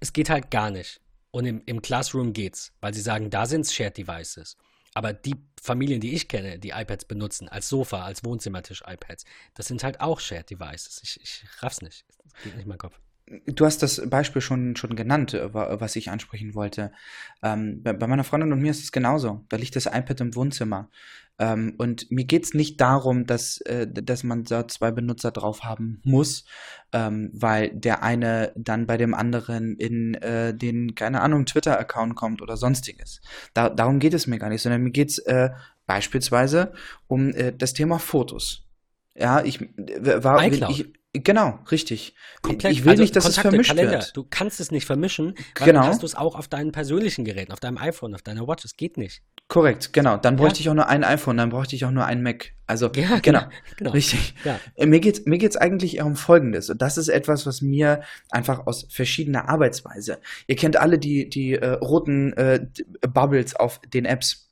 Es 0.00 0.12
geht 0.12 0.30
halt 0.30 0.50
gar 0.50 0.70
nicht. 0.70 1.00
Und 1.30 1.44
im, 1.44 1.62
im 1.66 1.82
Classroom 1.82 2.32
geht's, 2.32 2.72
weil 2.80 2.94
sie 2.94 3.02
sagen, 3.02 3.28
da 3.28 3.44
sind 3.44 3.62
es 3.62 3.74
Shared 3.74 3.98
Devices. 3.98 4.56
Aber 4.94 5.12
die 5.12 5.34
Familien, 5.60 6.00
die 6.00 6.14
ich 6.14 6.26
kenne, 6.26 6.58
die 6.58 6.70
iPads 6.70 7.04
benutzen, 7.04 7.50
als 7.50 7.68
Sofa, 7.68 8.02
als 8.04 8.24
Wohnzimmertisch-iPads, 8.24 9.26
das 9.52 9.66
sind 9.66 9.84
halt 9.84 10.00
auch 10.00 10.20
Shared 10.20 10.48
Devices. 10.48 11.00
Ich, 11.02 11.20
ich 11.20 11.44
raff's 11.62 11.82
nicht. 11.82 12.06
Das 12.24 12.42
geht 12.42 12.54
nicht 12.54 12.62
in 12.62 12.68
meinen 12.68 12.78
Kopf. 12.78 12.98
Du 13.46 13.66
hast 13.66 13.82
das 13.82 14.08
Beispiel 14.08 14.40
schon, 14.40 14.76
schon 14.76 14.94
genannt, 14.94 15.34
äh, 15.34 15.52
was 15.52 15.96
ich 15.96 16.10
ansprechen 16.10 16.54
wollte. 16.54 16.92
Ähm, 17.42 17.82
bei, 17.82 18.06
meiner 18.06 18.24
Freundin 18.24 18.52
und 18.52 18.60
mir 18.60 18.70
ist 18.70 18.82
es 18.82 18.92
genauso. 18.92 19.44
Da 19.48 19.56
liegt 19.56 19.74
das 19.74 19.86
iPad 19.86 20.20
im 20.20 20.34
Wohnzimmer. 20.34 20.88
Ähm, 21.38 21.74
und 21.76 22.10
mir 22.10 22.24
geht 22.24 22.44
es 22.44 22.54
nicht 22.54 22.80
darum, 22.80 23.26
dass, 23.26 23.60
äh, 23.62 23.86
dass 23.86 24.22
man 24.22 24.44
da 24.44 24.68
zwei 24.68 24.90
Benutzer 24.90 25.32
drauf 25.32 25.64
haben 25.64 26.00
muss, 26.04 26.44
ähm, 26.92 27.30
weil 27.34 27.70
der 27.70 28.02
eine 28.02 28.52
dann 28.56 28.86
bei 28.86 28.96
dem 28.96 29.12
anderen 29.12 29.76
in 29.76 30.14
äh, 30.14 30.54
den, 30.54 30.94
keine 30.94 31.20
Ahnung, 31.20 31.44
Twitter-Account 31.44 32.14
kommt 32.14 32.42
oder 32.42 32.56
sonstiges. 32.56 33.20
Da, 33.52 33.68
darum 33.68 33.98
geht 33.98 34.14
es 34.14 34.26
mir 34.26 34.38
gar 34.38 34.48
nicht, 34.48 34.62
sondern 34.62 34.82
mir 34.82 34.92
geht 34.92 35.10
es 35.10 35.18
äh, 35.18 35.50
beispielsweise 35.86 36.72
um 37.06 37.30
äh, 37.30 37.52
das 37.52 37.74
Thema 37.74 37.98
Fotos. 37.98 38.62
Ja, 39.14 39.42
ich 39.42 39.60
war 39.60 40.42
ich, 40.46 40.92
Genau, 41.22 41.58
richtig. 41.70 42.14
Komplett. 42.42 42.72
Ich 42.72 42.84
will 42.84 42.90
also 42.90 43.02
nicht, 43.02 43.16
dass 43.16 43.24
Kontakte, 43.24 43.48
es 43.48 43.50
vermischt 43.50 43.70
Kalender. 43.70 43.92
wird. 43.92 44.16
Du 44.16 44.26
kannst 44.28 44.60
es 44.60 44.70
nicht 44.70 44.86
vermischen, 44.86 45.34
weil 45.58 45.66
genau. 45.66 45.80
dann 45.80 45.90
hast 45.90 46.02
du 46.02 46.06
es 46.06 46.14
auch 46.14 46.34
auf 46.34 46.48
deinen 46.48 46.72
persönlichen 46.72 47.24
Geräten, 47.24 47.52
auf 47.52 47.60
deinem 47.60 47.78
iPhone, 47.78 48.14
auf 48.14 48.22
deiner 48.22 48.46
Watch. 48.46 48.64
Es 48.64 48.76
geht 48.76 48.96
nicht. 48.96 49.22
Korrekt, 49.48 49.92
genau. 49.92 50.16
Dann 50.16 50.36
bräuchte 50.36 50.58
ja. 50.58 50.60
ich 50.62 50.68
auch 50.70 50.74
nur 50.74 50.88
ein 50.88 51.04
iPhone, 51.04 51.36
dann 51.36 51.50
bräuchte 51.50 51.76
ich 51.76 51.84
auch 51.84 51.92
nur 51.92 52.04
ein 52.04 52.22
Mac. 52.22 52.52
Also, 52.66 52.86
ja, 52.96 53.20
genau, 53.20 53.20
genau. 53.22 53.42
genau. 53.76 53.90
Richtig. 53.92 54.34
Ja. 54.44 54.58
Äh, 54.74 54.86
mir 54.86 54.98
geht 54.98 55.18
es 55.18 55.26
mir 55.26 55.38
geht's 55.38 55.56
eigentlich 55.56 55.98
eher 55.98 56.06
um 56.06 56.16
Folgendes. 56.16 56.68
Und 56.68 56.82
das 56.82 56.98
ist 56.98 57.08
etwas, 57.08 57.46
was 57.46 57.62
mir 57.62 58.02
einfach 58.30 58.66
aus 58.66 58.88
verschiedener 58.90 59.48
Arbeitsweise. 59.48 60.18
Ihr 60.48 60.56
kennt 60.56 60.76
alle 60.76 60.98
die, 60.98 61.28
die 61.28 61.52
äh, 61.52 61.74
roten 61.74 62.32
äh, 62.32 62.66
Bubbles 63.02 63.54
auf 63.54 63.80
den 63.92 64.04
Apps 64.04 64.45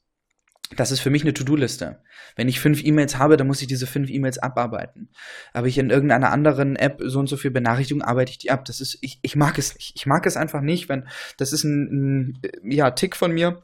das 0.76 0.90
ist 0.90 1.00
für 1.00 1.10
mich 1.10 1.22
eine 1.22 1.34
To-Do-Liste. 1.34 2.02
Wenn 2.36 2.48
ich 2.48 2.60
fünf 2.60 2.84
E-Mails 2.84 3.18
habe, 3.18 3.36
dann 3.36 3.46
muss 3.46 3.62
ich 3.62 3.68
diese 3.68 3.86
fünf 3.86 4.10
E-Mails 4.10 4.38
abarbeiten. 4.38 5.08
Aber 5.52 5.66
ich 5.66 5.78
in 5.78 5.90
irgendeiner 5.90 6.30
anderen 6.30 6.76
App 6.76 7.00
so 7.04 7.18
und 7.18 7.28
so 7.28 7.36
viel 7.36 7.50
Benachrichtigung 7.50 8.02
arbeite 8.02 8.30
ich 8.30 8.38
die 8.38 8.50
ab. 8.50 8.64
Das 8.64 8.80
ist, 8.80 8.98
ich, 9.00 9.18
ich 9.22 9.36
mag 9.36 9.58
es 9.58 9.74
nicht. 9.74 9.92
Ich 9.96 10.06
mag 10.06 10.26
es 10.26 10.36
einfach 10.36 10.60
nicht, 10.60 10.88
wenn, 10.88 11.06
das 11.36 11.52
ist 11.52 11.64
ein, 11.64 12.32
ein 12.32 12.42
ja, 12.64 12.90
Tick 12.90 13.16
von 13.16 13.32
mir. 13.32 13.62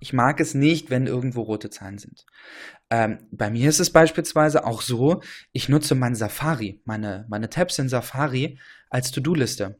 Ich 0.00 0.12
mag 0.12 0.40
es 0.40 0.54
nicht, 0.54 0.90
wenn 0.90 1.06
irgendwo 1.06 1.42
rote 1.42 1.70
Zahlen 1.70 1.98
sind. 1.98 2.26
Ähm, 2.90 3.18
bei 3.30 3.50
mir 3.50 3.68
ist 3.68 3.80
es 3.80 3.90
beispielsweise 3.90 4.66
auch 4.66 4.82
so, 4.82 5.22
ich 5.52 5.68
nutze 5.68 5.94
mein 5.94 6.14
Safari, 6.14 6.82
meine, 6.84 7.24
meine 7.28 7.48
Tabs 7.48 7.78
in 7.78 7.88
Safari 7.88 8.58
als 8.90 9.10
To-Do-Liste 9.12 9.78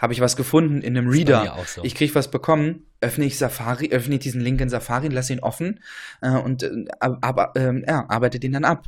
habe 0.00 0.12
ich 0.12 0.20
was 0.20 0.36
gefunden 0.36 0.80
in 0.80 0.96
einem 0.96 1.08
Reader. 1.08 1.56
So. 1.66 1.84
Ich 1.84 1.94
kriege 1.94 2.14
was 2.14 2.30
bekommen, 2.30 2.86
öffne 3.00 3.26
ich 3.26 3.38
Safari, 3.38 3.90
öffne 3.90 4.14
ich 4.14 4.20
diesen 4.20 4.40
Link 4.40 4.60
in 4.60 4.68
Safari, 4.68 5.08
lasse 5.08 5.32
ihn 5.32 5.40
offen 5.40 5.80
äh, 6.22 6.30
und 6.30 6.62
äh, 6.62 6.86
aber, 7.00 7.52
äh, 7.56 7.82
ja, 7.86 8.06
arbeite 8.08 8.40
den 8.40 8.52
dann 8.52 8.64
ab. 8.64 8.86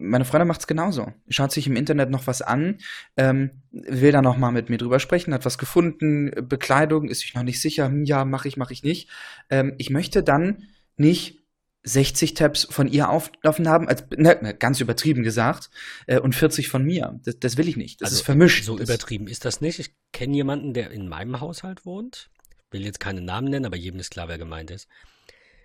Meine 0.00 0.24
Freundin 0.24 0.46
macht 0.46 0.60
es 0.60 0.66
genauso. 0.66 1.12
Schaut 1.28 1.50
sich 1.50 1.66
im 1.66 1.76
Internet 1.76 2.08
noch 2.08 2.26
was 2.26 2.40
an, 2.40 2.78
ähm, 3.16 3.50
will 3.72 4.12
da 4.12 4.22
noch 4.22 4.36
mal 4.36 4.52
mit 4.52 4.70
mir 4.70 4.78
drüber 4.78 5.00
sprechen, 5.00 5.34
hat 5.34 5.44
was 5.44 5.58
gefunden, 5.58 6.30
Bekleidung, 6.48 7.08
ist 7.08 7.20
sich 7.20 7.34
noch 7.34 7.42
nicht 7.42 7.60
sicher, 7.60 7.86
hm, 7.86 8.04
ja, 8.04 8.24
mache 8.24 8.48
ich, 8.48 8.56
mache 8.56 8.72
ich 8.72 8.84
nicht. 8.84 9.10
Ähm, 9.50 9.74
ich 9.78 9.90
möchte 9.90 10.22
dann 10.22 10.68
nicht 10.96 11.39
60 11.82 12.34
Tabs 12.34 12.66
von 12.70 12.88
ihr 12.88 13.08
auflaufen 13.08 13.68
haben, 13.68 13.88
als, 13.88 14.04
ne, 14.16 14.38
ne, 14.40 14.54
ganz 14.54 14.80
übertrieben 14.80 15.22
gesagt, 15.22 15.70
äh, 16.06 16.18
und 16.18 16.34
40 16.34 16.68
von 16.68 16.84
mir. 16.84 17.18
Das, 17.24 17.38
das 17.38 17.56
will 17.56 17.68
ich 17.68 17.76
nicht. 17.76 18.00
Das 18.00 18.08
also, 18.08 18.20
ist 18.20 18.24
vermischt. 18.24 18.64
So 18.64 18.78
übertrieben 18.78 19.26
ist 19.26 19.44
das 19.44 19.60
nicht. 19.60 19.78
Ich 19.78 19.94
kenne 20.12 20.34
jemanden, 20.34 20.74
der 20.74 20.90
in 20.90 21.08
meinem 21.08 21.40
Haushalt 21.40 21.86
wohnt. 21.86 22.30
Will 22.70 22.84
jetzt 22.84 23.00
keinen 23.00 23.24
Namen 23.24 23.48
nennen, 23.48 23.66
aber 23.66 23.76
jedem 23.76 23.98
ist 23.98 24.10
klar, 24.10 24.28
wer 24.28 24.38
gemeint 24.38 24.70
ist. 24.70 24.88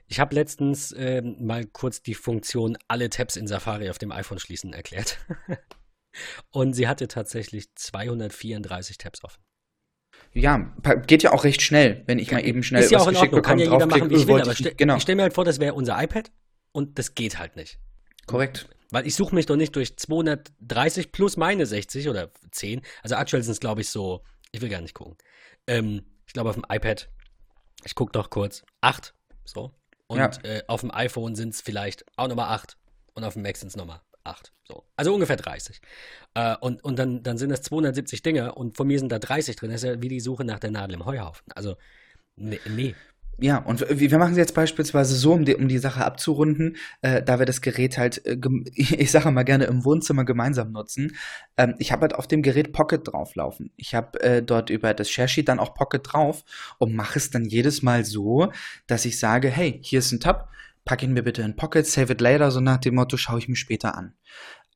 Ich 0.08 0.20
habe 0.20 0.36
letztens 0.36 0.92
äh, 0.92 1.22
mal 1.22 1.66
kurz 1.66 2.02
die 2.02 2.14
Funktion 2.14 2.78
alle 2.88 3.10
Tabs 3.10 3.36
in 3.36 3.48
Safari 3.48 3.90
auf 3.90 3.98
dem 3.98 4.12
iPhone 4.12 4.40
schließen 4.40 4.74
erklärt. 4.74 5.18
und 6.52 6.74
sie 6.74 6.88
hatte 6.88 7.08
tatsächlich 7.08 7.74
234 7.76 8.98
Tabs 8.98 9.24
offen. 9.24 9.44
Ja, 10.36 10.74
geht 11.08 11.24
ja 11.24 11.32
auch 11.32 11.46
recht 11.46 11.62
schnell, 11.62 12.04
wenn 12.08 12.20
ich 12.20 12.30
mal 12.30 12.46
eben 12.46 12.62
schnell 12.62 12.84
ist 12.84 12.92
ja 12.92 13.00
was 13.00 13.08
geschickt 13.08 13.32
bekomme, 13.32 13.42
kann 13.42 13.58
ja 13.58 13.72
jeder 13.72 13.86
machen, 13.86 14.10
wie 14.10 14.16
ich 14.16 14.28
will, 14.28 14.42
aber 14.42 14.52
ich, 14.52 14.76
genau. 14.76 14.98
ich 14.98 15.04
stelle 15.04 15.16
mir 15.16 15.22
halt 15.22 15.34
vor, 15.34 15.46
das 15.46 15.62
wäre 15.62 15.74
unser 15.74 16.02
iPad 16.04 16.30
und 16.74 17.00
das 17.00 17.16
geht 17.16 17.40
halt 17.40 17.56
nicht. 17.56 17.80
Korrekt. 18.28 18.68
Weil 18.92 19.08
ich 19.08 19.16
suche 19.16 19.34
mich 19.34 19.46
doch 19.46 19.56
nicht 19.56 19.74
durch 19.78 19.96
230 19.96 21.14
plus 21.14 21.38
meine 21.38 21.66
60 21.66 22.10
oder 22.10 22.32
10. 22.52 22.82
Also 23.02 23.16
aktuell 23.16 23.44
sind 23.44 23.54
es, 23.54 23.62
glaube 23.62 23.80
ich, 23.80 23.90
so, 23.90 24.24
ich 24.52 24.62
will 24.62 24.68
gar 24.68 24.82
nicht 24.82 24.94
gucken. 24.94 25.16
Ähm, 25.68 26.04
ich 26.28 26.34
glaube 26.34 26.50
auf 26.50 26.56
dem 26.56 26.66
iPad, 26.70 27.10
ich 27.86 27.96
gucke 27.96 28.12
doch 28.12 28.30
kurz, 28.30 28.64
8. 28.82 29.14
So. 29.46 29.72
Und 30.08 30.18
ja. 30.18 30.32
äh, 30.44 30.64
auf 30.68 30.82
dem 30.82 30.92
iPhone 30.94 31.36
sind 31.36 31.54
es 31.54 31.62
vielleicht 31.62 32.04
auch 32.18 32.28
nochmal 32.28 32.54
8. 32.54 32.78
Und 33.14 33.24
auf 33.24 33.34
dem 33.34 33.44
Mac 33.44 33.56
sind 33.56 33.70
es 33.70 33.78
nochmal 33.78 34.02
8. 34.26 34.54
So. 34.64 34.84
Also 34.96 35.14
ungefähr 35.14 35.38
30. 35.38 35.82
Äh, 36.34 36.56
und 36.62 36.84
und 36.84 36.98
dann, 36.98 37.24
dann 37.24 37.38
sind 37.38 37.50
das 37.50 37.62
270 37.62 38.22
Dinge 38.24 38.56
und 38.56 38.76
von 38.76 38.88
mir 38.88 39.00
sind 39.00 39.12
da 39.12 39.20
30 39.20 39.56
drin. 39.56 39.72
Das 39.72 39.84
ist 39.84 39.90
ja 39.90 40.02
wie 40.02 40.10
die 40.10 40.20
Suche 40.20 40.44
nach 40.44 40.60
der 40.60 40.72
Nadel 40.72 40.96
im 40.96 41.06
Heuhaufen. 41.06 41.46
Also, 41.54 41.76
nee. 42.36 42.60
nee. 42.70 42.96
Ja, 43.38 43.58
und 43.58 43.86
wir 43.90 44.18
machen 44.18 44.32
es 44.32 44.38
jetzt 44.38 44.56
beispielsweise 44.56 45.14
so, 45.14 45.34
um 45.34 45.44
die, 45.44 45.56
um 45.56 45.68
die 45.68 45.78
Sache 45.78 46.06
abzurunden, 46.06 46.78
äh, 47.02 47.22
da 47.22 47.38
wir 47.38 47.46
das 47.46 47.60
Gerät 47.60 47.98
halt, 47.98 48.26
äh, 48.26 48.38
ich 48.76 49.12
sage 49.12 49.30
mal 49.32 49.44
gerne 49.44 49.66
im 49.66 49.84
Wohnzimmer 49.84 50.24
gemeinsam 50.24 50.72
nutzen. 50.72 51.18
Ähm, 51.58 51.76
ich 51.78 51.92
habe 51.92 52.04
halt 52.04 52.16
auf 52.16 52.28
dem 52.28 52.42
Gerät 52.42 52.72
Pocket 52.72 53.02
drauflaufen. 53.04 53.72
Ich 53.76 53.94
habe 53.94 54.22
äh, 54.22 54.42
dort 54.42 54.70
über 54.70 54.94
das 54.94 55.10
Sharesheet 55.10 55.50
dann 55.50 55.60
auch 55.60 55.74
Pocket 55.74 56.02
drauf 56.04 56.46
und 56.78 56.96
mache 56.96 57.20
es 57.20 57.30
dann 57.30 57.44
jedes 57.44 57.82
Mal 57.82 58.06
so, 58.06 58.52
dass 58.88 59.04
ich 59.04 59.20
sage, 59.20 59.50
hey, 59.50 59.82
hier 59.84 60.00
ist 60.00 60.14
ein 60.14 60.22
Tab, 60.22 60.50
pack 60.86 61.04
ihn 61.04 61.14
mir 61.14 61.24
bitte 61.24 61.42
in 61.42 61.56
Pocket, 61.56 61.86
save 61.86 62.14
it 62.14 62.22
later, 62.22 62.52
so 62.52 62.62
nach 62.62 62.78
dem 62.78 62.96
Motto, 62.96 63.18
schaue 63.18 63.40
ich 63.40 63.50
mir 63.50 63.56
später 63.56 63.98
an. 63.98 64.14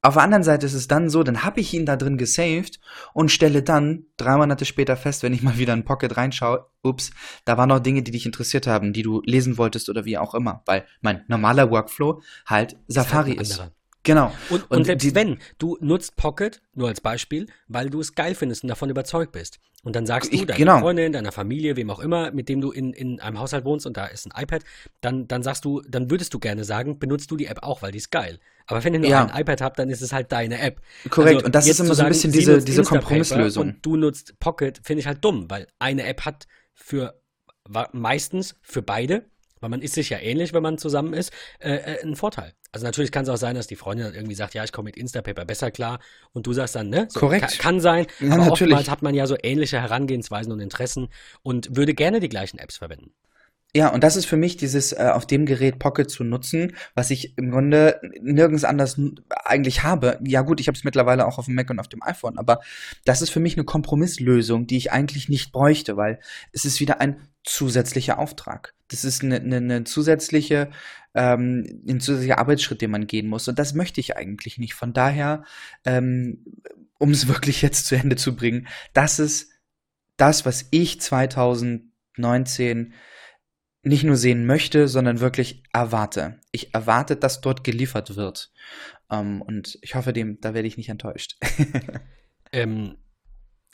Auf 0.02 0.14
der 0.14 0.24
anderen 0.24 0.44
Seite 0.44 0.66
ist 0.66 0.74
es 0.74 0.88
dann 0.88 1.10
so, 1.10 1.24
dann 1.24 1.44
habe 1.44 1.60
ich 1.60 1.74
ihn 1.74 1.86
da 1.86 1.98
drin 1.98 2.18
gesaved 2.18 2.80
und 3.14 3.32
stelle 3.32 3.64
dann 3.64 4.06
drei 4.16 4.38
Monate 4.38 4.64
später 4.64 4.96
fest, 4.96 5.24
wenn 5.24 5.34
ich 5.34 5.44
mal 5.44 5.58
wieder 5.58 5.74
in 5.74 5.84
Pocket 5.84 6.16
reinschaue, 6.16 6.66
ups, 6.84 7.12
da 7.44 7.58
waren 7.58 7.68
noch 7.68 7.80
Dinge, 7.80 8.02
die 8.02 8.12
dich 8.12 8.26
interessiert 8.26 8.66
haben, 8.66 8.94
die 8.94 9.02
du 9.02 9.22
lesen 9.26 9.58
wolltest 9.58 9.90
oder 9.90 10.06
wie 10.06 10.18
auch 10.18 10.34
immer, 10.34 10.64
weil 10.66 10.86
mein 11.02 11.26
normaler 11.28 11.70
Workflow 11.70 12.22
halt 12.46 12.78
Safari 12.88 13.34
ist. 13.34 13.60
Halt 13.60 13.74
Genau. 14.10 14.34
Und, 14.50 14.64
und, 14.64 14.72
und 14.72 14.86
selbst 14.86 15.04
die, 15.04 15.14
wenn, 15.14 15.38
du 15.60 15.78
nutzt 15.82 16.16
Pocket, 16.16 16.64
nur 16.74 16.88
als 16.88 17.00
Beispiel, 17.00 17.46
weil 17.68 17.92
du 17.92 18.00
es 18.00 18.16
geil 18.16 18.34
findest 18.34 18.64
und 18.64 18.70
davon 18.70 18.90
überzeugt 18.90 19.32
bist. 19.32 19.60
Und 19.84 19.96
dann 19.96 20.08
sagst 20.08 20.34
ich, 20.34 20.40
du 20.40 20.46
deiner 20.48 20.58
genau. 20.58 20.80
Freundin, 20.80 21.14
deiner 21.14 21.32
Familie, 21.32 21.76
wem 21.76 21.92
auch 21.92 22.00
immer, 22.00 22.32
mit 22.32 22.50
dem 22.50 22.60
du 22.60 22.72
in, 22.72 22.92
in 22.92 23.20
einem 23.20 23.40
Haushalt 23.40 23.66
wohnst 23.66 23.86
und 23.86 23.98
da 23.98 24.08
ist 24.08 24.26
ein 24.26 24.42
iPad, 24.42 24.64
dann, 25.02 25.28
dann 25.28 25.44
sagst 25.44 25.64
du, 25.64 25.82
dann 25.88 26.10
würdest 26.10 26.34
du 26.34 26.40
gerne 26.40 26.64
sagen, 26.64 26.98
benutzt 26.98 27.30
du 27.30 27.38
die 27.38 27.46
App 27.46 27.62
auch, 27.62 27.84
weil 27.84 27.92
die 27.92 28.00
ist 28.00 28.10
geil. 28.10 28.40
Aber 28.66 28.84
wenn 28.84 28.96
ihr 28.96 29.00
nur 29.00 29.10
ja. 29.10 29.26
ein 29.26 29.42
iPad 29.42 29.62
habt, 29.62 29.78
dann 29.78 29.92
ist 29.92 30.02
es 30.02 30.12
halt 30.12 30.32
deine 30.32 30.60
App. 30.60 30.82
Korrekt, 31.12 31.36
also 31.36 31.46
und 31.46 31.54
das 31.54 31.68
ist 31.68 31.80
immer 31.80 31.94
so 31.94 32.02
ein 32.02 32.10
bisschen 32.10 32.32
diese, 32.32 32.64
diese 32.64 32.82
Kompromisslösung. 32.82 33.68
Und 33.68 33.86
du 33.86 33.96
nutzt 33.96 34.40
Pocket, 34.40 34.82
finde 34.84 35.02
ich 35.02 35.08
halt 35.08 35.24
dumm, 35.24 35.46
weil 35.50 35.68
eine 35.78 36.04
App 36.08 36.26
hat 36.26 36.48
für 36.74 37.22
meistens 37.94 38.56
für 38.64 38.82
beide 38.82 39.26
weil 39.60 39.70
man 39.70 39.82
ist 39.82 39.96
sich 39.96 40.10
ja 40.10 40.20
ähnlich, 40.20 40.54
wenn 40.54 40.64
man 40.64 40.78
zusammen 40.78 41.14
ist, 41.14 41.32
äh, 41.60 41.76
äh, 41.76 42.04
ein 42.04 42.16
Vorteil. 42.16 42.54
Also 42.72 42.86
natürlich 42.86 43.12
kann 43.12 43.24
es 43.24 43.30
auch 43.30 43.38
sein, 43.38 43.56
dass 43.56 43.68
die 43.68 43.76
Freundin 43.76 44.06
dann 44.06 44.16
irgendwie 44.16 44.36
sagt, 44.36 44.54
ja, 44.54 44.64
ich 44.64 44.72
komme 44.72 44.88
mit 44.88 44.98
Instapaper 44.98 45.46
besser 45.46 45.72
klar 45.72 46.00
und 46.34 46.46
du 46.46 46.54
sagst 46.54 46.76
dann, 46.76 46.90
ne? 46.90 47.08
So, 47.10 47.20
Korrekt. 47.20 47.50
Kann, 47.50 47.58
kann 47.58 47.80
sein, 47.80 48.06
ja, 48.20 48.34
aber 48.34 48.46
natürlich. 48.46 48.74
oftmals 48.74 48.90
hat 48.90 49.02
man 49.02 49.16
ja 49.16 49.26
so 49.26 49.36
ähnliche 49.42 49.82
Herangehensweisen 49.82 50.52
und 50.52 50.60
Interessen 50.60 51.10
und 51.42 51.76
würde 51.76 51.94
gerne 51.94 52.20
die 52.20 52.30
gleichen 52.30 52.60
Apps 52.60 52.78
verwenden. 52.78 53.12
Ja, 53.76 53.90
und 53.90 54.04
das 54.04 54.16
ist 54.16 54.26
für 54.26 54.38
mich 54.38 54.58
dieses 54.58 54.94
äh, 54.94 55.12
auf 55.14 55.28
dem 55.28 55.46
Gerät 55.46 55.78
Pocket 55.78 56.10
zu 56.10 56.24
nutzen, 56.24 56.76
was 56.96 57.12
ich 57.12 57.38
im 57.38 57.52
Grunde 57.52 58.02
nirgends 58.20 58.64
anders 58.64 59.00
eigentlich 59.46 59.84
habe. 59.84 60.20
Ja 60.24 60.42
gut, 60.42 60.60
ich 60.60 60.68
habe 60.68 60.76
es 60.76 60.84
mittlerweile 60.84 61.28
auch 61.28 61.38
auf 61.38 61.46
dem 61.46 61.54
Mac 61.54 61.70
und 61.70 61.80
auf 61.80 61.88
dem 61.88 62.02
iPhone, 62.02 62.40
aber 62.40 62.62
das 63.06 63.22
ist 63.22 63.30
für 63.30 63.40
mich 63.40 63.56
eine 63.58 63.66
Kompromisslösung, 63.66 64.66
die 64.66 64.78
ich 64.78 64.92
eigentlich 64.92 65.30
nicht 65.30 65.52
bräuchte, 65.52 65.98
weil 65.98 66.20
es 66.52 66.66
ist 66.66 66.80
wieder 66.80 67.00
ein 67.00 67.28
zusätzlicher 67.44 68.18
Auftrag. 68.18 68.74
Das 68.90 69.04
ist 69.04 69.24
eine, 69.24 69.38
eine, 69.38 69.58
eine 69.58 69.84
zusätzliche, 69.86 70.70
ähm, 71.14 71.84
ein 71.88 72.00
zusätzlicher 72.00 72.40
Arbeitsschritt, 72.40 72.82
den 72.82 72.92
man 72.92 73.08
gehen 73.08 73.28
muss. 73.28 73.48
Und 73.48 73.58
das 73.58 73.74
möchte 73.74 74.00
ich 74.00 74.18
eigentlich 74.18 74.58
nicht. 74.58 74.74
Von 74.74 74.94
daher, 74.94 75.44
ähm, 75.86 76.46
um 76.98 77.12
es 77.12 77.28
wirklich 77.30 77.62
jetzt 77.62 77.86
zu 77.86 77.96
Ende 77.96 78.16
zu 78.16 78.36
bringen, 78.36 78.68
das 78.94 79.20
ist 79.20 79.52
das, 80.18 80.46
was 80.46 80.68
ich 80.72 81.00
2019 81.00 82.94
nicht 83.82 84.04
nur 84.04 84.18
sehen 84.18 84.46
möchte, 84.46 84.88
sondern 84.88 85.20
wirklich 85.20 85.64
erwarte. 85.72 86.42
Ich 86.52 86.74
erwarte, 86.74 87.16
dass 87.16 87.42
dort 87.42 87.64
geliefert 87.64 88.16
wird. 88.18 88.52
Ähm, 89.10 89.42
und 89.42 89.78
ich 89.82 89.96
hoffe, 89.96 90.14
dem, 90.14 90.40
da 90.42 90.54
werde 90.54 90.68
ich 90.68 90.78
nicht 90.78 90.90
enttäuscht. 90.90 91.38
ähm, 92.52 92.98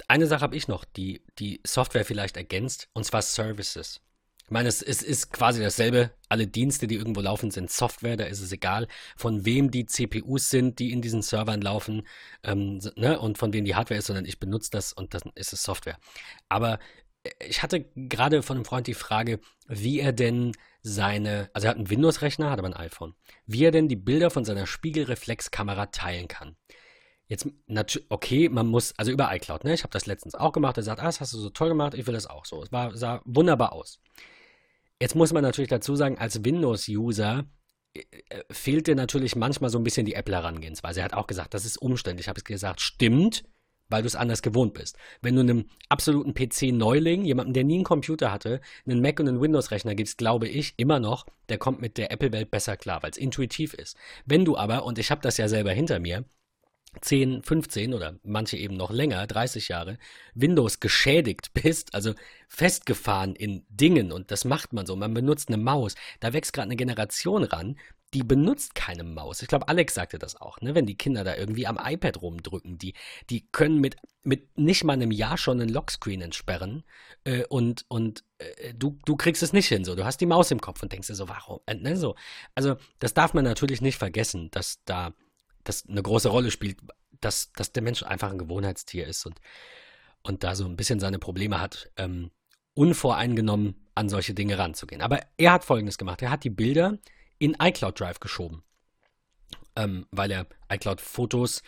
eine 0.07 0.27
Sache 0.27 0.41
habe 0.41 0.55
ich 0.55 0.67
noch, 0.67 0.85
die 0.85 1.23
die 1.39 1.61
Software 1.65 2.05
vielleicht 2.05 2.37
ergänzt, 2.37 2.89
und 2.93 3.05
zwar 3.05 3.21
Services. 3.21 4.01
Ich 4.45 4.51
meine, 4.51 4.69
es, 4.69 4.83
es, 4.83 5.01
ist 5.01 5.33
quasi 5.33 5.59
dasselbe. 5.59 6.11
Alle 6.29 6.45
Dienste, 6.45 6.85
die 6.85 6.95
irgendwo 6.95 7.21
laufen, 7.21 7.49
sind 7.49 7.71
Software. 7.71 8.15
Da 8.15 8.25
ist 8.25 8.41
es 8.41 8.51
egal, 8.51 8.87
von 9.17 9.43
wem 9.43 9.71
die 9.71 9.87
CPUs 9.87 10.51
sind, 10.51 10.77
die 10.77 10.91
in 10.91 11.01
diesen 11.01 11.23
Servern 11.23 11.61
laufen 11.61 12.05
ähm, 12.43 12.79
ne, 12.95 13.19
und 13.19 13.39
von 13.39 13.53
wem 13.53 13.65
die 13.65 13.73
Hardware 13.73 13.97
ist, 13.97 14.05
sondern 14.05 14.25
ich 14.25 14.39
benutze 14.39 14.69
das 14.69 14.93
und 14.93 15.15
dann 15.15 15.31
ist 15.33 15.51
es 15.51 15.63
Software. 15.63 15.97
Aber 16.47 16.77
äh, 17.23 17.31
ich 17.47 17.63
hatte 17.63 17.85
gerade 17.95 18.43
von 18.43 18.57
einem 18.57 18.65
Freund 18.65 18.85
die 18.85 18.93
Frage, 18.93 19.39
wie 19.67 19.99
er 19.99 20.13
denn 20.13 20.51
seine, 20.83 21.49
also 21.53 21.65
er 21.65 21.71
hat 21.71 21.77
einen 21.77 21.89
Windows-Rechner, 21.89 22.51
hat 22.51 22.59
aber 22.59 22.67
ein 22.67 22.75
iPhone, 22.75 23.15
wie 23.47 23.65
er 23.65 23.71
denn 23.71 23.87
die 23.87 23.95
Bilder 23.95 24.29
von 24.29 24.45
seiner 24.45 24.67
Spiegelreflexkamera 24.67 25.87
teilen 25.87 26.27
kann. 26.27 26.55
Jetzt, 27.27 27.49
okay, 28.09 28.49
man 28.49 28.67
muss, 28.67 28.93
also 28.97 29.11
über 29.11 29.35
iCloud, 29.35 29.63
ne? 29.63 29.73
Ich 29.73 29.81
habe 29.81 29.91
das 29.91 30.05
letztens 30.05 30.35
auch 30.35 30.51
gemacht. 30.51 30.77
Er 30.77 30.83
sagt, 30.83 31.01
ah, 31.01 31.05
das 31.05 31.19
hast 31.19 31.33
du 31.33 31.39
so 31.39 31.49
toll 31.49 31.69
gemacht, 31.69 31.95
ich 31.95 32.05
will 32.05 32.13
das 32.13 32.27
auch 32.27 32.45
so. 32.45 32.61
Es 32.61 32.71
war, 32.71 32.95
sah 32.95 33.21
wunderbar 33.25 33.73
aus. 33.73 33.99
Jetzt 35.01 35.15
muss 35.15 35.33
man 35.33 35.43
natürlich 35.43 35.69
dazu 35.69 35.95
sagen, 35.95 36.17
als 36.17 36.43
Windows-User 36.43 37.45
äh, 37.93 38.01
äh, 38.29 38.43
fehlt 38.51 38.87
dir 38.87 38.95
natürlich 38.95 39.35
manchmal 39.35 39.69
so 39.69 39.77
ein 39.77 39.83
bisschen 39.83 40.05
die 40.05 40.13
Apple-Herangehensweise. 40.13 41.01
Er 41.01 41.05
hat 41.05 41.13
auch 41.13 41.27
gesagt, 41.27 41.53
das 41.53 41.65
ist 41.65 41.77
umständlich. 41.77 42.25
Ich 42.25 42.29
habe 42.29 42.37
es 42.37 42.43
gesagt, 42.43 42.81
stimmt, 42.81 43.43
weil 43.89 44.01
du 44.01 44.07
es 44.07 44.15
anders 44.15 44.41
gewohnt 44.41 44.73
bist. 44.73 44.97
Wenn 45.21 45.35
du 45.35 45.41
einem 45.41 45.65
absoluten 45.89 46.33
PC-Neuling, 46.33 47.23
jemanden, 47.23 47.53
der 47.53 47.63
nie 47.63 47.75
einen 47.75 47.83
Computer 47.83 48.31
hatte, 48.31 48.61
einen 48.85 49.01
Mac 49.01 49.19
und 49.19 49.27
einen 49.27 49.41
Windows-Rechner 49.41 49.95
gibst, 49.95 50.17
glaube 50.17 50.47
ich 50.47 50.73
immer 50.77 50.99
noch, 50.99 51.25
der 51.49 51.57
kommt 51.57 51.81
mit 51.81 51.97
der 51.97 52.11
Apple-Welt 52.11 52.49
besser 52.49 52.77
klar, 52.77 53.03
weil 53.03 53.11
es 53.11 53.17
intuitiv 53.17 53.73
ist. 53.73 53.97
Wenn 54.25 54.45
du 54.45 54.57
aber, 54.57 54.85
und 54.85 54.97
ich 54.97 55.11
habe 55.11 55.21
das 55.21 55.37
ja 55.37 55.47
selber 55.47 55.71
hinter 55.71 55.99
mir, 55.99 56.25
10, 57.01 57.43
15 57.43 57.93
oder 57.93 58.19
manche 58.23 58.57
eben 58.57 58.75
noch 58.75 58.91
länger, 58.91 59.25
30 59.27 59.67
Jahre, 59.69 59.97
Windows 60.33 60.79
geschädigt 60.79 61.51
bist, 61.53 61.93
also 61.93 62.13
festgefahren 62.47 63.35
in 63.35 63.65
Dingen 63.69 64.11
und 64.11 64.31
das 64.31 64.45
macht 64.45 64.73
man 64.73 64.85
so. 64.85 64.95
Man 64.95 65.13
benutzt 65.13 65.49
eine 65.49 65.57
Maus. 65.57 65.95
Da 66.19 66.33
wächst 66.33 66.53
gerade 66.53 66.67
eine 66.67 66.75
Generation 66.75 67.43
ran, 67.43 67.77
die 68.15 68.23
benutzt 68.23 68.75
keine 68.75 69.03
Maus. 69.03 69.41
Ich 69.41 69.49
glaube, 69.49 69.67
Alex 69.67 69.93
sagte 69.93 70.17
das 70.17 70.39
auch, 70.39 70.61
ne? 70.61 70.73
wenn 70.73 70.85
die 70.85 70.97
Kinder 70.97 71.25
da 71.25 71.35
irgendwie 71.35 71.67
am 71.67 71.77
iPad 71.83 72.21
rumdrücken. 72.21 72.77
Die, 72.77 72.93
die 73.29 73.45
können 73.51 73.81
mit, 73.81 73.97
mit 74.23 74.57
nicht 74.57 74.85
mal 74.85 74.93
einem 74.93 75.11
Jahr 75.11 75.37
schon 75.37 75.59
einen 75.59 75.69
Lockscreen 75.69 76.21
entsperren 76.21 76.85
äh, 77.25 77.43
und, 77.47 77.83
und 77.89 78.23
äh, 78.37 78.73
du, 78.73 78.97
du 79.05 79.17
kriegst 79.17 79.43
es 79.43 79.51
nicht 79.51 79.67
hin. 79.67 79.83
So. 79.83 79.95
Du 79.95 80.05
hast 80.05 80.21
die 80.21 80.27
Maus 80.27 80.49
im 80.51 80.61
Kopf 80.61 80.81
und 80.81 80.93
denkst 80.93 81.07
dir 81.07 81.15
so, 81.15 81.27
warum? 81.27 81.59
Äh, 81.65 81.75
ne? 81.75 81.97
so. 81.97 82.15
Also, 82.53 82.77
das 82.99 83.13
darf 83.13 83.33
man 83.33 83.43
natürlich 83.43 83.81
nicht 83.81 83.97
vergessen, 83.97 84.49
dass 84.51 84.81
da 84.85 85.13
das 85.65 85.87
eine 85.87 86.01
große 86.01 86.29
Rolle 86.29 86.51
spielt, 86.51 86.79
dass, 87.21 87.51
dass 87.53 87.73
der 87.73 87.83
Mensch 87.83 88.03
einfach 88.03 88.31
ein 88.31 88.37
Gewohnheitstier 88.37 89.07
ist 89.07 89.25
und, 89.25 89.39
und 90.23 90.43
da 90.43 90.55
so 90.55 90.65
ein 90.65 90.77
bisschen 90.77 90.99
seine 90.99 91.19
Probleme 91.19 91.59
hat, 91.59 91.91
ähm, 91.97 92.31
unvoreingenommen 92.73 93.87
an 93.95 94.09
solche 94.09 94.33
Dinge 94.33 94.57
ranzugehen. 94.57 95.01
Aber 95.01 95.19
er 95.37 95.53
hat 95.53 95.63
Folgendes 95.63 95.97
gemacht. 95.97 96.21
Er 96.21 96.29
hat 96.29 96.43
die 96.43 96.49
Bilder 96.49 96.97
in 97.37 97.55
iCloud 97.59 97.99
Drive 97.99 98.19
geschoben 98.19 98.63
ähm, 99.75 100.05
weil 100.11 100.31
er 100.31 100.47
iCloud-Fotos 100.69 101.61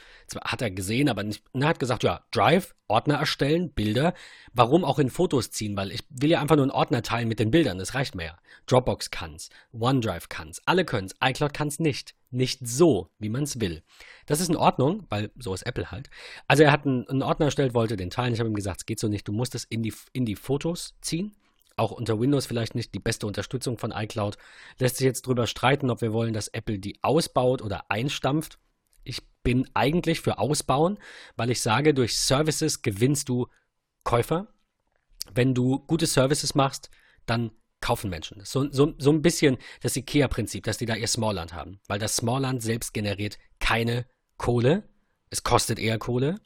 hat 0.44 0.62
er 0.62 0.72
gesehen, 0.72 1.10
aber 1.10 1.24
nicht, 1.24 1.44
er 1.54 1.68
hat 1.68 1.80
gesagt, 1.80 2.04
ja, 2.04 2.26
Drive, 2.32 2.76
Ordner 2.88 3.16
erstellen, 3.16 3.72
Bilder, 3.72 4.14
warum 4.54 4.86
auch 4.86 5.00
in 5.00 5.10
Fotos 5.10 5.52
ziehen, 5.52 5.76
weil 5.78 5.92
ich 5.92 6.04
will 6.10 6.30
ja 6.30 6.42
einfach 6.42 6.56
nur 6.56 6.64
einen 6.64 6.72
Ordner 6.72 7.02
teilen 7.02 7.28
mit 7.28 7.40
den 7.40 7.52
Bildern, 7.52 7.78
das 7.78 7.94
reicht 7.94 8.16
mir 8.16 8.26
ja. 8.26 8.38
Dropbox 8.66 9.12
kann's, 9.12 9.50
OneDrive 9.74 10.30
kann's, 10.30 10.62
alle 10.66 10.86
können's, 10.86 11.16
iCloud 11.24 11.54
kann's 11.54 11.80
nicht. 11.80 12.16
Nicht 12.30 12.68
so, 12.68 13.10
wie 13.20 13.30
man 13.30 13.44
es 13.44 13.62
will. 13.62 13.84
Das 14.26 14.42
ist 14.42 14.50
in 14.50 14.58
Ordnung, 14.58 15.06
weil 15.10 15.32
so 15.38 15.54
ist 15.54 15.66
Apple 15.66 15.92
halt. 15.92 16.10
Also 16.46 16.64
er 16.64 16.74
hat 16.74 16.86
einen, 16.86 17.08
einen 17.08 17.22
Ordner 17.22 17.46
erstellt, 17.46 17.74
wollte 17.74 17.96
den 17.96 18.10
teilen. 18.10 18.34
Ich 18.34 18.42
habe 18.42 18.50
ihm 18.50 18.56
gesagt, 18.56 18.82
es 18.82 18.86
geht 18.86 19.00
so 19.00 19.08
nicht. 19.08 19.26
Du 19.30 19.32
musst 19.32 19.56
es 19.56 19.64
in 19.64 19.82
die, 19.82 19.94
in 20.12 20.26
die 20.26 20.36
Fotos 20.36 20.96
ziehen 21.00 21.38
auch 21.78 21.92
unter 21.92 22.20
Windows 22.20 22.46
vielleicht 22.46 22.76
nicht 22.76 22.94
die 22.94 23.00
beste 23.00 23.28
Unterstützung 23.28 23.78
von 23.78 23.92
iCloud. 23.92 24.38
Lässt 24.80 24.98
sich 24.98 25.06
jetzt 25.06 25.28
drüber 25.28 25.48
streiten, 25.48 25.90
ob 25.90 26.02
wir 26.02 26.12
wollen, 26.14 26.34
dass 26.34 26.48
Apple 26.50 26.80
die 26.80 27.02
ausbaut 27.04 27.62
oder 27.62 27.90
einstampft. 27.90 28.60
Ich 29.04 29.22
bin 29.44 29.70
eigentlich 29.74 30.20
für 30.20 30.40
Ausbauen, 30.40 30.98
weil 31.38 31.52
ich 31.52 31.62
sage, 31.62 31.94
durch 31.94 32.18
Services 32.18 32.82
gewinnst 32.82 33.30
du 33.30 33.48
Käufer. 34.04 34.48
Wenn 35.34 35.54
du 35.54 35.80
gute 35.80 36.08
Services 36.08 36.56
machst, 36.56 36.90
dann 37.26 37.52
kaufen 37.80 38.10
Menschen. 38.10 38.42
So, 38.44 38.70
so, 38.72 38.94
so 38.98 39.12
ein 39.12 39.22
bisschen 39.22 39.58
das 39.82 39.96
IKEA-Prinzip, 39.96 40.64
dass 40.64 40.78
die 40.78 40.86
da 40.86 40.96
ihr 40.96 41.08
Smallland 41.08 41.54
haben. 41.54 41.80
Weil 41.88 42.00
das 42.00 42.16
Smallland 42.16 42.62
selbst 42.64 42.94
generiert 42.94 43.38
keine 43.60 44.06
Kohle. 44.38 44.84
Es 45.30 45.44
kostet 45.44 45.80
eher 45.80 46.00
Kohle. 46.00 46.40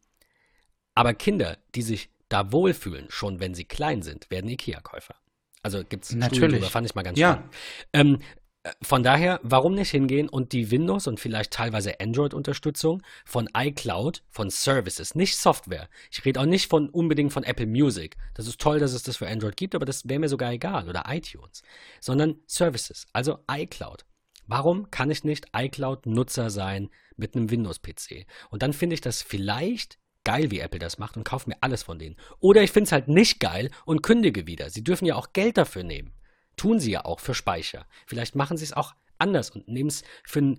Aber 0.94 1.14
Kinder, 1.14 1.58
die 1.74 1.84
sich 1.84 2.10
da 2.28 2.52
wohlfühlen, 2.52 3.08
schon 3.10 3.40
wenn 3.40 3.56
sie 3.56 3.66
klein 3.66 4.02
sind, 4.02 4.30
werden 4.30 4.50
IKEA-Käufer. 4.50 5.16
Also 5.64 5.84
gibt 5.84 6.06
es 6.06 6.16
Natürlich. 6.16 6.66
fand 6.66 6.88
ich 6.88 6.96
mal 6.96 7.04
ganz 7.04 7.20
ja. 7.20 7.34
spannend. 7.34 7.54
Ähm, 7.94 8.20
äh, 8.64 8.72
von 8.82 9.04
daher, 9.04 9.40
warum 9.44 9.76
nicht 9.76 9.92
hingehen 9.92 10.30
und 10.30 10.52
die 10.54 10.72
Windows 10.72 11.08
und 11.08 11.20
vielleicht 11.20 11.52
teilweise 11.52 12.00
Android-Unterstützung 12.00 13.02
von 13.26 13.50
iCloud, 13.56 14.24
von 14.30 14.50
Services, 14.50 15.16
nicht 15.16 15.38
Software. 15.38 15.90
Ich 16.12 16.24
rede 16.26 16.40
auch 16.40 16.46
nicht 16.46 16.70
von 16.70 16.90
unbedingt 16.90 17.34
von 17.34 17.44
Apple 17.44 17.68
Music. 17.68 18.18
Das 18.34 18.48
ist 18.48 18.60
toll, 18.60 18.80
dass 18.80 18.94
es 18.94 19.04
das 19.04 19.18
für 19.18 19.28
Android 19.28 19.58
gibt, 19.58 19.76
aber 19.76 19.86
das 19.86 20.08
wäre 20.08 20.20
mir 20.20 20.30
sogar 20.30 20.52
egal. 20.52 20.90
Oder 20.90 21.06
iTunes. 21.08 21.64
Sondern 22.00 22.36
Services, 22.46 23.08
also 23.14 23.40
iCloud. 23.50 24.06
Warum 24.48 24.92
kann 24.92 25.12
ich 25.12 25.24
nicht 25.24 25.48
iCloud-Nutzer 25.56 26.50
sein 26.50 26.90
mit 27.16 27.36
einem 27.36 27.50
Windows-PC? 27.50 28.26
Und 28.50 28.64
dann 28.64 28.74
finde 28.74 28.96
ich 28.96 29.02
das 29.02 29.22
vielleicht 29.22 29.98
geil, 30.24 30.52
wie 30.52 30.60
Apple 30.60 30.80
das 30.80 30.98
macht 30.98 31.18
und 31.18 31.24
kaufe 31.24 31.50
mir 31.50 31.58
alles 31.62 31.84
von 31.84 32.00
denen. 32.00 32.16
Oder 32.40 32.64
ich 32.64 32.72
finde 32.72 32.86
es 32.86 32.92
halt 32.92 33.08
nicht 33.08 33.40
geil 33.40 33.72
und 33.86 34.04
kündige 34.04 34.48
wieder. 34.48 34.70
Sie 34.70 34.84
dürfen 34.84 35.06
ja 35.06 35.16
auch 35.16 35.34
Geld 35.34 35.58
dafür 35.58 35.84
nehmen. 35.84 36.14
Tun 36.58 36.80
sie 36.80 36.92
ja 36.92 37.06
auch 37.06 37.20
für 37.20 37.34
Speicher. 37.34 37.86
Vielleicht 38.06 38.36
machen 38.36 38.58
sie 38.58 38.66
es 38.66 38.74
auch 38.74 38.94
anders 39.22 39.52
und 39.52 39.68
nehmen 39.68 39.90
es 39.90 40.04
für, 40.24 40.56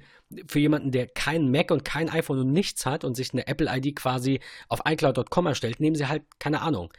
für 0.46 0.58
jemanden, 0.58 0.92
der 0.92 1.08
kein 1.08 1.50
Mac 1.50 1.70
und 1.70 1.84
kein 1.84 2.08
iPhone 2.08 2.38
und 2.38 2.52
nichts 2.52 2.86
hat 2.86 3.04
und 3.04 3.16
sich 3.16 3.32
eine 3.32 3.46
Apple-ID 3.46 3.96
quasi 3.96 4.40
auf 4.68 4.80
iCloud.com 4.86 5.46
erstellt, 5.46 5.80
nehmen 5.80 5.96
sie 5.96 6.08
halt, 6.08 6.22
keine 6.38 6.62
Ahnung, 6.62 6.92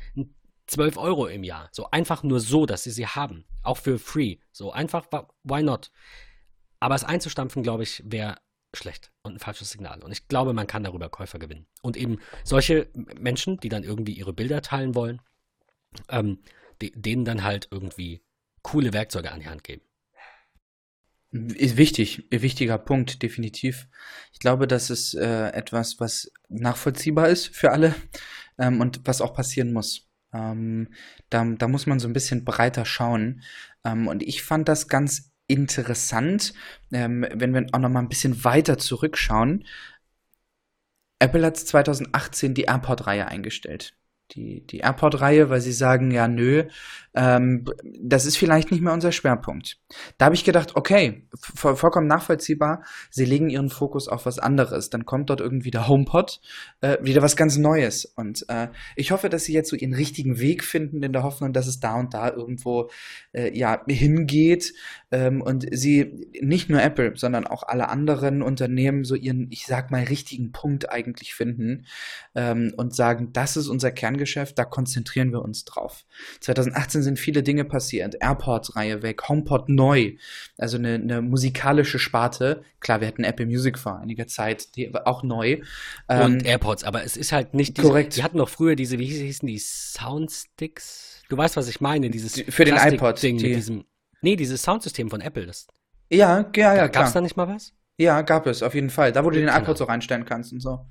12 0.68 0.98
Euro 0.98 1.28
im 1.28 1.44
Jahr. 1.44 1.70
So 1.72 1.90
einfach 1.92 2.24
nur 2.24 2.40
so, 2.40 2.66
dass 2.66 2.84
sie 2.84 2.92
sie 2.92 3.08
haben. 3.08 3.46
Auch 3.64 3.78
für 3.78 3.98
free. 3.98 4.38
So 4.52 4.72
einfach, 4.72 5.08
why 5.44 5.64
not? 5.64 5.92
Aber 6.80 6.96
es 6.96 7.06
einzustampfen, 7.06 7.64
glaube 7.64 7.84
ich, 7.84 8.04
wäre 8.06 8.36
schlecht 8.76 9.12
und 9.22 9.36
ein 9.36 9.40
falsches 9.40 9.72
Signal. 9.72 10.04
Und 10.04 10.12
ich 10.12 10.28
glaube, 10.28 10.54
man 10.54 10.68
kann 10.68 10.84
darüber 10.84 11.10
Käufer 11.10 11.40
gewinnen. 11.40 11.68
Und 11.82 11.98
eben 11.98 12.20
solche 12.44 12.90
Menschen, 13.20 13.58
die 13.58 13.70
dann 13.70 13.84
irgendwie 13.84 14.14
ihre 14.14 14.34
Bilder 14.34 14.62
teilen 14.62 14.96
wollen, 14.96 15.22
ähm, 16.10 16.40
die, 16.82 16.92
denen 16.92 17.26
dann 17.26 17.44
halt 17.44 17.68
irgendwie 17.72 18.24
coole 18.62 18.94
Werkzeuge 18.94 19.32
an 19.32 19.40
die 19.40 19.48
Hand 19.48 19.64
geben. 19.64 19.84
Ist 21.32 21.78
wichtig, 21.78 22.28
wichtiger 22.30 22.78
Punkt, 22.78 23.24
definitiv. 23.24 23.88
Ich 24.34 24.40
glaube, 24.40 24.68
das 24.68 24.90
ist 24.92 25.16
äh, 25.16 25.50
etwas, 25.50 26.00
was 26.00 26.32
nachvollziehbar 26.48 27.30
ist 27.30 27.48
für 27.48 27.72
alle 27.72 27.96
ähm, 28.60 28.82
und 28.82 29.02
was 29.06 29.20
auch 29.20 29.34
passieren 29.34 29.74
muss. 29.74 30.08
Ähm, 30.32 30.90
da, 31.30 31.44
da 31.44 31.68
muss 31.68 31.88
man 31.88 32.00
so 32.00 32.08
ein 32.08 32.14
bisschen 32.14 32.46
breiter 32.46 32.86
schauen. 32.86 33.42
Ähm, 33.84 34.08
und 34.08 34.22
ich 34.22 34.44
fand 34.44 34.70
das 34.70 34.88
ganz 34.88 35.33
interessant, 35.48 36.54
ähm, 36.92 37.26
wenn 37.34 37.54
wir 37.54 37.66
auch 37.74 37.80
noch 37.80 37.90
mal 37.90 38.00
ein 38.00 38.10
bisschen 38.10 38.44
weiter 38.44 38.78
zurückschauen. 38.78 39.66
Apple 41.20 41.46
hat 41.46 41.58
2018 41.58 42.54
die 42.54 42.64
AirPod-Reihe 42.64 43.28
eingestellt 43.28 43.96
die, 44.32 44.66
die 44.66 44.80
Airport-Reihe, 44.80 45.50
weil 45.50 45.62
sie 45.62 45.74
sagen, 45.74 46.12
ja, 46.12 46.28
nö, 46.28 46.66
ähm, 47.16 47.66
das 48.02 48.26
ist 48.26 48.38
vielleicht 48.38 48.72
nicht 48.72 48.82
mehr 48.82 48.94
unser 48.94 49.12
Schwerpunkt. 49.12 49.78
Da 50.18 50.26
habe 50.26 50.36
ich 50.36 50.44
gedacht, 50.44 50.76
okay, 50.76 51.28
voll, 51.40 51.76
vollkommen 51.76 52.08
nachvollziehbar, 52.08 52.84
sie 53.12 53.26
legen 53.26 53.50
ihren 53.50 53.70
Fokus 53.70 54.08
auf 54.08 54.26
was 54.26 54.40
anderes. 54.40 54.90
Dann 54.90 55.06
kommt 55.06 55.30
dort 55.30 55.40
irgendwie 55.40 55.72
der 55.72 55.88
HomePod, 55.88 56.42
äh, 56.82 56.98
wieder 57.02 57.22
was 57.22 57.36
ganz 57.36 57.58
Neues. 57.58 58.06
Und 58.06 58.46
äh, 58.50 58.70
ich 58.96 59.12
hoffe, 59.12 59.30
dass 59.30 59.44
sie 59.44 59.54
jetzt 59.54 59.70
so 59.70 59.76
ihren 59.76 59.94
richtigen 59.94 60.40
Weg 60.40 60.64
finden, 60.64 61.04
in 61.04 61.14
der 61.14 61.24
Hoffnung, 61.24 61.54
dass 61.54 61.68
es 61.68 61.80
da 61.80 61.96
und 61.96 62.14
da 62.14 62.30
irgendwo 62.30 62.90
äh, 63.34 63.56
ja, 63.56 63.84
hingeht 63.88 64.74
ähm, 65.12 65.42
und 65.42 65.68
sie 65.72 66.28
nicht 66.42 66.70
nur 66.70 66.82
Apple, 66.82 67.14
sondern 67.16 67.46
auch 67.46 67.64
alle 67.64 67.90
anderen 67.90 68.42
Unternehmen 68.42 69.04
so 69.04 69.16
ihren, 69.16 69.48
ich 69.52 69.68
sag 69.68 69.92
mal, 69.92 70.04
richtigen 70.04 70.52
Punkt 70.52 70.90
eigentlich 70.90 71.36
finden 71.36 71.86
ähm, 72.34 72.74
und 72.78 72.96
sagen, 72.96 73.30
das 73.34 73.56
ist 73.56 73.68
unser 73.68 73.92
Kerngeschäft, 73.92 74.58
da 74.58 74.66
konzentrieren 74.66 75.32
wir 75.32 75.44
uns 75.44 75.66
drauf. 75.66 76.06
2018 76.40 77.03
sind 77.04 77.20
viele 77.20 77.44
Dinge 77.44 77.66
passiert. 77.66 78.16
AirPods-Reihe 78.20 79.02
weg, 79.02 79.28
HomePod 79.28 79.70
neu, 79.70 80.14
also 80.58 80.78
eine, 80.78 80.96
eine 80.96 81.22
musikalische 81.22 82.00
Sparte. 82.00 82.64
Klar, 82.80 83.02
wir 83.02 83.08
hatten 83.08 83.24
Apple 83.24 83.46
Music 83.46 83.78
vor 83.78 84.00
einiger 84.00 84.28
Zeit, 84.28 84.76
die 84.76 84.94
war 84.94 85.08
auch 85.08 85.24
neu. 85.24 85.62
Und 86.08 86.18
ähm, 86.18 86.40
AirPods, 86.44 86.84
aber 86.84 87.04
es 87.04 87.18
ist 87.18 87.32
halt 87.32 87.54
nicht 87.54 87.78
diese, 87.78 87.88
korrekt. 87.88 88.18
Die 88.18 88.24
hatten 88.24 88.38
noch 88.38 88.50
früher 88.50 88.76
diese, 88.76 88.98
wie 89.00 89.06
hießen 89.06 89.48
die, 89.48 89.60
Soundsticks? 89.60 91.22
Du 91.30 91.38
weißt, 91.38 91.56
was 91.58 91.68
ich 91.68 91.82
meine, 91.82 92.10
dieses 92.10 92.42
für 92.50 92.66
den 92.66 92.76
iPod, 92.76 93.22
Ding 93.22 93.38
die, 93.38 93.48
mit 93.48 93.56
diesem 93.58 93.86
Nee, 94.24 94.38
dieses 94.38 94.64
Soundsystem 94.64 95.10
von 95.10 95.20
Apple, 95.20 95.46
das 95.46 95.68
Ja, 96.10 96.50
ja, 96.56 96.76
ja, 96.76 96.88
gab 96.88 97.08
es 97.08 97.14
da 97.14 97.20
nicht 97.20 97.36
mal 97.36 97.48
was? 97.48 97.74
Ja, 97.98 98.22
gab 98.22 98.48
es, 98.48 98.64
auf 98.64 98.74
jeden 98.74 98.90
Fall. 98.90 99.12
Da, 99.12 99.24
wo 99.26 99.30
du 99.30 99.38
den 99.38 99.50
iPod 99.50 99.78
so 99.78 99.84
reinstellen 99.84 100.24
kannst 100.24 100.54
und 100.54 100.62
so. 100.62 100.86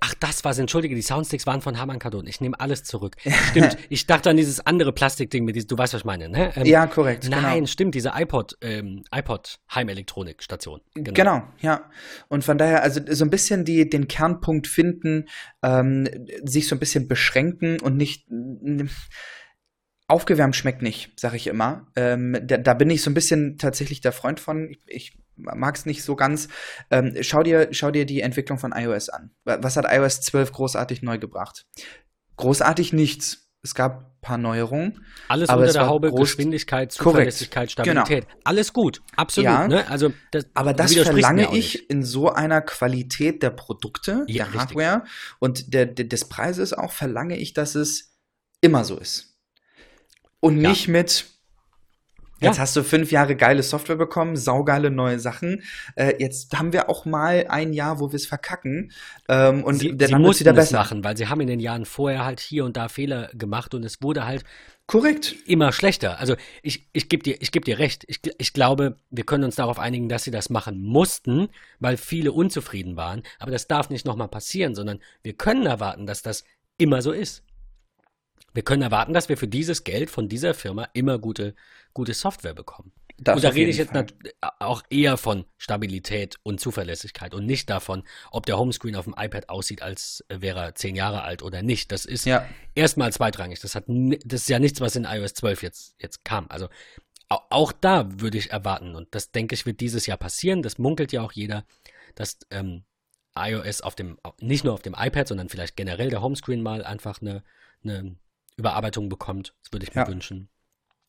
Ach, 0.00 0.14
das 0.20 0.44
war's. 0.44 0.58
Entschuldige, 0.58 0.94
die 0.94 1.02
Soundsticks 1.02 1.46
waren 1.46 1.60
von 1.60 1.78
Harman 1.78 1.98
Kardon. 1.98 2.26
Ich 2.26 2.40
nehme 2.40 2.58
alles 2.60 2.84
zurück. 2.84 3.16
Stimmt. 3.50 3.76
Ich 3.88 4.06
dachte 4.06 4.30
an 4.30 4.36
dieses 4.36 4.60
andere 4.60 4.92
Plastikding 4.92 5.44
mit 5.44 5.56
diesem, 5.56 5.68
du 5.68 5.78
weißt, 5.78 5.94
was 5.94 6.02
ich 6.02 6.04
meine, 6.04 6.28
ne? 6.28 6.52
Ähm, 6.56 6.64
Ja, 6.64 6.86
korrekt, 6.86 7.28
Nein, 7.28 7.54
genau. 7.54 7.66
stimmt, 7.66 7.94
diese 7.94 8.12
iPod, 8.14 8.56
ähm, 8.60 9.02
iPod 9.12 9.58
Heimelektronikstation. 9.74 10.80
Genau. 10.94 11.12
Genau, 11.12 11.42
ja. 11.60 11.90
Und 12.28 12.44
von 12.44 12.56
daher, 12.56 12.82
also 12.82 13.00
so 13.08 13.24
ein 13.24 13.30
bisschen 13.30 13.64
die, 13.64 13.88
den 13.88 14.06
Kernpunkt 14.06 14.68
finden, 14.68 15.24
ähm, 15.62 16.08
sich 16.44 16.68
so 16.68 16.76
ein 16.76 16.78
bisschen 16.78 17.08
beschränken 17.08 17.80
und 17.80 17.96
nicht. 17.96 18.26
Aufgewärmt 20.08 20.56
schmeckt 20.56 20.82
nicht, 20.82 21.18
sag 21.20 21.34
ich 21.34 21.46
immer. 21.46 21.86
Ähm, 21.94 22.36
da, 22.42 22.56
da 22.56 22.74
bin 22.74 22.88
ich 22.90 23.02
so 23.02 23.10
ein 23.10 23.14
bisschen 23.14 23.58
tatsächlich 23.58 24.00
der 24.00 24.12
Freund 24.12 24.40
von. 24.40 24.70
Ich, 24.70 24.80
ich 24.86 25.18
mag 25.36 25.76
es 25.76 25.86
nicht 25.86 26.02
so 26.02 26.16
ganz. 26.16 26.48
Ähm, 26.90 27.14
schau, 27.20 27.42
dir, 27.42 27.68
schau 27.72 27.90
dir 27.90 28.06
die 28.06 28.22
Entwicklung 28.22 28.58
von 28.58 28.72
iOS 28.74 29.10
an. 29.10 29.30
Wa- 29.44 29.58
Was 29.60 29.76
hat 29.76 29.84
iOS 29.88 30.22
12 30.22 30.50
großartig 30.52 31.02
neu 31.02 31.18
gebracht? 31.18 31.66
Großartig 32.36 32.92
nichts. 32.92 33.44
Es 33.62 33.74
gab 33.74 33.98
ein 33.98 34.20
paar 34.20 34.38
Neuerungen. 34.38 35.04
Alles 35.26 35.50
unter 35.50 35.72
der 35.72 35.88
Haube, 35.88 36.12
Geschwindigkeit, 36.12 36.96
Korrekt. 36.96 37.12
Zuverlässigkeit, 37.16 37.70
Stabilität. 37.72 38.26
Alles 38.44 38.72
gut, 38.72 39.02
absolut. 39.16 39.44
Ja. 39.50 39.66
Ne? 39.68 39.86
Also, 39.90 40.12
das, 40.30 40.46
Aber 40.54 40.72
das 40.72 40.94
verlange 40.94 41.54
ich 41.56 41.90
in 41.90 42.04
so 42.04 42.30
einer 42.32 42.60
Qualität 42.62 43.42
der 43.42 43.50
Produkte, 43.50 44.24
Ja, 44.28 44.44
der 44.44 44.54
richtig. 44.54 44.60
Hardware 44.60 45.04
und 45.40 45.74
der, 45.74 45.86
der, 45.86 46.04
des 46.06 46.28
Preises 46.28 46.72
auch, 46.72 46.92
verlange 46.92 47.36
ich, 47.36 47.52
dass 47.52 47.74
es 47.74 48.16
immer 48.60 48.84
so 48.84 48.96
ist. 48.96 49.27
Und 50.40 50.60
Ja. 50.60 50.68
nicht 50.70 50.88
mit, 50.88 51.26
jetzt 52.40 52.56
Ja. 52.56 52.62
hast 52.62 52.76
du 52.76 52.84
fünf 52.84 53.10
Jahre 53.10 53.34
geile 53.34 53.62
Software 53.62 53.96
bekommen, 53.96 54.36
saugeile 54.36 54.90
neue 54.90 55.18
Sachen. 55.18 55.62
Äh, 55.96 56.14
jetzt 56.18 56.56
haben 56.56 56.72
wir 56.72 56.88
auch 56.88 57.04
mal 57.04 57.46
ein 57.48 57.72
Jahr, 57.72 57.98
wo 58.00 58.10
wir 58.12 58.16
es 58.16 58.26
verkacken. 58.26 58.92
Ähm, 59.28 59.64
und 59.64 59.74
sie, 59.80 59.88
sie 59.90 59.96
dann 59.96 60.10
wird's 60.12 60.20
mussten 60.20 60.40
wieder 60.40 60.52
es 60.52 60.56
besser. 60.56 60.76
machen, 60.78 61.02
weil 61.04 61.16
sie 61.16 61.26
haben 61.28 61.40
in 61.40 61.48
den 61.48 61.60
Jahren 61.60 61.84
vorher 61.84 62.24
halt 62.24 62.40
hier 62.40 62.64
und 62.64 62.76
da 62.76 62.88
Fehler 62.88 63.30
gemacht 63.34 63.74
und 63.74 63.84
es 63.84 64.00
wurde 64.02 64.24
halt 64.26 64.44
Korrekt. 64.86 65.34
immer 65.46 65.72
schlechter. 65.72 66.18
Also 66.20 66.36
ich, 66.62 66.88
ich 66.92 67.08
gebe 67.08 67.22
dir, 67.24 67.36
ich 67.42 67.50
geb 67.52 67.64
dir 67.64 67.78
recht. 67.80 68.04
Ich, 68.06 68.20
ich 68.38 68.52
glaube, 68.52 68.96
wir 69.10 69.24
können 69.24 69.44
uns 69.44 69.56
darauf 69.56 69.78
einigen, 69.80 70.08
dass 70.08 70.22
sie 70.24 70.30
das 70.30 70.48
machen 70.50 70.80
mussten, 70.80 71.48
weil 71.80 71.96
viele 71.96 72.30
unzufrieden 72.32 72.96
waren. 72.96 73.22
Aber 73.40 73.50
das 73.50 73.66
darf 73.66 73.90
nicht 73.90 74.06
nochmal 74.06 74.28
passieren, 74.28 74.74
sondern 74.76 75.00
wir 75.24 75.32
können 75.34 75.66
erwarten, 75.66 76.06
dass 76.06 76.22
das 76.22 76.44
immer 76.78 77.02
so 77.02 77.10
ist. 77.12 77.42
Wir 78.58 78.64
können 78.64 78.82
erwarten, 78.82 79.12
dass 79.12 79.28
wir 79.28 79.36
für 79.36 79.46
dieses 79.46 79.84
Geld 79.84 80.10
von 80.10 80.28
dieser 80.28 80.52
Firma 80.52 80.88
immer 80.92 81.20
gute, 81.20 81.54
gute 81.94 82.12
Software 82.12 82.54
bekommen. 82.54 82.90
Das 83.16 83.36
und 83.36 83.44
da 83.44 83.50
rede 83.50 83.70
ich 83.70 83.76
jetzt 83.76 83.94
nat- 83.94 84.12
auch 84.58 84.82
eher 84.90 85.16
von 85.16 85.44
Stabilität 85.58 86.40
und 86.42 86.58
Zuverlässigkeit 86.58 87.34
und 87.34 87.46
nicht 87.46 87.70
davon, 87.70 88.02
ob 88.32 88.46
der 88.46 88.58
Homescreen 88.58 88.96
auf 88.96 89.04
dem 89.04 89.14
iPad 89.16 89.48
aussieht, 89.48 89.80
als 89.80 90.24
wäre 90.28 90.58
er 90.58 90.74
zehn 90.74 90.96
Jahre 90.96 91.22
alt 91.22 91.44
oder 91.44 91.62
nicht. 91.62 91.92
Das 91.92 92.04
ist 92.04 92.24
Ja. 92.26 92.48
erstmal 92.74 93.12
zweitrangig. 93.12 93.60
Das, 93.60 93.76
hat, 93.76 93.84
das 93.86 94.40
ist 94.40 94.48
ja 94.48 94.58
nichts, 94.58 94.80
was 94.80 94.96
in 94.96 95.04
iOS 95.04 95.34
12 95.34 95.62
jetzt, 95.62 95.94
jetzt 96.02 96.24
kam. 96.24 96.46
Also 96.48 96.66
au- 97.28 97.38
auch 97.50 97.70
da 97.70 98.08
würde 98.20 98.38
ich 98.38 98.50
erwarten, 98.50 98.96
und 98.96 99.06
das 99.14 99.30
denke 99.30 99.54
ich, 99.54 99.66
wird 99.66 99.78
dieses 99.80 100.06
Jahr 100.06 100.18
passieren. 100.18 100.62
Das 100.62 100.78
munkelt 100.78 101.12
ja 101.12 101.22
auch 101.22 101.30
jeder, 101.30 101.64
dass 102.16 102.40
ähm, 102.50 102.82
iOS 103.36 103.82
auf 103.82 103.94
dem, 103.94 104.18
nicht 104.40 104.64
nur 104.64 104.74
auf 104.74 104.82
dem 104.82 104.96
iPad, 104.98 105.28
sondern 105.28 105.48
vielleicht 105.48 105.76
generell 105.76 106.10
der 106.10 106.22
Homescreen 106.22 106.60
mal 106.60 106.82
einfach 106.84 107.20
eine, 107.22 107.44
eine 107.84 108.16
Überarbeitung 108.58 109.08
bekommt. 109.08 109.54
Das 109.62 109.72
würde 109.72 109.86
ich 109.86 109.94
mir 109.94 110.02
Ja. 110.02 110.08
wünschen. 110.08 110.50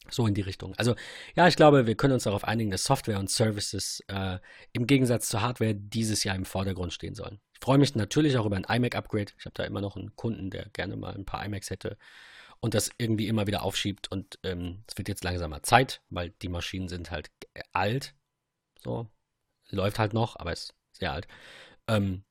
So 0.10 0.26
in 0.26 0.34
die 0.34 0.42
Richtung. 0.42 0.74
Also 0.78 0.96
ja, 1.36 1.48
ich 1.48 1.56
glaube, 1.56 1.86
wir 1.86 1.96
können 1.96 2.14
uns 2.14 2.24
darauf 2.24 2.44
einigen, 2.44 2.72
dass 2.72 2.84
Software 2.84 3.20
und 3.20 3.30
Services 3.30 4.02
äh, 4.08 4.40
im 4.72 4.88
Gegensatz 4.88 5.28
zur 5.28 5.42
Hardware 5.42 5.76
dieses 5.76 6.24
Jahr 6.24 6.36
im 6.36 6.46
Vordergrund 6.46 6.94
stehen 6.94 7.14
sollen. 7.14 7.40
Ich 7.54 7.60
freue 7.60 7.78
mich 7.78 7.94
natürlich 7.96 8.38
auch 8.38 8.46
über 8.46 8.56
ein 8.56 8.64
iMac-Upgrade. 8.64 9.34
Ich 9.38 9.46
habe 9.46 9.54
da 9.54 9.66
immer 9.66 9.82
noch 9.82 9.98
einen 9.98 10.16
Kunden, 10.16 10.50
der 10.50 10.70
gerne 10.70 10.96
mal 10.96 11.14
ein 11.14 11.26
paar 11.26 11.46
iMacs 11.46 11.70
hätte 11.70 11.98
und 12.60 12.74
das 12.74 12.90
irgendwie 12.98 13.28
immer 13.28 13.46
wieder 13.46 13.62
aufschiebt. 13.62 14.12
Und 14.12 14.40
ähm, 14.44 14.84
es 14.88 14.98
wird 14.98 15.10
jetzt 15.10 15.24
langsamer 15.24 15.62
Zeit, 15.64 16.02
weil 16.10 16.32
die 16.42 16.50
Maschinen 16.50 16.88
sind 16.88 17.12
halt 17.12 17.30
alt. 17.74 18.16
So, 18.82 19.10
läuft 19.70 20.00
halt 20.00 20.14
noch, 20.14 20.38
aber 20.38 20.54
ist 20.54 20.74
sehr 20.92 21.12
alt. 21.12 21.28
Ähm, 21.88 22.24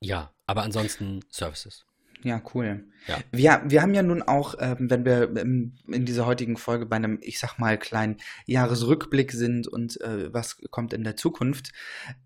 ja, 0.00 0.32
aber 0.46 0.62
ansonsten 0.62 1.20
Services. 1.30 1.86
Ja, 2.24 2.40
cool. 2.54 2.84
Ja. 3.06 3.18
Wir, 3.32 3.62
wir 3.66 3.82
haben 3.82 3.94
ja 3.94 4.02
nun 4.02 4.22
auch, 4.22 4.54
ähm, 4.60 4.90
wenn 4.90 5.04
wir 5.04 5.36
ähm, 5.36 5.74
in 5.88 6.06
dieser 6.06 6.24
heutigen 6.24 6.56
Folge 6.56 6.86
bei 6.86 6.96
einem, 6.96 7.18
ich 7.20 7.38
sag 7.38 7.58
mal, 7.58 7.76
kleinen 7.78 8.18
Jahresrückblick 8.46 9.32
sind 9.32 9.66
und 9.66 10.00
äh, 10.00 10.32
was 10.32 10.58
kommt 10.70 10.92
in 10.92 11.02
der 11.02 11.16
Zukunft, 11.16 11.72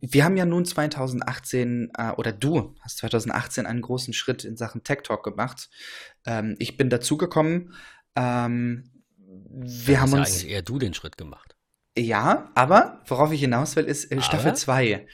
wir 0.01 0.25
haben 0.25 0.37
ja 0.37 0.45
nun 0.45 0.65
2018, 0.65 1.93
äh, 1.97 2.11
oder 2.13 2.33
du 2.33 2.75
hast 2.81 2.99
2018 2.99 3.67
einen 3.67 3.81
großen 3.81 4.13
Schritt 4.13 4.45
in 4.45 4.57
Sachen 4.57 4.85
Tech 4.85 4.99
Talk 5.03 5.25
gemacht. 5.25 5.71
Ähm, 6.27 6.57
ich 6.59 6.77
bin 6.77 6.91
dazugekommen. 6.91 7.75
Ähm, 8.15 8.91
wir 9.19 10.01
haben 10.01 10.13
ja 10.13 10.19
uns. 10.19 10.29
eigentlich 10.29 10.51
eher 10.51 10.63
du 10.63 10.79
den 10.79 10.93
Schritt 10.95 11.17
gemacht. 11.17 11.56
Ja, 11.99 12.51
aber 12.55 13.01
worauf 13.07 13.33
ich 13.33 13.41
hinaus 13.41 13.75
will, 13.77 13.85
ist 13.85 14.13
äh, 14.13 14.21
Staffel 14.21 14.49
Aber? 14.49 14.55
2. 14.57 14.85
Äh, 14.87 15.07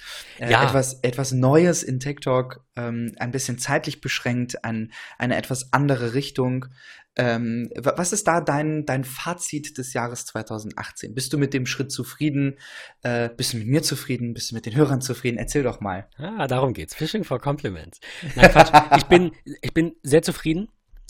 Ja. 0.50 0.64
etwas, 0.66 0.94
etwas 1.02 1.30
Neues 1.32 1.82
in 1.84 2.00
Tech 2.00 2.16
Talk, 2.20 2.64
ähm, 2.76 3.12
ein 3.18 3.30
bisschen 3.30 3.58
zeitlich 3.58 4.00
beschränkt, 4.00 4.64
ein, 4.64 4.92
eine 5.18 5.36
etwas 5.36 5.72
andere 5.72 6.14
Richtung. 6.14 6.66
Ähm, 7.14 7.70
wa- 7.76 7.94
was 7.96 8.12
ist 8.12 8.26
da 8.26 8.40
dein, 8.40 8.84
dein 8.86 9.04
Fazit 9.04 9.78
des 9.78 9.92
Jahres 9.92 10.24
2018? 10.26 11.14
Bist 11.14 11.32
du 11.32 11.38
mit 11.38 11.54
dem 11.54 11.66
Schritt 11.66 11.92
zufrieden? 11.92 12.58
Äh, 13.02 13.28
bist 13.36 13.52
du 13.52 13.58
mit 13.58 13.68
mir 13.68 13.82
zufrieden? 13.82 14.34
Bist 14.34 14.50
du 14.50 14.54
mit 14.56 14.66
den 14.66 14.74
Hörern 14.74 15.00
zufrieden? 15.02 15.38
Erzähl 15.38 15.62
doch 15.62 15.80
mal. 15.80 16.08
Ah, 16.16 16.46
darum 16.48 16.72
geht's. 16.72 16.94
Fishing 16.96 17.22
for 17.22 17.38
Compliments. 17.38 18.00
Nein, 18.34 18.50
Quatsch. 18.50 18.72
ich, 18.96 19.04
bin, 19.04 19.30
ich 19.60 19.72
bin 19.74 19.92
sehr 20.02 20.22
zufrieden. 20.22 20.68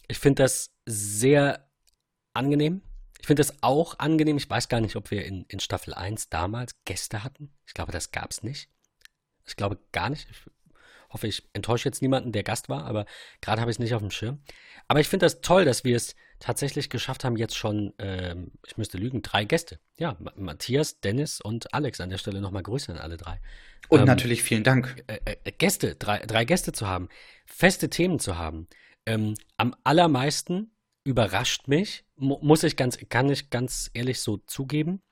Ich 0.08 0.18
finde 0.18 0.42
das 0.42 0.70
sehr 0.86 1.66
angenehm. 2.34 2.82
Ich 3.22 3.26
finde 3.28 3.40
das 3.40 3.62
auch 3.62 4.00
angenehm. 4.00 4.36
Ich 4.36 4.50
weiß 4.50 4.68
gar 4.68 4.80
nicht, 4.80 4.96
ob 4.96 5.12
wir 5.12 5.24
in, 5.24 5.44
in 5.46 5.60
Staffel 5.60 5.94
1 5.94 6.28
damals 6.28 6.74
Gäste 6.84 7.22
hatten. 7.22 7.52
Ich 7.66 7.72
glaube, 7.72 7.92
das 7.92 8.10
gab's 8.10 8.42
nicht. 8.42 8.68
Ich 9.46 9.54
glaube 9.54 9.78
gar 9.92 10.10
nicht. 10.10 10.28
Ich 10.28 10.38
hoffe, 11.08 11.28
ich 11.28 11.48
enttäusche 11.52 11.88
jetzt 11.88 12.02
niemanden, 12.02 12.32
der 12.32 12.42
Gast 12.42 12.68
war, 12.68 12.84
aber 12.84 13.06
gerade 13.40 13.60
habe 13.60 13.70
ich 13.70 13.76
es 13.76 13.78
nicht 13.78 13.94
auf 13.94 14.02
dem 14.02 14.10
Schirm. 14.10 14.42
Aber 14.88 14.98
ich 14.98 15.08
finde 15.08 15.24
das 15.26 15.40
toll, 15.40 15.64
dass 15.64 15.84
wir 15.84 15.94
es 15.94 16.16
tatsächlich 16.40 16.90
geschafft 16.90 17.22
haben, 17.22 17.36
jetzt 17.36 17.56
schon, 17.56 17.94
ähm, 17.98 18.50
ich 18.66 18.76
müsste 18.76 18.98
lügen, 18.98 19.22
drei 19.22 19.44
Gäste. 19.44 19.78
Ja, 19.98 20.16
Ma- 20.18 20.32
Matthias, 20.34 20.98
Dennis 21.00 21.40
und 21.40 21.72
Alex 21.72 22.00
an 22.00 22.10
der 22.10 22.18
Stelle 22.18 22.40
nochmal 22.40 22.64
Grüße 22.64 22.90
an 22.90 22.98
alle 22.98 23.18
drei. 23.18 23.40
Und 23.88 24.00
Ähm, 24.00 24.06
natürlich 24.06 24.42
vielen 24.42 24.64
Dank. 24.64 25.04
äh, 25.06 25.36
äh, 25.44 25.52
Gäste, 25.52 25.94
drei, 25.94 26.18
drei 26.26 26.44
Gäste 26.44 26.72
zu 26.72 26.88
haben, 26.88 27.08
feste 27.46 27.88
Themen 27.88 28.18
zu 28.18 28.36
haben. 28.36 28.66
Ähm, 29.06 29.34
am 29.58 29.76
allermeisten 29.84 30.71
überrascht 31.04 31.68
mich, 31.68 32.04
mu 32.16 32.38
muss 32.42 32.62
ich 32.62 32.76
ganz, 32.76 32.98
kann 33.08 33.28
ich 33.30 33.50
ganz 33.50 33.90
ehrlich 33.94 34.20
so 34.20 34.38
zugeben, 34.38 35.02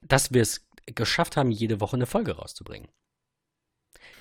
dass 0.00 0.32
wir 0.32 0.42
es 0.42 0.68
geschafft 0.86 1.36
haben, 1.36 1.50
jede 1.50 1.80
Woche 1.80 1.96
eine 1.96 2.06
Folge 2.06 2.36
rauszubringen. 2.36 2.88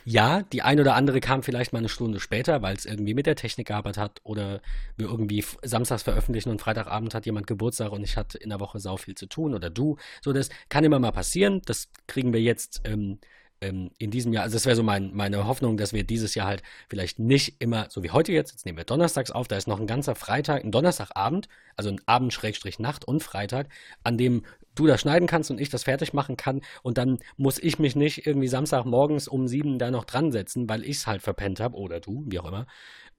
Ja, 0.06 0.42
die 0.42 0.62
ein 0.62 0.80
oder 0.80 0.96
andere 0.96 1.20
kam 1.20 1.44
vielleicht 1.44 1.74
mal 1.74 1.80
eine 1.80 1.90
Stunde 1.90 2.20
später, 2.20 2.62
weil 2.62 2.76
es 2.76 2.86
irgendwie 2.86 3.14
mit 3.14 3.26
der 3.26 3.36
Technik 3.36 3.68
gearbeitet 3.68 4.02
hat 4.02 4.20
oder 4.24 4.62
wir 4.96 5.08
irgendwie 5.08 5.44
samstags 5.62 6.04
veröffentlichen 6.04 6.50
und 6.50 6.62
Freitagabend 6.62 7.14
hat 7.14 7.26
jemand 7.26 7.48
Geburtstag 7.48 7.92
und 7.92 8.04
ich 8.04 8.18
hatte 8.18 8.38
in 8.38 8.50
der 8.50 8.60
Woche 8.60 8.80
sau 8.80 8.98
viel 8.98 9.16
zu 9.16 9.28
tun 9.28 9.54
oder 9.54 9.70
du. 9.70 9.98
So, 10.22 10.34
das 10.34 10.50
kann 10.70 10.84
immer 10.84 11.00
mal 11.00 11.12
passieren. 11.12 11.62
Das 11.66 11.90
kriegen 12.08 12.34
wir 12.34 12.42
jetzt 12.42 12.82
ähm, 12.86 13.20
ähm, 13.62 13.92
in 13.98 14.12
diesem 14.12 14.34
Jahr. 14.34 14.44
Also 14.44 14.56
das 14.56 14.66
wäre 14.66 14.76
so 14.76 14.84
mein, 14.84 15.14
meine 15.14 15.46
Hoffnung, 15.48 15.78
dass 15.78 15.94
wir 15.94 16.04
dieses 16.04 16.36
Jahr 16.36 16.48
halt 16.48 16.64
vielleicht 16.90 17.20
nicht 17.20 17.62
immer, 17.62 17.88
so 17.90 18.04
wie 18.04 18.12
heute 18.12 18.32
jetzt, 18.32 18.52
jetzt 18.52 18.66
nehmen 18.66 18.78
wir 18.78 18.86
donnerstags 18.86 19.32
auf, 19.32 19.48
da 19.48 19.58
ist 19.58 19.68
noch 19.68 19.80
ein 19.80 19.88
ganzer 19.88 20.16
Freitag, 20.16 20.64
ein 20.64 20.72
Donnerstagabend, 20.72 21.48
also 21.76 21.90
ein 21.90 22.02
Abend 22.06 22.34
Schrägstrich 22.34 22.80
Nacht 22.80 23.06
und 23.06 23.24
Freitag, 23.24 23.70
an 24.04 24.18
dem 24.18 24.44
du 24.76 24.88
das 24.88 25.02
schneiden 25.02 25.28
kannst 25.28 25.52
und 25.52 25.60
ich 25.60 25.70
das 25.70 25.84
fertig 25.84 26.14
machen 26.14 26.38
kann 26.38 26.62
und 26.84 26.98
dann 26.98 27.20
muss 27.38 27.60
ich 27.60 27.80
mich 27.80 27.96
nicht 27.96 28.26
irgendwie 28.26 28.48
Samstagmorgens 28.48 29.28
um 29.28 29.48
sieben 29.48 29.80
da 29.80 29.92
noch 29.92 30.06
dran 30.06 30.32
setzen, 30.32 30.70
weil 30.70 30.84
ich 30.84 30.98
es 30.98 31.08
halt 31.08 31.22
verpennt 31.22 31.60
habe 31.60 31.78
oder 31.78 32.00
du, 32.00 32.24
wie 32.28 32.40
auch 32.40 32.46
immer. 32.46 32.66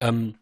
Ähm, 0.00 0.36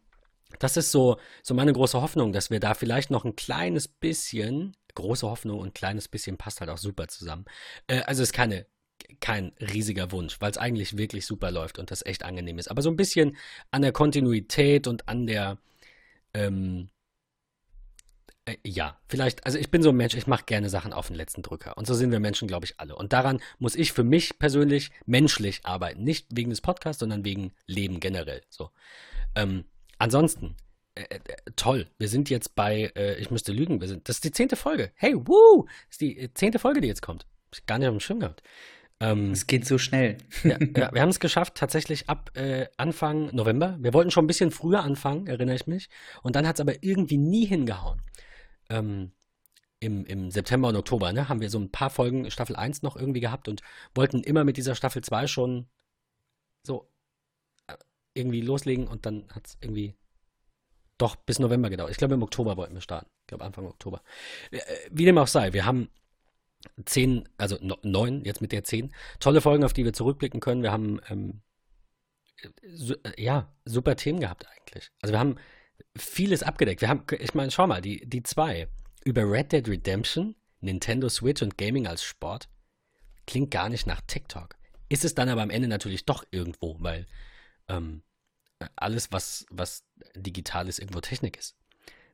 das 0.58 0.76
ist 0.76 0.92
so, 0.92 1.18
so 1.42 1.54
meine 1.54 1.72
große 1.72 2.00
Hoffnung, 2.00 2.32
dass 2.32 2.50
wir 2.50 2.60
da 2.60 2.74
vielleicht 2.74 3.10
noch 3.10 3.24
ein 3.24 3.36
kleines 3.36 3.88
bisschen, 3.88 4.76
große 4.94 5.28
Hoffnung 5.28 5.58
und 5.58 5.74
kleines 5.74 6.08
bisschen 6.08 6.36
passt 6.38 6.60
halt 6.60 6.70
auch 6.70 6.78
super 6.78 7.08
zusammen. 7.08 7.44
Äh, 7.86 8.00
also 8.02 8.22
ist 8.22 8.32
keine, 8.32 8.66
kein 9.20 9.52
riesiger 9.60 10.12
Wunsch, 10.12 10.40
weil 10.40 10.50
es 10.50 10.58
eigentlich 10.58 10.96
wirklich 10.96 11.26
super 11.26 11.50
läuft 11.50 11.78
und 11.78 11.90
das 11.90 12.04
echt 12.04 12.24
angenehm 12.24 12.58
ist. 12.58 12.70
Aber 12.70 12.82
so 12.82 12.90
ein 12.90 12.96
bisschen 12.96 13.36
an 13.70 13.82
der 13.82 13.92
Kontinuität 13.92 14.86
und 14.86 15.08
an 15.08 15.26
der, 15.26 15.58
ähm, 16.34 16.90
äh, 18.44 18.56
ja, 18.64 18.98
vielleicht, 19.08 19.44
also 19.46 19.58
ich 19.58 19.70
bin 19.70 19.82
so 19.82 19.90
ein 19.90 19.96
Mensch, 19.96 20.14
ich 20.14 20.26
mache 20.26 20.44
gerne 20.44 20.68
Sachen 20.68 20.92
auf 20.92 21.08
den 21.08 21.16
letzten 21.16 21.42
Drücker. 21.42 21.76
Und 21.76 21.86
so 21.86 21.94
sind 21.94 22.10
wir 22.10 22.20
Menschen, 22.20 22.48
glaube 22.48 22.66
ich, 22.66 22.80
alle. 22.80 22.96
Und 22.96 23.12
daran 23.12 23.40
muss 23.58 23.74
ich 23.74 23.92
für 23.92 24.04
mich 24.04 24.38
persönlich 24.38 24.90
menschlich 25.06 25.60
arbeiten. 25.64 26.04
Nicht 26.04 26.26
wegen 26.30 26.50
des 26.50 26.60
Podcasts, 26.60 27.00
sondern 27.00 27.24
wegen 27.24 27.52
Leben 27.66 28.00
generell. 28.00 28.42
So. 28.48 28.70
Ähm, 29.34 29.64
ansonsten, 29.98 30.56
äh, 30.94 31.02
äh, 31.02 31.20
toll. 31.56 31.88
Wir 31.98 32.08
sind 32.08 32.30
jetzt 32.30 32.54
bei, 32.54 32.92
äh, 32.96 33.20
ich 33.20 33.30
müsste 33.30 33.52
lügen, 33.52 33.80
wir 33.80 33.88
sind, 33.88 34.08
das 34.08 34.16
ist 34.16 34.24
die 34.24 34.32
zehnte 34.32 34.56
Folge. 34.56 34.92
Hey, 34.94 35.14
woo! 35.14 35.64
Das 35.66 35.92
ist 35.92 36.00
die 36.00 36.18
äh, 36.18 36.34
zehnte 36.34 36.58
Folge, 36.58 36.80
die 36.80 36.88
jetzt 36.88 37.02
kommt. 37.02 37.24
Hab 37.24 37.54
ich 37.54 37.66
gar 37.66 37.78
nicht 37.78 37.88
auf 37.88 37.94
dem 37.94 38.00
Schirm 38.00 38.20
gehabt. 38.20 38.42
Ähm, 39.00 39.30
es 39.32 39.46
geht 39.46 39.64
so 39.64 39.78
schnell. 39.78 40.18
ja, 40.42 40.58
ja, 40.60 40.92
wir 40.92 41.00
haben 41.00 41.08
es 41.08 41.20
geschafft, 41.20 41.54
tatsächlich 41.54 42.08
ab 42.08 42.36
äh, 42.36 42.66
Anfang 42.76 43.34
November. 43.34 43.76
Wir 43.80 43.94
wollten 43.94 44.10
schon 44.10 44.24
ein 44.24 44.28
bisschen 44.28 44.50
früher 44.50 44.82
anfangen, 44.82 45.26
erinnere 45.26 45.56
ich 45.56 45.66
mich. 45.66 45.88
Und 46.22 46.36
dann 46.36 46.46
hat 46.46 46.56
es 46.56 46.60
aber 46.60 46.82
irgendwie 46.82 47.18
nie 47.18 47.46
hingehauen. 47.46 48.02
Ähm, 48.70 49.12
im, 49.80 50.04
im 50.06 50.30
September 50.30 50.68
und 50.68 50.76
Oktober, 50.76 51.12
ne, 51.12 51.28
haben 51.28 51.40
wir 51.40 51.50
so 51.50 51.58
ein 51.58 51.70
paar 51.70 51.90
Folgen 51.90 52.30
Staffel 52.30 52.56
1 52.56 52.82
noch 52.82 52.96
irgendwie 52.96 53.20
gehabt 53.20 53.46
und 53.48 53.62
wollten 53.94 54.22
immer 54.24 54.42
mit 54.42 54.56
dieser 54.56 54.74
Staffel 54.74 55.02
2 55.02 55.28
schon 55.28 55.68
so 56.64 56.90
äh, 57.68 57.74
irgendwie 58.14 58.40
loslegen 58.40 58.88
und 58.88 59.06
dann 59.06 59.28
hat 59.30 59.46
es 59.46 59.58
irgendwie 59.60 59.94
doch 60.98 61.14
bis 61.14 61.38
November 61.38 61.70
gedauert. 61.70 61.92
Ich 61.92 61.96
glaube, 61.96 62.14
im 62.14 62.22
Oktober 62.24 62.56
wollten 62.56 62.74
wir 62.74 62.80
starten. 62.80 63.08
Ich 63.20 63.28
glaube, 63.28 63.44
Anfang 63.44 63.66
Oktober. 63.66 64.02
Äh, 64.50 64.60
wie 64.90 65.04
dem 65.04 65.16
auch 65.16 65.28
sei, 65.28 65.52
wir 65.52 65.64
haben 65.64 65.88
zehn, 66.84 67.28
also 67.36 67.58
neun, 67.82 68.24
jetzt 68.24 68.40
mit 68.40 68.52
der 68.52 68.64
zehn, 68.64 68.92
tolle 69.20 69.40
Folgen, 69.40 69.64
auf 69.64 69.72
die 69.72 69.84
wir 69.84 69.92
zurückblicken 69.92 70.40
können. 70.40 70.62
Wir 70.62 70.72
haben, 70.72 71.00
ähm, 71.08 71.42
so, 72.66 72.94
äh, 73.02 73.22
ja, 73.22 73.52
super 73.64 73.96
Themen 73.96 74.20
gehabt 74.20 74.46
eigentlich. 74.46 74.90
Also 75.00 75.12
wir 75.12 75.18
haben 75.18 75.36
vieles 75.96 76.42
abgedeckt. 76.42 76.80
Wir 76.80 76.88
haben, 76.88 77.04
ich 77.18 77.34
meine, 77.34 77.50
schau 77.50 77.66
mal, 77.66 77.80
die, 77.80 78.08
die 78.08 78.22
zwei 78.22 78.68
über 79.04 79.30
Red 79.30 79.52
Dead 79.52 79.68
Redemption, 79.68 80.34
Nintendo 80.60 81.08
Switch 81.08 81.42
und 81.42 81.56
Gaming 81.56 81.86
als 81.86 82.02
Sport 82.02 82.48
klingt 83.26 83.50
gar 83.50 83.68
nicht 83.68 83.86
nach 83.86 84.00
TikTok. 84.02 84.56
Ist 84.88 85.04
es 85.04 85.14
dann 85.14 85.28
aber 85.28 85.42
am 85.42 85.50
Ende 85.50 85.68
natürlich 85.68 86.06
doch 86.06 86.24
irgendwo, 86.30 86.76
weil 86.80 87.06
ähm, 87.68 88.02
alles, 88.74 89.12
was, 89.12 89.46
was 89.50 89.84
digital 90.16 90.68
ist, 90.68 90.78
irgendwo 90.78 91.00
Technik 91.00 91.36
ist 91.36 91.56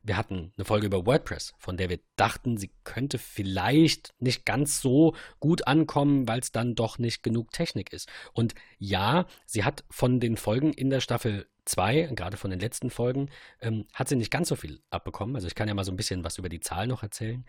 wir 0.05 0.17
hatten 0.17 0.53
eine 0.55 0.65
Folge 0.65 0.85
über 0.85 1.05
WordPress, 1.05 1.55
von 1.57 1.77
der 1.77 1.89
wir 1.89 1.99
dachten, 2.15 2.57
sie 2.57 2.71
könnte 2.83 3.17
vielleicht 3.17 4.13
nicht 4.19 4.45
ganz 4.45 4.79
so 4.79 5.15
gut 5.39 5.67
ankommen, 5.67 6.27
weil 6.27 6.39
es 6.39 6.51
dann 6.51 6.75
doch 6.75 6.99
nicht 6.99 7.23
genug 7.23 7.51
Technik 7.51 7.91
ist. 7.91 8.07
Und 8.31 8.53
ja, 8.77 9.25
sie 9.47 9.63
hat 9.63 9.83
von 9.89 10.19
den 10.19 10.37
Folgen 10.37 10.73
in 10.73 10.91
der 10.91 11.01
Staffel 11.01 11.47
2, 11.65 12.11
gerade 12.15 12.37
von 12.37 12.51
den 12.51 12.59
letzten 12.59 12.91
Folgen, 12.91 13.29
ähm, 13.61 13.87
hat 13.93 14.07
sie 14.07 14.15
nicht 14.15 14.29
ganz 14.29 14.49
so 14.49 14.55
viel 14.55 14.79
abbekommen. 14.91 15.35
Also 15.35 15.47
ich 15.47 15.55
kann 15.55 15.67
ja 15.67 15.73
mal 15.73 15.83
so 15.83 15.91
ein 15.91 15.97
bisschen 15.97 16.23
was 16.23 16.37
über 16.37 16.49
die 16.49 16.59
Zahl 16.59 16.85
noch 16.85 17.01
erzählen. 17.01 17.43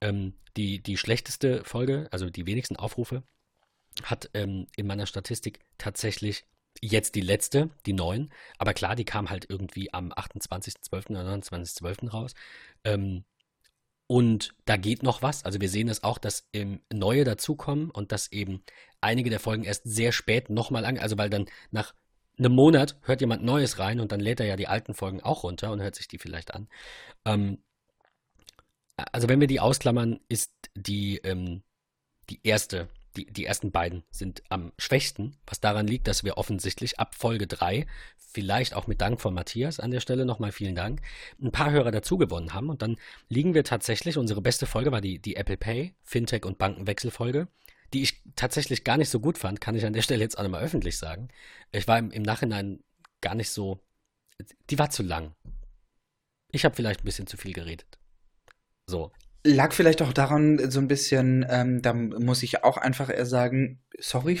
Ähm, 0.00 0.32
die, 0.56 0.82
die 0.82 0.96
schlechteste 0.96 1.62
Folge, 1.64 2.08
also 2.10 2.30
die 2.30 2.46
wenigsten 2.46 2.76
Aufrufe, 2.76 3.22
hat 4.02 4.30
ähm, 4.32 4.66
in 4.76 4.86
meiner 4.86 5.06
Statistik 5.06 5.60
tatsächlich 5.76 6.46
jetzt 6.82 7.14
die 7.14 7.20
letzte, 7.20 7.70
die 7.86 7.92
neun. 7.92 8.30
Aber 8.58 8.74
klar, 8.74 8.96
die 8.96 9.04
kam 9.04 9.30
halt 9.30 9.46
irgendwie 9.48 9.92
am 9.92 10.12
28.12. 10.12 11.10
oder 11.10 11.34
29.12. 11.34 12.10
raus. 12.10 12.34
Ähm, 12.84 13.24
und 14.06 14.54
da 14.64 14.76
geht 14.76 15.02
noch 15.02 15.22
was. 15.22 15.44
Also 15.44 15.60
wir 15.60 15.68
sehen 15.68 15.88
es 15.88 16.02
auch, 16.02 16.18
dass 16.18 16.48
ähm, 16.52 16.80
neue 16.92 17.24
dazukommen 17.24 17.90
und 17.90 18.10
dass 18.10 18.32
eben 18.32 18.62
einige 19.00 19.30
der 19.30 19.40
Folgen 19.40 19.64
erst 19.64 19.82
sehr 19.84 20.12
spät 20.12 20.48
nochmal 20.50 20.84
an, 20.84 20.98
also 20.98 21.18
weil 21.18 21.30
dann 21.30 21.46
nach 21.70 21.94
einem 22.38 22.52
Monat 22.52 22.96
hört 23.02 23.20
jemand 23.20 23.44
Neues 23.44 23.78
rein 23.78 24.00
und 24.00 24.12
dann 24.12 24.20
lädt 24.20 24.40
er 24.40 24.46
ja 24.46 24.56
die 24.56 24.68
alten 24.68 24.94
Folgen 24.94 25.20
auch 25.20 25.42
runter 25.42 25.72
und 25.72 25.82
hört 25.82 25.94
sich 25.94 26.08
die 26.08 26.18
vielleicht 26.18 26.54
an. 26.54 26.68
Ähm, 27.24 27.58
also 28.96 29.28
wenn 29.28 29.40
wir 29.40 29.46
die 29.46 29.60
ausklammern, 29.60 30.20
ist 30.28 30.52
die, 30.74 31.18
ähm, 31.18 31.62
die 32.30 32.40
erste 32.42 32.88
die, 33.16 33.26
die 33.26 33.44
ersten 33.44 33.70
beiden 33.70 34.04
sind 34.10 34.42
am 34.48 34.72
schwächsten, 34.78 35.36
was 35.46 35.60
daran 35.60 35.86
liegt, 35.86 36.06
dass 36.08 36.24
wir 36.24 36.38
offensichtlich 36.38 36.98
ab 36.98 37.14
Folge 37.14 37.46
3, 37.46 37.86
vielleicht 38.16 38.74
auch 38.74 38.86
mit 38.86 39.00
Dank 39.00 39.20
von 39.20 39.34
Matthias 39.34 39.80
an 39.80 39.90
der 39.90 40.00
Stelle 40.00 40.24
nochmal 40.24 40.52
vielen 40.52 40.74
Dank, 40.74 41.00
ein 41.40 41.50
paar 41.50 41.70
Hörer 41.70 41.90
dazu 41.90 42.18
gewonnen 42.18 42.54
haben. 42.54 42.68
Und 42.68 42.82
dann 42.82 42.96
liegen 43.28 43.54
wir 43.54 43.64
tatsächlich, 43.64 44.18
unsere 44.18 44.42
beste 44.42 44.66
Folge 44.66 44.92
war 44.92 45.00
die, 45.00 45.18
die 45.18 45.36
Apple 45.36 45.56
Pay, 45.56 45.94
Fintech 46.02 46.44
und 46.44 46.58
Bankenwechselfolge, 46.58 47.48
die 47.94 48.02
ich 48.02 48.22
tatsächlich 48.36 48.84
gar 48.84 48.98
nicht 48.98 49.08
so 49.08 49.20
gut 49.20 49.38
fand, 49.38 49.60
kann 49.60 49.74
ich 49.74 49.86
an 49.86 49.94
der 49.94 50.02
Stelle 50.02 50.22
jetzt 50.22 50.38
auch 50.38 50.42
nochmal 50.42 50.62
öffentlich 50.62 50.98
sagen. 50.98 51.28
Ich 51.72 51.88
war 51.88 51.98
im, 51.98 52.10
im 52.10 52.22
Nachhinein 52.22 52.84
gar 53.20 53.34
nicht 53.34 53.50
so, 53.50 53.80
die 54.70 54.78
war 54.78 54.90
zu 54.90 55.02
lang. 55.02 55.34
Ich 56.50 56.64
habe 56.64 56.76
vielleicht 56.76 57.00
ein 57.00 57.04
bisschen 57.04 57.26
zu 57.26 57.36
viel 57.36 57.52
geredet. 57.52 57.98
So, 58.86 59.12
Lag 59.44 59.72
vielleicht 59.72 60.02
auch 60.02 60.12
daran, 60.12 60.70
so 60.70 60.80
ein 60.80 60.88
bisschen, 60.88 61.46
ähm, 61.48 61.80
da 61.80 61.92
muss 61.92 62.42
ich 62.42 62.64
auch 62.64 62.76
einfach 62.76 63.08
eher 63.08 63.24
sagen, 63.24 63.80
sorry, 63.98 64.40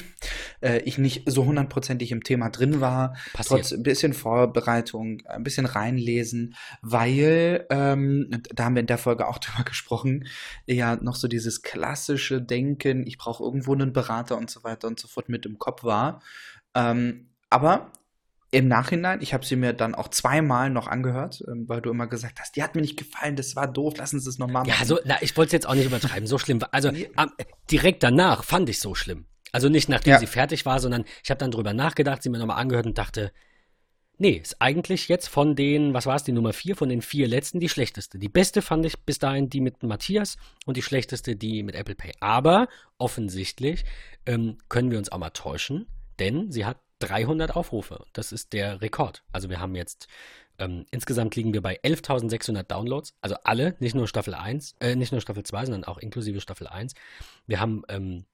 äh, 0.60 0.78
ich 0.80 0.98
nicht 0.98 1.22
so 1.30 1.44
hundertprozentig 1.44 2.10
im 2.10 2.24
Thema 2.24 2.50
drin 2.50 2.80
war. 2.80 3.14
Passiert. 3.32 3.60
Trotz 3.60 3.72
ein 3.72 3.84
bisschen 3.84 4.12
Vorbereitung, 4.12 5.22
ein 5.26 5.44
bisschen 5.44 5.66
reinlesen, 5.66 6.56
weil, 6.82 7.66
ähm, 7.70 8.28
da 8.54 8.64
haben 8.64 8.74
wir 8.74 8.80
in 8.80 8.86
der 8.86 8.98
Folge 8.98 9.28
auch 9.28 9.38
drüber 9.38 9.64
gesprochen, 9.64 10.26
ja 10.66 10.96
noch 10.96 11.16
so 11.16 11.28
dieses 11.28 11.62
klassische 11.62 12.42
Denken, 12.42 13.06
ich 13.06 13.18
brauche 13.18 13.44
irgendwo 13.44 13.74
einen 13.74 13.92
Berater 13.92 14.36
und 14.36 14.50
so 14.50 14.64
weiter 14.64 14.88
und 14.88 14.98
so 14.98 15.06
fort 15.06 15.28
mit 15.28 15.46
im 15.46 15.58
Kopf 15.58 15.84
war. 15.84 16.22
Ähm, 16.74 17.30
aber 17.50 17.92
im 18.50 18.68
Nachhinein, 18.68 19.20
ich 19.20 19.34
habe 19.34 19.44
sie 19.44 19.56
mir 19.56 19.74
dann 19.74 19.94
auch 19.94 20.08
zweimal 20.08 20.70
noch 20.70 20.86
angehört, 20.86 21.44
ähm, 21.48 21.68
weil 21.68 21.82
du 21.82 21.90
immer 21.90 22.06
gesagt 22.06 22.40
hast, 22.40 22.56
die 22.56 22.62
hat 22.62 22.74
mir 22.74 22.80
nicht 22.80 22.96
gefallen, 22.96 23.36
das 23.36 23.56
war 23.56 23.66
doof, 23.66 23.94
lass 23.98 24.14
uns 24.14 24.24
das 24.24 24.38
nochmal 24.38 24.64
machen. 24.64 24.74
Ja, 24.78 24.86
so, 24.86 24.98
na, 25.04 25.16
ich 25.20 25.36
wollte 25.36 25.48
es 25.48 25.52
jetzt 25.52 25.68
auch 25.68 25.74
nicht 25.74 25.86
übertreiben, 25.86 26.26
so 26.26 26.38
schlimm. 26.38 26.60
Also 26.70 26.90
am, 27.16 27.32
direkt 27.70 28.02
danach 28.02 28.44
fand 28.44 28.68
ich 28.70 28.80
so 28.80 28.94
schlimm. 28.94 29.26
Also 29.52 29.68
nicht 29.68 29.88
nachdem 29.88 30.12
ja. 30.12 30.18
sie 30.18 30.26
fertig 30.26 30.64
war, 30.66 30.80
sondern 30.80 31.04
ich 31.22 31.30
habe 31.30 31.38
dann 31.38 31.50
drüber 31.50 31.74
nachgedacht, 31.74 32.22
sie 32.22 32.30
mir 32.30 32.38
nochmal 32.38 32.58
angehört 32.58 32.86
und 32.86 32.96
dachte, 32.96 33.32
nee, 34.16 34.40
ist 34.42 34.60
eigentlich 34.60 35.08
jetzt 35.08 35.28
von 35.28 35.54
den, 35.54 35.94
was 35.94 36.06
war 36.06 36.16
es, 36.16 36.24
die 36.24 36.32
Nummer 36.32 36.52
vier, 36.52 36.74
von 36.74 36.88
den 36.88 37.02
vier 37.02 37.28
letzten 37.28 37.60
die 37.60 37.68
schlechteste. 37.68 38.18
Die 38.18 38.28
beste 38.28 38.62
fand 38.62 38.84
ich 38.86 38.98
bis 39.04 39.18
dahin 39.18 39.48
die 39.48 39.60
mit 39.60 39.82
Matthias 39.82 40.36
und 40.66 40.76
die 40.76 40.82
schlechteste 40.82 41.36
die 41.36 41.62
mit 41.62 41.74
Apple 41.74 41.94
Pay. 41.94 42.12
Aber 42.20 42.68
offensichtlich 42.96 43.84
ähm, 44.26 44.58
können 44.68 44.90
wir 44.90 44.98
uns 44.98 45.10
auch 45.12 45.18
mal 45.18 45.30
täuschen, 45.30 45.86
denn 46.18 46.50
sie 46.50 46.64
hat 46.64 46.78
300 47.00 47.54
Aufrufe. 47.56 48.04
Das 48.12 48.32
ist 48.32 48.52
der 48.52 48.80
Rekord. 48.80 49.22
Also 49.32 49.50
wir 49.50 49.60
haben 49.60 49.74
jetzt, 49.74 50.08
ähm, 50.58 50.86
insgesamt 50.90 51.36
liegen 51.36 51.52
wir 51.52 51.62
bei 51.62 51.78
11.600 51.82 52.64
Downloads. 52.64 53.14
Also 53.20 53.36
alle, 53.44 53.76
nicht 53.78 53.94
nur 53.94 54.08
Staffel 54.08 54.34
1, 54.34 54.74
äh, 54.80 54.96
nicht 54.96 55.12
nur 55.12 55.20
Staffel 55.20 55.42
2, 55.42 55.66
sondern 55.66 55.84
auch 55.84 55.98
inklusive 55.98 56.40
Staffel 56.40 56.66
1. 56.66 56.94
Wir 57.46 57.60
haben, 57.60 57.82
ähm, 57.88 58.24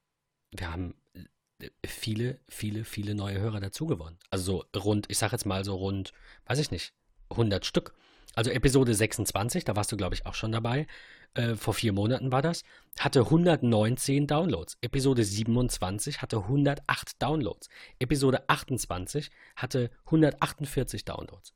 wir 0.53 0.73
haben 0.73 0.95
äh, 1.15 1.69
viele, 1.87 2.39
viele, 2.49 2.85
viele 2.85 3.15
neue 3.15 3.39
Hörer 3.39 3.61
dazugewonnen. 3.61 4.19
Also 4.31 4.65
so 4.73 4.81
rund, 4.81 5.07
ich 5.11 5.19
sag 5.19 5.33
jetzt 5.33 5.47
mal 5.47 5.65
so 5.65 5.77
rund, 5.77 6.13
weiß 6.47 6.59
ich 6.59 6.71
nicht, 6.71 6.95
100 7.31 7.65
Stück. 7.65 7.95
Also 8.35 8.51
Episode 8.51 8.95
26, 8.95 9.65
da 9.65 9.77
warst 9.77 9.93
du, 9.93 9.97
glaube 9.97 10.15
ich, 10.15 10.27
auch 10.27 10.35
schon 10.35 10.53
dabei. 10.53 10.87
Äh, 11.35 11.57
vor 11.57 11.75
vier 11.75 11.93
Monaten 11.93 12.33
war 12.33 12.43
das. 12.43 12.63
Hatte 12.99 13.21
119 13.21 14.27
Downloads. 14.27 14.79
Episode 14.81 15.25
27 15.25 16.23
hatte 16.23 16.39
108 16.39 17.21
Downloads. 17.21 17.69
Episode 17.99 18.49
28 18.49 19.31
hatte 19.57 19.91
148 20.07 21.05
Downloads. 21.05 21.55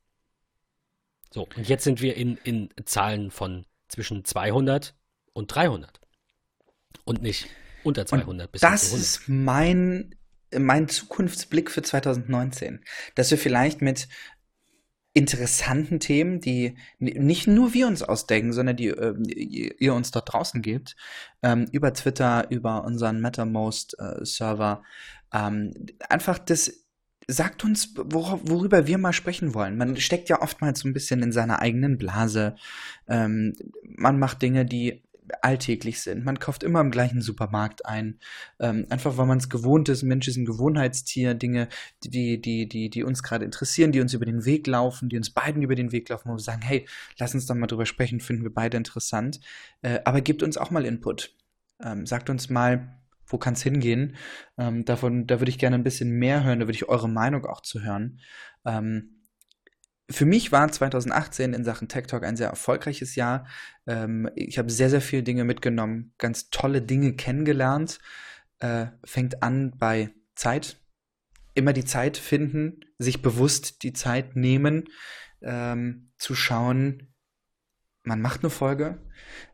So, 1.31 1.47
und 1.55 1.69
jetzt 1.69 1.83
sind 1.83 2.01
wir 2.01 2.15
in, 2.17 2.37
in 2.43 2.69
Zahlen 2.85 3.31
von 3.31 3.65
zwischen 3.87 4.25
200 4.25 4.95
und 5.33 5.47
300. 5.47 5.99
Und 7.05 7.21
nicht 7.21 7.47
unter 7.83 8.05
200 8.05 8.47
und 8.47 8.51
bis 8.51 8.61
Das 8.61 8.93
ist 8.93 9.27
mein 9.27 10.15
mein 10.57 10.89
Zukunftsblick 10.89 11.69
für 11.69 11.83
2019, 11.83 12.83
dass 13.13 13.29
wir 13.29 13.37
vielleicht 13.37 13.81
mit 13.81 14.07
interessanten 15.13 15.99
Themen, 15.99 16.39
die 16.39 16.75
nicht 16.99 17.47
nur 17.47 17.73
wir 17.73 17.87
uns 17.87 18.03
ausdenken, 18.03 18.53
sondern 18.53 18.75
die 18.77 18.87
äh, 18.87 19.15
ihr 19.79 19.93
uns 19.93 20.11
dort 20.11 20.31
draußen 20.31 20.61
gebt, 20.61 20.95
ähm, 21.41 21.67
über 21.71 21.93
Twitter, 21.93 22.49
über 22.49 22.83
unseren 22.83 23.19
MetaMost-Server. 23.21 24.83
Äh, 25.31 25.37
ähm, 25.37 25.73
einfach 26.09 26.39
das 26.39 26.85
sagt 27.27 27.63
uns, 27.63 27.93
wor 27.95 28.39
worüber 28.43 28.87
wir 28.87 28.97
mal 28.97 29.13
sprechen 29.13 29.53
wollen. 29.53 29.77
Man 29.77 29.97
steckt 29.97 30.29
ja 30.29 30.41
oftmals 30.41 30.79
so 30.79 30.87
ein 30.87 30.93
bisschen 30.93 31.21
in 31.21 31.31
seiner 31.31 31.59
eigenen 31.59 31.99
Blase. 31.99 32.55
Ähm, 33.07 33.55
man 33.83 34.17
macht 34.17 34.41
Dinge, 34.41 34.65
die 34.65 35.03
alltäglich 35.41 36.01
sind. 36.01 36.25
Man 36.25 36.39
kauft 36.39 36.63
immer 36.63 36.81
im 36.81 36.91
gleichen 36.91 37.21
Supermarkt 37.21 37.85
ein. 37.85 38.19
Ähm, 38.59 38.85
einfach 38.89 39.17
weil 39.17 39.25
man 39.25 39.37
es 39.37 39.49
gewohnt 39.49 39.89
ist. 39.89 40.03
Mensch 40.03 40.27
ist 40.27 40.37
ein 40.37 40.45
Gewohnheitstier. 40.45 41.33
Dinge, 41.33 41.67
die, 42.03 42.41
die, 42.41 42.67
die, 42.67 42.89
die 42.89 43.03
uns 43.03 43.23
gerade 43.23 43.45
interessieren, 43.45 43.91
die 43.91 44.01
uns 44.01 44.13
über 44.13 44.25
den 44.25 44.45
Weg 44.45 44.67
laufen, 44.67 45.09
die 45.09 45.17
uns 45.17 45.29
beiden 45.29 45.61
über 45.61 45.75
den 45.75 45.91
Weg 45.91 46.09
laufen, 46.09 46.29
wo 46.29 46.35
wir 46.35 46.39
sagen, 46.39 46.61
hey, 46.61 46.87
lass 47.17 47.33
uns 47.33 47.45
doch 47.45 47.55
mal 47.55 47.67
drüber 47.67 47.85
sprechen, 47.85 48.19
finden 48.19 48.43
wir 48.43 48.53
beide 48.53 48.77
interessant. 48.77 49.39
Äh, 49.81 49.99
aber 50.05 50.21
gebt 50.21 50.43
uns 50.43 50.57
auch 50.57 50.71
mal 50.71 50.85
Input. 50.85 51.35
Ähm, 51.83 52.05
sagt 52.05 52.29
uns 52.29 52.49
mal, 52.49 52.99
wo 53.25 53.37
kann 53.37 53.53
es 53.53 53.63
hingehen? 53.63 54.15
Ähm, 54.57 54.85
davon, 54.85 55.27
da 55.27 55.39
würde 55.39 55.51
ich 55.51 55.59
gerne 55.59 55.75
ein 55.75 55.83
bisschen 55.83 56.11
mehr 56.11 56.43
hören, 56.43 56.59
da 56.59 56.65
würde 56.65 56.75
ich 56.75 56.89
eure 56.89 57.09
Meinung 57.09 57.45
auch 57.45 57.61
zu 57.61 57.81
hören. 57.81 58.19
Ähm, 58.65 59.18
für 60.09 60.25
mich 60.25 60.51
war 60.51 60.71
2018 60.71 61.53
in 61.53 61.63
Sachen 61.63 61.87
Tech 61.87 62.07
Talk 62.07 62.23
ein 62.23 62.35
sehr 62.35 62.49
erfolgreiches 62.49 63.15
Jahr. 63.15 63.47
Ähm, 63.87 64.29
ich 64.35 64.57
habe 64.57 64.71
sehr, 64.71 64.89
sehr 64.89 65.01
viele 65.01 65.23
Dinge 65.23 65.43
mitgenommen, 65.43 66.13
ganz 66.17 66.49
tolle 66.49 66.81
Dinge 66.81 67.13
kennengelernt. 67.13 67.99
Äh, 68.59 68.87
fängt 69.03 69.43
an 69.43 69.77
bei 69.77 70.11
Zeit. 70.35 70.77
Immer 71.53 71.73
die 71.73 71.85
Zeit 71.85 72.17
finden, 72.17 72.81
sich 72.97 73.21
bewusst 73.21 73.83
die 73.83 73.93
Zeit 73.93 74.35
nehmen, 74.35 74.85
ähm, 75.41 76.11
zu 76.17 76.35
schauen, 76.35 77.13
man 78.03 78.21
macht 78.21 78.43
eine 78.43 78.49
Folge. 78.49 78.99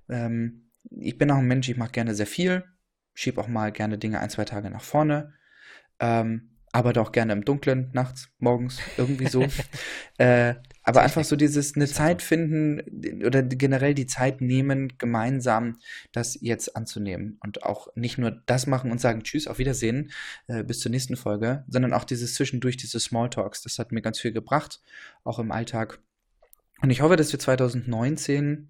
Ähm, 0.09 0.71
ich 0.89 1.17
bin 1.17 1.31
auch 1.31 1.37
ein 1.37 1.47
Mensch, 1.47 1.67
ich 1.69 1.77
mache 1.77 1.91
gerne 1.91 2.15
sehr 2.15 2.27
viel, 2.27 2.63
schiebe 3.13 3.41
auch 3.41 3.47
mal 3.47 3.71
gerne 3.71 3.97
Dinge 3.97 4.19
ein, 4.19 4.29
zwei 4.29 4.45
Tage 4.45 4.69
nach 4.69 4.83
vorne. 4.83 5.33
Ähm, 5.99 6.54
arbeite 6.75 7.01
auch 7.01 7.13
gerne 7.13 7.31
im 7.31 7.45
Dunkeln, 7.45 7.89
nachts, 7.93 8.27
morgens, 8.37 8.79
irgendwie 8.97 9.27
so. 9.27 9.47
äh, 10.17 10.55
aber 10.83 11.01
einfach 11.01 11.23
so 11.23 11.37
dieses, 11.37 11.75
eine 11.75 11.87
Zeit 11.87 12.21
finden 12.21 12.81
oder 13.25 13.41
generell 13.41 13.93
die 13.93 14.07
Zeit 14.07 14.41
nehmen, 14.41 14.97
gemeinsam 14.97 15.79
das 16.11 16.37
jetzt 16.41 16.75
anzunehmen. 16.75 17.39
Und 17.41 17.63
auch 17.63 17.87
nicht 17.95 18.17
nur 18.17 18.43
das 18.45 18.67
machen 18.67 18.91
und 18.91 18.99
sagen 18.99 19.23
Tschüss, 19.23 19.47
auf 19.47 19.57
Wiedersehen, 19.57 20.11
äh, 20.47 20.63
bis 20.63 20.81
zur 20.81 20.91
nächsten 20.91 21.15
Folge, 21.15 21.63
sondern 21.69 21.93
auch 21.93 22.03
dieses 22.03 22.35
zwischendurch, 22.35 22.75
diese 22.75 22.99
Smalltalks. 22.99 23.63
Das 23.63 23.79
hat 23.79 23.93
mir 23.93 24.01
ganz 24.01 24.19
viel 24.19 24.33
gebracht, 24.33 24.81
auch 25.23 25.39
im 25.39 25.53
Alltag. 25.53 25.99
Und 26.81 26.89
ich 26.89 26.99
hoffe, 27.01 27.15
dass 27.15 27.31
wir 27.31 27.39
2019 27.39 28.69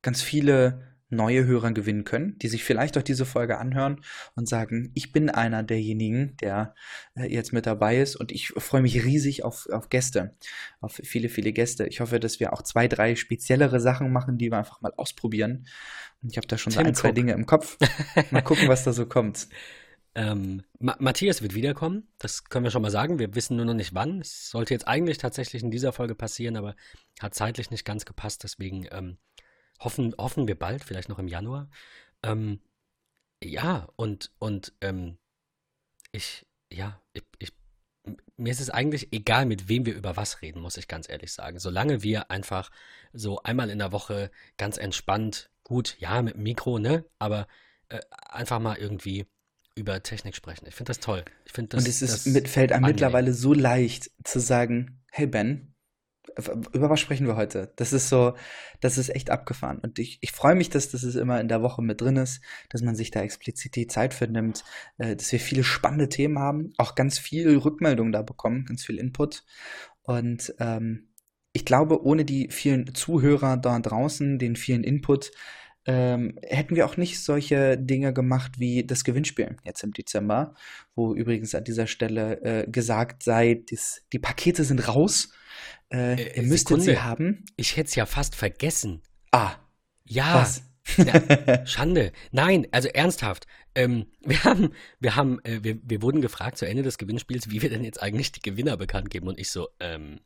ganz 0.00 0.22
viele 0.22 0.95
neue 1.08 1.44
Hörer 1.44 1.72
gewinnen 1.72 2.04
können, 2.04 2.38
die 2.38 2.48
sich 2.48 2.64
vielleicht 2.64 2.98
auch 2.98 3.02
diese 3.02 3.26
Folge 3.26 3.58
anhören 3.58 4.00
und 4.34 4.48
sagen, 4.48 4.90
ich 4.94 5.12
bin 5.12 5.30
einer 5.30 5.62
derjenigen, 5.62 6.36
der 6.38 6.74
äh, 7.14 7.32
jetzt 7.32 7.52
mit 7.52 7.66
dabei 7.66 7.98
ist 7.98 8.16
und 8.16 8.32
ich 8.32 8.48
freue 8.48 8.82
mich 8.82 9.04
riesig 9.04 9.44
auf, 9.44 9.68
auf 9.70 9.88
Gäste, 9.88 10.34
auf 10.80 11.00
viele, 11.02 11.28
viele 11.28 11.52
Gäste. 11.52 11.86
Ich 11.86 12.00
hoffe, 12.00 12.18
dass 12.18 12.40
wir 12.40 12.52
auch 12.52 12.62
zwei, 12.62 12.88
drei 12.88 13.14
speziellere 13.14 13.80
Sachen 13.80 14.12
machen, 14.12 14.38
die 14.38 14.50
wir 14.50 14.58
einfach 14.58 14.80
mal 14.80 14.92
ausprobieren. 14.96 15.66
Und 16.22 16.32
ich 16.32 16.38
habe 16.38 16.46
da 16.46 16.58
schon 16.58 16.72
so 16.72 16.80
ein, 16.80 16.94
zwei 16.94 17.12
Dinge 17.12 17.32
im 17.32 17.46
Kopf. 17.46 17.78
Mal 18.30 18.42
gucken, 18.42 18.68
was 18.68 18.84
da 18.84 18.92
so 18.92 19.06
kommt. 19.06 19.48
Ähm, 20.16 20.62
Ma 20.78 20.96
Matthias 20.98 21.42
wird 21.42 21.54
wiederkommen, 21.54 22.08
das 22.18 22.44
können 22.44 22.64
wir 22.64 22.70
schon 22.70 22.80
mal 22.80 22.90
sagen. 22.90 23.18
Wir 23.18 23.34
wissen 23.34 23.54
nur 23.58 23.66
noch 23.66 23.74
nicht 23.74 23.94
wann. 23.94 24.22
Es 24.22 24.48
sollte 24.48 24.72
jetzt 24.72 24.88
eigentlich 24.88 25.18
tatsächlich 25.18 25.62
in 25.62 25.70
dieser 25.70 25.92
Folge 25.92 26.14
passieren, 26.14 26.56
aber 26.56 26.74
hat 27.20 27.34
zeitlich 27.34 27.70
nicht 27.70 27.84
ganz 27.84 28.06
gepasst. 28.06 28.42
Deswegen 28.42 28.86
ähm, 28.92 29.18
Hoffen, 29.80 30.14
hoffen 30.18 30.48
wir 30.48 30.58
bald, 30.58 30.84
vielleicht 30.84 31.08
noch 31.08 31.18
im 31.18 31.28
Januar. 31.28 31.68
Ähm, 32.22 32.60
ja, 33.42 33.88
und, 33.96 34.32
und 34.38 34.72
ähm, 34.80 35.18
ich, 36.12 36.46
ja, 36.72 37.00
ich, 37.12 37.22
ich, 37.38 37.52
mir 38.36 38.52
ist 38.52 38.60
es 38.60 38.70
eigentlich 38.70 39.12
egal, 39.12 39.46
mit 39.46 39.68
wem 39.68 39.86
wir 39.86 39.94
über 39.94 40.16
was 40.16 40.42
reden, 40.42 40.60
muss 40.60 40.76
ich 40.76 40.88
ganz 40.88 41.08
ehrlich 41.08 41.32
sagen. 41.32 41.58
Solange 41.58 42.02
wir 42.02 42.30
einfach 42.30 42.70
so 43.12 43.42
einmal 43.42 43.70
in 43.70 43.78
der 43.78 43.92
Woche 43.92 44.30
ganz 44.56 44.78
entspannt, 44.78 45.50
gut, 45.64 45.96
ja, 45.98 46.22
mit 46.22 46.34
dem 46.34 46.42
Mikro, 46.42 46.78
ne, 46.78 47.04
aber 47.18 47.46
äh, 47.88 48.00
einfach 48.28 48.60
mal 48.60 48.76
irgendwie 48.76 49.26
über 49.74 50.02
Technik 50.02 50.34
sprechen. 50.34 50.66
Ich 50.66 50.74
finde 50.74 50.90
das 50.90 51.00
toll. 51.00 51.24
Ich 51.44 51.52
finde 51.52 51.70
das. 51.70 51.84
Und 51.84 51.90
es 51.90 52.02
ist, 52.02 52.26
mit, 52.26 52.48
fällt 52.48 52.72
einem 52.72 52.86
mittlerweile 52.86 53.32
so 53.32 53.52
leicht 53.52 54.10
zu 54.24 54.40
sagen, 54.40 55.02
hey 55.10 55.26
Ben, 55.26 55.74
über 56.72 56.90
was 56.90 57.00
sprechen 57.00 57.26
wir 57.26 57.36
heute? 57.36 57.72
Das 57.76 57.92
ist 57.92 58.08
so, 58.08 58.34
das 58.80 58.98
ist 58.98 59.08
echt 59.08 59.30
abgefahren. 59.30 59.78
Und 59.78 59.98
ich, 59.98 60.18
ich 60.20 60.32
freue 60.32 60.54
mich, 60.54 60.68
dass 60.70 60.90
das 60.90 61.02
immer 61.14 61.40
in 61.40 61.48
der 61.48 61.62
Woche 61.62 61.82
mit 61.82 62.00
drin 62.00 62.16
ist, 62.16 62.42
dass 62.70 62.82
man 62.82 62.94
sich 62.94 63.10
da 63.10 63.22
explizit 63.22 63.74
die 63.74 63.86
Zeit 63.86 64.12
für 64.12 64.28
nimmt, 64.28 64.64
äh, 64.98 65.16
dass 65.16 65.32
wir 65.32 65.40
viele 65.40 65.64
spannende 65.64 66.08
Themen 66.08 66.38
haben, 66.38 66.72
auch 66.76 66.94
ganz 66.94 67.18
viel 67.18 67.56
Rückmeldung 67.56 68.12
da 68.12 68.22
bekommen, 68.22 68.66
ganz 68.66 68.84
viel 68.84 68.98
Input. 68.98 69.44
Und 70.02 70.54
ähm, 70.58 71.08
ich 71.52 71.64
glaube, 71.64 72.04
ohne 72.04 72.26
die 72.26 72.48
vielen 72.50 72.94
Zuhörer 72.94 73.56
da 73.56 73.78
draußen, 73.78 74.38
den 74.38 74.56
vielen 74.56 74.84
Input, 74.84 75.32
ähm, 75.86 76.38
hätten 76.42 76.74
wir 76.74 76.84
auch 76.86 76.96
nicht 76.96 77.22
solche 77.22 77.78
Dinge 77.78 78.12
gemacht 78.12 78.58
wie 78.58 78.84
das 78.84 79.04
Gewinnspiel 79.04 79.56
jetzt 79.64 79.82
im 79.84 79.92
Dezember, 79.92 80.54
wo 80.94 81.14
übrigens 81.14 81.54
an 81.54 81.64
dieser 81.64 81.86
Stelle 81.86 82.40
äh, 82.42 82.70
gesagt 82.70 83.22
sei, 83.22 83.62
dies, 83.68 84.02
die 84.12 84.18
Pakete 84.18 84.64
sind 84.64 84.88
raus. 84.88 85.30
Äh, 85.92 86.14
äh, 86.14 86.36
ihr 86.36 86.42
müsstet 86.42 86.82
sie 86.82 86.98
haben. 86.98 87.44
Ich 87.56 87.76
hätte 87.76 87.88
es 87.88 87.94
ja 87.94 88.06
fast 88.06 88.34
vergessen. 88.34 89.02
Ah. 89.30 89.54
Ja. 90.04 90.34
Was? 90.34 90.62
Ja, 90.96 91.66
Schande. 91.66 92.12
Nein, 92.30 92.66
also 92.70 92.88
ernsthaft. 92.88 93.46
Ähm, 93.74 94.06
wir 94.24 94.44
haben, 94.44 94.70
wir 95.00 95.16
haben, 95.16 95.40
äh, 95.44 95.62
wir, 95.62 95.78
wir 95.82 96.02
wurden 96.02 96.20
gefragt 96.20 96.58
zu 96.58 96.66
Ende 96.66 96.82
des 96.82 96.98
Gewinnspiels, 96.98 97.50
wie 97.50 97.62
wir 97.62 97.70
denn 97.70 97.84
jetzt 97.84 98.02
eigentlich 98.02 98.32
die 98.32 98.40
Gewinner 98.40 98.76
bekannt 98.76 99.10
geben. 99.10 99.28
Und 99.28 99.38
ich 99.38 99.50
so, 99.50 99.68
ähm, 99.80 100.20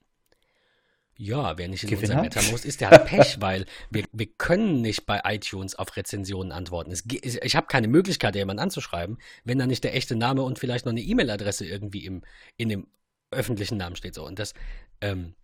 ja, 1.21 1.59
wer 1.59 1.68
nicht 1.68 1.85
in 1.85 1.91
Gewinner? 1.91 2.23
unser 2.23 2.23
MetaMost 2.23 2.64
ist, 2.64 2.81
der 2.81 2.91
hat 2.91 3.05
Pech, 3.05 3.37
weil 3.41 3.66
wir, 3.91 4.05
wir 4.11 4.27
können 4.27 4.81
nicht 4.81 5.05
bei 5.05 5.21
iTunes 5.25 5.75
auf 5.75 5.95
Rezensionen 5.95 6.51
antworten. 6.51 6.91
Es, 6.91 7.05
ich 7.23 7.57
habe 7.57 7.66
keine 7.66 7.89
Möglichkeit, 7.89 8.35
jemanden 8.35 8.62
anzuschreiben, 8.62 9.18
wenn 9.45 9.59
da 9.59 9.66
nicht 9.66 9.85
der 9.85 9.95
echte 9.95 10.16
Name 10.16 10.43
und 10.43 10.59
vielleicht 10.59 10.87
noch 10.87 10.93
eine 10.93 11.03
E-Mail-Adresse 11.03 11.66
irgendwie 11.66 12.07
im, 12.07 12.23
in 12.57 12.71
dem 12.71 12.87
öffentlichen 13.31 13.77
Namen 13.77 13.97
steht. 13.97 14.14
So. 14.14 14.25
Und 14.25 14.39
das 14.39 14.55
ähm, 15.03 15.35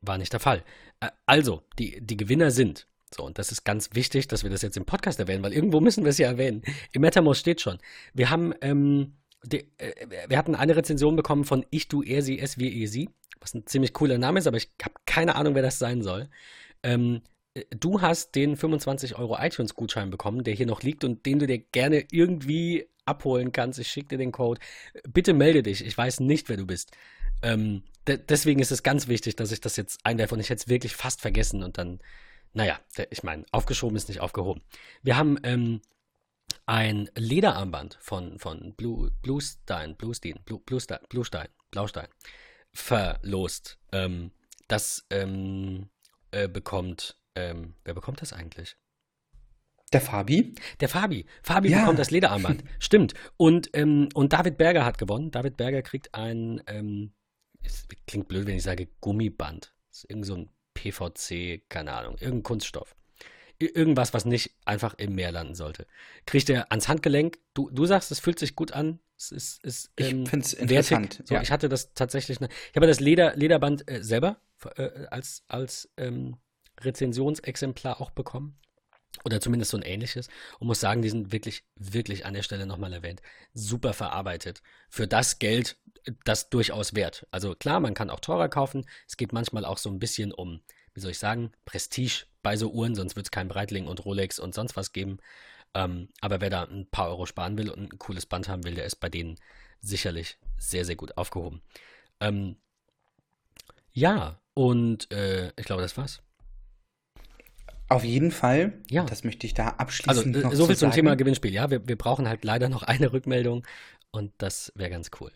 war 0.00 0.16
nicht 0.16 0.32
der 0.32 0.40
Fall. 0.40 0.64
Also, 1.26 1.62
die, 1.78 2.00
die 2.00 2.16
Gewinner 2.16 2.50
sind, 2.50 2.86
so, 3.14 3.24
und 3.24 3.38
das 3.38 3.52
ist 3.52 3.64
ganz 3.64 3.90
wichtig, 3.92 4.28
dass 4.28 4.44
wir 4.44 4.50
das 4.50 4.62
jetzt 4.62 4.78
im 4.78 4.86
Podcast 4.86 5.20
erwähnen, 5.20 5.42
weil 5.42 5.52
irgendwo 5.52 5.80
müssen 5.80 6.04
wir 6.04 6.10
es 6.10 6.18
ja 6.18 6.28
erwähnen. 6.28 6.62
Im 6.92 7.02
MetaMost 7.02 7.40
steht 7.40 7.60
schon. 7.60 7.78
Wir 8.14 8.30
haben, 8.30 8.54
ähm, 8.62 9.17
die, 9.44 9.70
äh, 9.78 10.28
wir 10.28 10.38
hatten 10.38 10.54
eine 10.54 10.76
Rezension 10.76 11.16
bekommen 11.16 11.44
von 11.44 11.64
Ich, 11.70 11.88
Du, 11.88 12.02
Er, 12.02 12.22
Sie, 12.22 12.38
Es, 12.38 12.58
Wir, 12.58 12.70
Ihr, 12.70 12.88
Sie 12.88 13.08
was 13.40 13.54
ein 13.54 13.66
ziemlich 13.66 13.92
cooler 13.92 14.18
Name 14.18 14.38
ist, 14.38 14.46
aber 14.46 14.56
ich 14.56 14.70
habe 14.82 14.94
keine 15.06 15.36
Ahnung, 15.36 15.54
wer 15.54 15.62
das 15.62 15.78
sein 15.78 16.02
soll. 16.02 16.28
Ähm, 16.82 17.22
äh, 17.54 17.64
du 17.70 18.00
hast 18.00 18.34
den 18.34 18.56
25 18.56 19.16
Euro 19.18 19.38
iTunes-Gutschein 19.38 20.10
bekommen, 20.10 20.44
der 20.44 20.54
hier 20.54 20.66
noch 20.66 20.82
liegt 20.82 21.04
und 21.04 21.26
den 21.26 21.38
du 21.38 21.46
dir 21.46 21.58
gerne 21.58 22.04
irgendwie 22.10 22.86
abholen 23.04 23.52
kannst. 23.52 23.78
Ich 23.78 23.88
schicke 23.88 24.08
dir 24.08 24.18
den 24.18 24.32
Code. 24.32 24.60
Bitte 25.08 25.32
melde 25.32 25.62
dich. 25.62 25.84
Ich 25.84 25.96
weiß 25.96 26.20
nicht, 26.20 26.48
wer 26.48 26.56
du 26.56 26.66
bist. 26.66 26.96
Ähm, 27.42 27.82
de 28.06 28.18
deswegen 28.18 28.60
ist 28.60 28.72
es 28.72 28.82
ganz 28.82 29.08
wichtig, 29.08 29.36
dass 29.36 29.52
ich 29.52 29.60
das 29.60 29.76
jetzt 29.76 30.00
einwerfe 30.04 30.34
und 30.34 30.40
ich 30.40 30.50
hätte 30.50 30.62
es 30.62 30.68
wirklich 30.68 30.94
fast 30.94 31.20
vergessen 31.20 31.62
und 31.62 31.78
dann, 31.78 32.00
naja, 32.52 32.78
ich 33.10 33.22
meine, 33.22 33.44
aufgeschoben 33.52 33.96
ist 33.96 34.08
nicht 34.08 34.20
aufgehoben. 34.20 34.62
Wir 35.02 35.16
haben 35.16 35.38
ähm, 35.44 35.80
ein 36.68 37.08
Lederarmband 37.16 37.96
von, 37.98 38.38
von 38.38 38.74
Blue, 38.74 39.10
Bluestein, 39.22 39.96
Bluestein, 39.96 40.38
Blue, 40.44 40.60
Bluestein, 40.60 40.98
Bluestein, 41.08 41.48
Blaustein 41.70 42.08
verlost. 42.72 43.78
Ähm, 43.90 44.32
das 44.68 45.06
ähm, 45.08 45.88
äh, 46.30 46.46
bekommt, 46.46 47.16
ähm, 47.34 47.74
wer 47.84 47.94
bekommt 47.94 48.20
das 48.20 48.34
eigentlich? 48.34 48.76
Der 49.94 50.02
Fabi? 50.02 50.54
Der 50.80 50.90
Fabi. 50.90 51.24
Fabi 51.42 51.70
ja. 51.70 51.80
bekommt 51.80 51.98
das 51.98 52.10
Lederarmband. 52.10 52.62
Stimmt. 52.78 53.14
Und, 53.38 53.70
ähm, 53.72 54.10
und 54.12 54.34
David 54.34 54.58
Berger 54.58 54.84
hat 54.84 54.98
gewonnen. 54.98 55.30
David 55.30 55.56
Berger 55.56 55.80
kriegt 55.80 56.14
ein, 56.14 56.62
ähm, 56.66 57.14
es 57.62 57.88
klingt 58.06 58.28
blöd, 58.28 58.46
wenn 58.46 58.56
ich 58.56 58.62
sage 58.62 58.88
Gummiband. 59.00 59.72
Das 59.88 60.04
ist 60.04 60.10
irgend 60.10 60.26
so 60.26 60.34
ein 60.34 60.50
PVC, 60.74 61.66
keine 61.70 61.94
Ahnung, 61.94 62.18
irgendein 62.18 62.42
Kunststoff 62.42 62.97
irgendwas, 63.58 64.14
was 64.14 64.24
nicht 64.24 64.54
einfach 64.64 64.94
im 64.94 65.14
Meer 65.14 65.32
landen 65.32 65.54
sollte. 65.54 65.86
Kriegt 66.26 66.48
er 66.50 66.70
ans 66.70 66.88
Handgelenk. 66.88 67.38
Du, 67.54 67.70
du 67.70 67.86
sagst, 67.86 68.10
es 68.10 68.20
fühlt 68.20 68.38
sich 68.38 68.54
gut 68.54 68.72
an. 68.72 69.00
Es 69.16 69.32
ist, 69.32 69.64
ist 69.64 69.90
ähm, 69.96 70.22
ich 70.22 70.30
finde 70.30 70.46
es 70.46 70.52
interessant. 70.54 71.22
So, 71.24 71.34
ja. 71.34 71.42
Ich 71.42 71.50
hatte 71.50 71.68
das 71.68 71.92
tatsächlich. 71.94 72.40
Ne, 72.40 72.48
ich 72.70 72.76
habe 72.76 72.86
das 72.86 73.00
Leder, 73.00 73.34
Lederband 73.34 73.90
äh, 73.90 74.02
selber 74.02 74.40
äh, 74.76 75.06
als, 75.10 75.44
als 75.48 75.90
ähm, 75.96 76.36
Rezensionsexemplar 76.80 78.00
auch 78.00 78.10
bekommen. 78.10 78.58
Oder 79.24 79.40
zumindest 79.40 79.72
so 79.72 79.76
ein 79.76 79.82
ähnliches. 79.82 80.28
Und 80.60 80.68
muss 80.68 80.78
sagen, 80.78 81.02
die 81.02 81.08
sind 81.08 81.32
wirklich, 81.32 81.64
wirklich 81.74 82.24
an 82.24 82.34
der 82.34 82.42
Stelle 82.42 82.66
nochmal 82.66 82.92
erwähnt. 82.92 83.20
Super 83.52 83.92
verarbeitet. 83.92 84.62
Für 84.88 85.08
das 85.08 85.40
Geld, 85.40 85.76
das 86.24 86.50
durchaus 86.50 86.94
wert. 86.94 87.26
Also 87.32 87.56
klar, 87.56 87.80
man 87.80 87.94
kann 87.94 88.10
auch 88.10 88.20
teurer 88.20 88.48
kaufen. 88.48 88.86
Es 89.08 89.16
geht 89.16 89.32
manchmal 89.32 89.64
auch 89.64 89.78
so 89.78 89.90
ein 89.90 89.98
bisschen 89.98 90.32
um, 90.32 90.60
wie 90.98 91.02
soll 91.02 91.12
ich 91.12 91.20
sagen, 91.20 91.52
Prestige 91.64 92.24
bei 92.42 92.56
so 92.56 92.72
Uhren, 92.72 92.96
sonst 92.96 93.14
wird 93.14 93.26
es 93.26 93.30
kein 93.30 93.46
Breitling 93.46 93.86
und 93.86 94.04
Rolex 94.04 94.40
und 94.40 94.52
sonst 94.52 94.76
was 94.76 94.92
geben. 94.92 95.18
Ähm, 95.74 96.08
aber 96.20 96.40
wer 96.40 96.50
da 96.50 96.64
ein 96.64 96.88
paar 96.90 97.08
Euro 97.08 97.24
sparen 97.24 97.56
will 97.56 97.70
und 97.70 97.92
ein 97.92 97.98
cooles 97.98 98.26
Band 98.26 98.48
haben 98.48 98.64
will, 98.64 98.74
der 98.74 98.84
ist 98.84 98.96
bei 98.96 99.08
denen 99.08 99.36
sicherlich 99.80 100.38
sehr, 100.56 100.84
sehr 100.84 100.96
gut 100.96 101.16
aufgehoben. 101.16 101.62
Ähm, 102.20 102.56
ja, 103.92 104.40
und 104.54 105.12
äh, 105.12 105.52
ich 105.56 105.66
glaube, 105.66 105.82
das 105.82 105.96
war's. 105.96 106.20
Auf 107.88 108.02
jeden 108.02 108.32
Fall. 108.32 108.82
Ja. 108.90 109.04
Das 109.04 109.22
möchte 109.22 109.46
ich 109.46 109.54
da 109.54 109.68
abschließend 109.68 110.34
also, 110.34 110.48
noch 110.48 110.54
so 110.54 110.66
viel 110.66 110.76
zum 110.76 110.88
sagen. 110.88 110.96
Thema 110.96 111.14
Gewinnspiel. 111.14 111.52
Ja, 111.52 111.70
wir, 111.70 111.86
wir 111.86 111.96
brauchen 111.96 112.28
halt 112.28 112.44
leider 112.44 112.68
noch 112.68 112.82
eine 112.82 113.12
Rückmeldung 113.12 113.64
und 114.10 114.32
das 114.38 114.72
wäre 114.74 114.90
ganz 114.90 115.12
cool. 115.20 115.30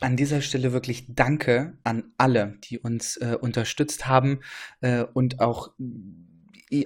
An 0.00 0.16
dieser 0.16 0.40
Stelle 0.40 0.72
wirklich 0.72 1.06
Danke 1.14 1.78
an 1.84 2.12
alle, 2.16 2.58
die 2.64 2.78
uns 2.78 3.16
äh, 3.18 3.36
unterstützt 3.40 4.06
haben 4.06 4.40
äh, 4.80 5.04
und 5.04 5.40
auch 5.40 5.72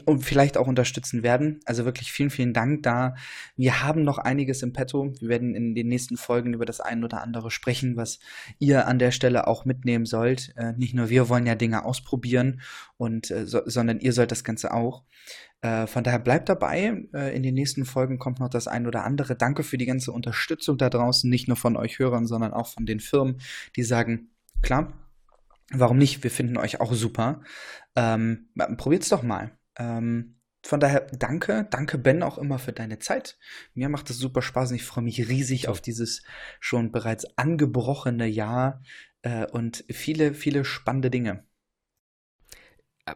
und 0.05 0.21
vielleicht 0.21 0.57
auch 0.57 0.67
unterstützen 0.67 1.23
werden. 1.23 1.61
Also 1.65 1.85
wirklich 1.85 2.13
vielen, 2.13 2.31
vielen 2.31 2.53
Dank 2.53 2.83
da. 2.83 3.15
Wir 3.57 3.83
haben 3.83 4.03
noch 4.03 4.19
einiges 4.19 4.63
im 4.63 4.73
Petto. 4.73 5.13
Wir 5.21 5.29
werden 5.29 5.55
in 5.55 5.75
den 5.75 5.89
nächsten 5.89 6.17
Folgen 6.17 6.55
über 6.55 6.65
das 6.65 6.81
ein 6.81 7.05
oder 7.05 7.23
andere 7.23 7.51
sprechen, 7.51 7.97
was 7.97 8.19
ihr 8.59 8.87
an 8.87 8.99
der 8.99 9.11
Stelle 9.13 9.47
auch 9.47 9.65
mitnehmen 9.65 10.05
sollt. 10.05 10.55
Äh, 10.57 10.73
nicht 10.77 10.95
nur 10.95 11.09
wir 11.09 11.29
wollen 11.29 11.47
ja 11.47 11.55
Dinge 11.55 11.85
ausprobieren 11.85 12.61
und 12.97 13.31
äh, 13.31 13.47
so, 13.47 13.63
sondern 13.65 14.01
ihr 14.01 14.13
sollt 14.13 14.31
das 14.31 14.45
Ganze 14.45 14.75
auch. 14.75 15.05
Äh, 15.61 15.87
von 15.87 16.05
daher 16.05 16.19
bleibt 16.19 16.49
dabei. 16.49 17.05
Äh, 17.15 17.35
in 17.37 17.43
den 17.43 17.55
nächsten 17.55 17.85
Folgen 17.85 18.19
kommt 18.19 18.41
noch 18.41 18.51
das 18.51 18.69
ein 18.69 18.87
oder 18.87 19.05
andere. 19.05 19.37
Danke 19.37 19.63
für 19.63 19.79
die 19.79 19.87
ganze 19.87 20.13
Unterstützung 20.13 20.79
da 20.79 20.91
draußen, 20.91 21.29
nicht 21.29 21.49
nur 21.49 21.57
von 21.57 21.77
euch 21.77 21.99
Hörern, 21.99 22.27
sondern 22.27 22.53
auch 22.53 22.69
von 22.69 22.87
den 22.87 23.01
Firmen, 23.01 23.41
die 23.75 23.83
sagen, 23.83 24.31
klar, 24.63 24.93
warum 25.71 25.99
nicht? 25.99 26.23
Wir 26.23 26.31
finden 26.31 26.57
euch 26.57 26.81
auch 26.81 26.93
super. 26.93 27.43
Ähm, 27.97 28.49
probiert's 28.77 29.09
doch 29.09 29.23
mal. 29.23 29.57
Ähm, 29.79 30.37
von 30.67 30.81
daher 30.81 31.07
danke, 31.13 31.69
danke 31.71 31.97
Ben 31.97 32.23
auch 32.23 32.39
immer 32.39 32.59
für 32.59 32.73
deine 32.73 32.99
Zeit. 32.99 33.39
Mir 33.75 33.89
macht 33.89 34.11
es 34.11 34.19
super 34.19 34.43
Spaß 34.43 34.71
und 34.71 34.77
ich 34.77 34.85
freue 34.85 35.05
mich 35.05 35.29
riesig 35.29 35.69
auf 35.69 35.81
dieses 35.81 36.23
schon 36.59 36.91
bereits 36.91 37.39
angebrochene 37.39 38.27
Jahr 38.27 38.83
äh, 39.23 39.47
und 39.47 39.85
viele, 39.89 40.35
viele 40.35 40.65
spannende 40.65 41.11
Dinge. 41.11 41.47
Äh, 43.05 43.15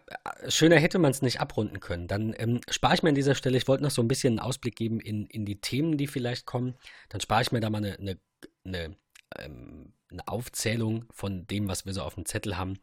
schöner 0.49 0.79
hätte 0.79 0.99
man 0.99 1.11
es 1.11 1.23
nicht 1.23 1.41
abrunden 1.41 1.81
können. 1.81 2.07
Dann 2.07 2.35
ähm, 2.39 2.61
spare 2.71 2.95
ich 2.95 3.03
mir 3.03 3.09
an 3.09 3.17
dieser 3.17 3.35
Stelle, 3.35 3.57
ich 3.57 3.67
wollte 3.67 3.83
noch 3.83 3.91
so 3.91 4.03
ein 4.03 4.09
bisschen 4.09 4.35
einen 4.35 4.47
Ausblick 4.47 4.77
geben 4.77 5.01
in, 5.01 5.27
in 5.27 5.45
die 5.45 5.61
Themen, 5.61 5.99
die 5.99 6.07
vielleicht 6.07 6.47
kommen. 6.47 6.77
Dann 7.09 7.21
spare 7.21 7.43
ich 7.43 7.53
mir 7.53 7.61
da 7.61 7.69
mal 7.69 7.79
eine, 7.79 7.99
eine, 7.99 8.21
eine, 8.65 8.97
ähm, 9.37 9.95
eine 10.11 10.29
Aufzählung 10.29 11.07
von 11.11 11.47
dem, 11.49 11.69
was 11.69 11.85
wir 11.85 11.93
so 11.93 12.03
auf 12.03 12.15
dem 12.15 12.27
Zettel 12.27 12.57
haben. 12.57 12.79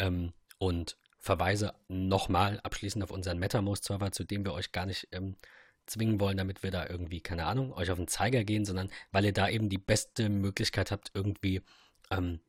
Ähm, 0.00 0.32
und 0.58 0.98
verweise 1.20 1.74
nochmal 1.88 2.60
abschließend 2.60 3.04
auf 3.04 3.10
unseren 3.10 3.38
MetaMost-Server, 3.38 4.10
zu 4.10 4.24
dem 4.24 4.44
wir 4.44 4.54
euch 4.54 4.72
gar 4.72 4.86
nicht 4.86 5.08
ähm, 5.12 5.36
zwingen 5.86 6.18
wollen, 6.20 6.38
damit 6.38 6.62
wir 6.62 6.70
da 6.70 6.88
irgendwie, 6.88 7.20
keine 7.20 7.46
Ahnung, 7.46 7.72
euch 7.74 7.90
auf 7.90 7.98
den 7.98 8.08
Zeiger 8.08 8.44
gehen, 8.44 8.64
sondern 8.64 8.90
weil 9.12 9.24
ihr 9.24 9.32
da 9.32 9.48
eben 9.48 9.68
die 9.68 9.78
beste 9.78 10.28
Möglichkeit 10.28 10.90
habt, 10.90 11.10
irgendwie 11.14 11.62
ähm, 12.10 12.40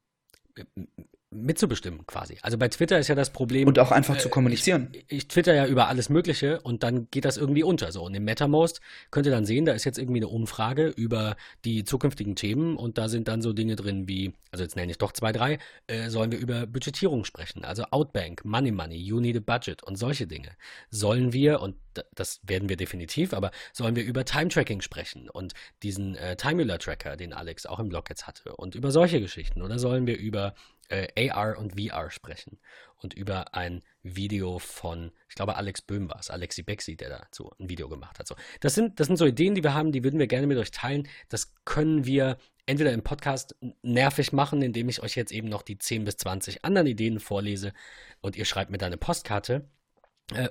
mitzubestimmen 1.32 2.06
quasi. 2.06 2.38
Also 2.42 2.58
bei 2.58 2.68
Twitter 2.68 3.00
ist 3.00 3.08
ja 3.08 3.16
das 3.16 3.30
Problem. 3.30 3.68
Und 3.68 3.80
auch 3.80 3.92
einfach 3.92 4.16
äh, 4.16 4.20
zu 4.20 4.30
kommunizieren. 4.30 4.90
Ich, 4.92 5.06
ich, 5.08 5.28
twitter 5.28 5.54
ja 5.54 5.66
über 5.66 5.88
alles 5.88 6.10
Mögliche 6.10 6.60
und 6.62 6.84
dann 6.84 7.08
geht 7.10 7.26
das 7.26 7.38
irgendwie 7.38 7.64
unter. 7.64 7.92
So. 7.92 8.04
Und 8.04 8.14
im 8.14 8.26
MetaMost 8.26 8.82
könnt 9.12 9.26
ihr 9.26 9.32
dann 9.32 9.46
sehen, 9.46 9.66
da 9.66 9.72
ist 9.72 9.86
jetzt 9.86 9.98
irgendwie 9.98 10.20
eine 10.20 10.28
Umfrage 10.28 10.88
über 10.88 11.38
die 11.64 11.86
zukünftigen 11.86 12.36
Themen 12.36 12.76
und 12.76 12.98
da 12.98 13.08
sind 13.08 13.30
dann 13.30 13.42
so 13.42 13.54
Dinge 13.54 13.78
drin 13.78 14.08
wie, 14.10 14.34
also 14.52 14.64
jetzt 14.64 14.76
nenne 14.76 14.92
ich 14.92 14.98
doch 14.98 15.14
zwei, 15.14 15.32
drei, 15.32 15.60
äh, 15.88 16.10
sollen 16.10 16.32
wir 16.32 16.40
über 16.40 16.68
Budgetierung 16.68 17.24
sprechen, 17.24 17.64
also 17.64 17.84
Outbank, 17.92 18.44
Money 18.44 18.72
Money, 18.72 18.98
You 18.98 19.22
Need 19.22 19.38
a 19.38 19.40
Budget 19.40 19.84
und 19.84 19.96
solche 19.96 20.28
Dinge. 20.28 20.50
Sollen 20.90 21.32
wir, 21.32 21.62
und 21.62 21.76
das 22.16 22.42
werden 22.44 22.68
wir 22.68 22.78
definitiv, 22.78 23.34
aber 23.34 23.52
sollen 23.74 23.96
wir 23.96 24.04
über 24.04 24.26
Time 24.26 24.50
Tracking 24.50 24.82
sprechen 24.82 25.30
und 25.30 25.54
diesen 25.84 26.16
äh, 26.16 26.36
Timular 26.36 26.80
Tracker, 26.80 27.16
den 27.16 27.34
Alex 27.34 27.66
auch 27.66 27.80
im 27.80 27.90
Blog 27.90 28.10
jetzt 28.10 28.28
hatte 28.28 28.56
und 28.56 28.76
über 28.76 28.92
solche 28.92 29.22
Geschichten 29.22 29.62
oder 29.62 29.80
sollen 29.80 30.08
wir 30.08 30.18
über 30.18 30.54
äh, 30.92 31.30
AR 31.30 31.58
und 31.58 31.80
VR 31.80 32.12
sprechen 32.12 32.60
und 32.98 33.14
über 33.14 33.56
ein 33.56 33.82
Video 34.04 34.60
von, 34.60 35.12
ich 35.30 35.36
glaube, 35.36 35.56
Alex 35.56 35.82
Böhm 35.82 36.10
war 36.10 36.20
es, 36.20 36.30
Alexi 36.30 36.64
Bexi, 36.64 36.96
der 36.96 37.10
dazu 37.10 37.52
ein 37.60 37.70
Video 37.70 37.90
gemacht 37.90 38.20
hat. 38.20 38.28
So, 38.28 38.36
das, 38.60 38.76
sind, 38.76 39.00
das 39.00 39.08
sind 39.08 39.18
so 39.18 39.26
Ideen, 39.26 39.56
die 39.56 39.64
wir 39.64 39.74
haben, 39.74 39.92
die 39.92 40.04
würden 40.04 40.20
wir 40.20 40.28
gerne 40.28 40.48
mit 40.48 40.58
euch 40.58 40.72
teilen. 40.72 41.08
Das 41.30 41.54
können 41.66 42.06
wir 42.06 42.38
entweder 42.66 42.94
im 42.94 43.04
Podcast 43.04 43.56
nervig 43.82 44.34
machen, 44.34 44.62
indem 44.62 44.90
ich 44.90 45.02
euch 45.02 45.16
jetzt 45.16 45.32
eben 45.32 45.50
noch 45.50 45.62
die 45.62 45.78
10 45.78 46.04
bis 46.04 46.18
20 46.18 46.64
anderen 46.64 46.88
Ideen 46.88 47.20
vorlese 47.20 47.74
und 48.22 48.36
ihr 48.36 48.46
schreibt 48.46 48.72
mir 48.72 48.78
da 48.78 48.86
eine 48.86 48.98
Postkarte 48.98 49.68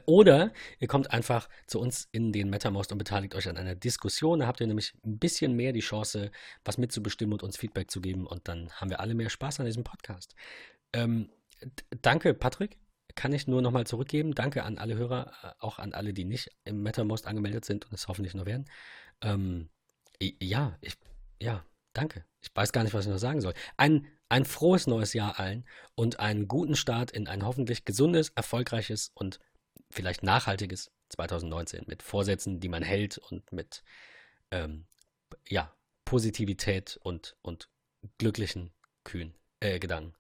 oder 0.07 0.53
ihr 0.79 0.89
kommt 0.89 1.11
einfach 1.11 1.49
zu 1.67 1.81
uns 1.81 2.09
in 2.13 2.33
den 2.33 2.51
MetaMost 2.51 2.93
und 2.93 2.99
beteiligt 2.99 3.35
euch 3.35 3.49
an 3.49 3.57
einer 3.57 3.75
Diskussion. 3.75 4.41
Da 4.41 4.47
habt 4.47 4.61
ihr 4.61 4.67
nämlich 4.67 4.95
ein 5.05 5.19
bisschen 5.19 5.55
mehr 5.55 5.73
die 5.73 5.81
Chance, 5.81 6.31
was 6.65 6.79
mitzubestimmen 6.79 7.33
und 7.33 7.43
uns 7.43 7.57
Feedback 7.57 7.91
zu 7.91 8.01
geben. 8.01 8.27
Und 8.27 8.49
dann 8.49 8.71
haben 8.73 8.91
wir 8.91 9.01
alle 9.01 9.15
mehr 9.15 9.31
Spaß 9.31 9.61
an 9.61 9.67
diesem 9.67 9.85
Podcast. 9.85 10.35
Ähm, 10.93 11.31
danke, 12.03 12.35
Patrick. 12.35 12.79
Kann 13.15 13.33
ich 13.33 13.47
nur 13.47 13.61
nochmal 13.61 13.87
zurückgeben. 13.87 14.35
Danke 14.35 14.63
an 14.63 14.79
alle 14.79 14.97
Hörer, 14.97 15.33
äh, 15.43 15.53
auch 15.59 15.79
an 15.79 15.93
alle, 15.93 16.13
die 16.13 16.25
nicht 16.25 16.51
im 16.65 16.83
MetaMost 16.83 17.27
angemeldet 17.27 17.65
sind 17.65 17.87
und 17.87 17.93
es 17.93 18.09
hoffentlich 18.09 18.35
noch 18.35 18.47
werden. 18.47 18.67
Ähm, 19.21 19.69
ja, 20.21 20.77
ich, 20.81 20.95
ja, 21.41 21.65
danke. 21.93 22.25
Ich 22.41 22.51
weiß 22.55 22.73
gar 22.73 22.85
nicht, 22.85 22.95
was 22.95 23.07
ich 23.07 23.11
noch 23.11 23.19
sagen 23.19 23.41
soll. 23.41 23.55
Ein, 23.77 24.07
ein 24.29 24.45
frohes 24.45 24.87
neues 24.87 25.13
Jahr 25.13 25.39
allen 25.39 25.67
und 25.95 26.21
einen 26.21 26.47
guten 26.47 26.77
Start 26.77 27.11
in 27.11 27.27
ein 27.27 27.45
hoffentlich 27.45 27.85
gesundes, 27.85 28.31
erfolgreiches 28.31 29.11
und 29.15 29.41
vielleicht 29.91 30.23
nachhaltiges 30.23 30.93
2019 31.11 31.85
mit 31.87 32.03
Vorsätzen, 32.03 32.61
die 32.61 32.69
man 32.69 32.83
hält 32.83 33.19
und 33.19 33.53
mit 33.53 33.83
ähm, 34.51 34.87
ja, 35.49 35.75
Positivität 36.05 36.99
und, 37.03 37.37
und 37.43 37.69
glücklichen, 38.19 38.73
kühn 39.05 39.35
äh, 39.61 39.79
Gedanken. 39.79 40.15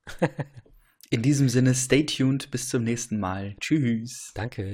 In 1.10 1.22
diesem 1.22 1.48
Sinne, 1.48 1.74
stay 1.74 2.06
tuned, 2.06 2.50
bis 2.52 2.68
zum 2.68 2.84
nächsten 2.84 3.18
Mal. 3.18 3.56
Tschüss. 3.60 4.30
Danke. 4.34 4.68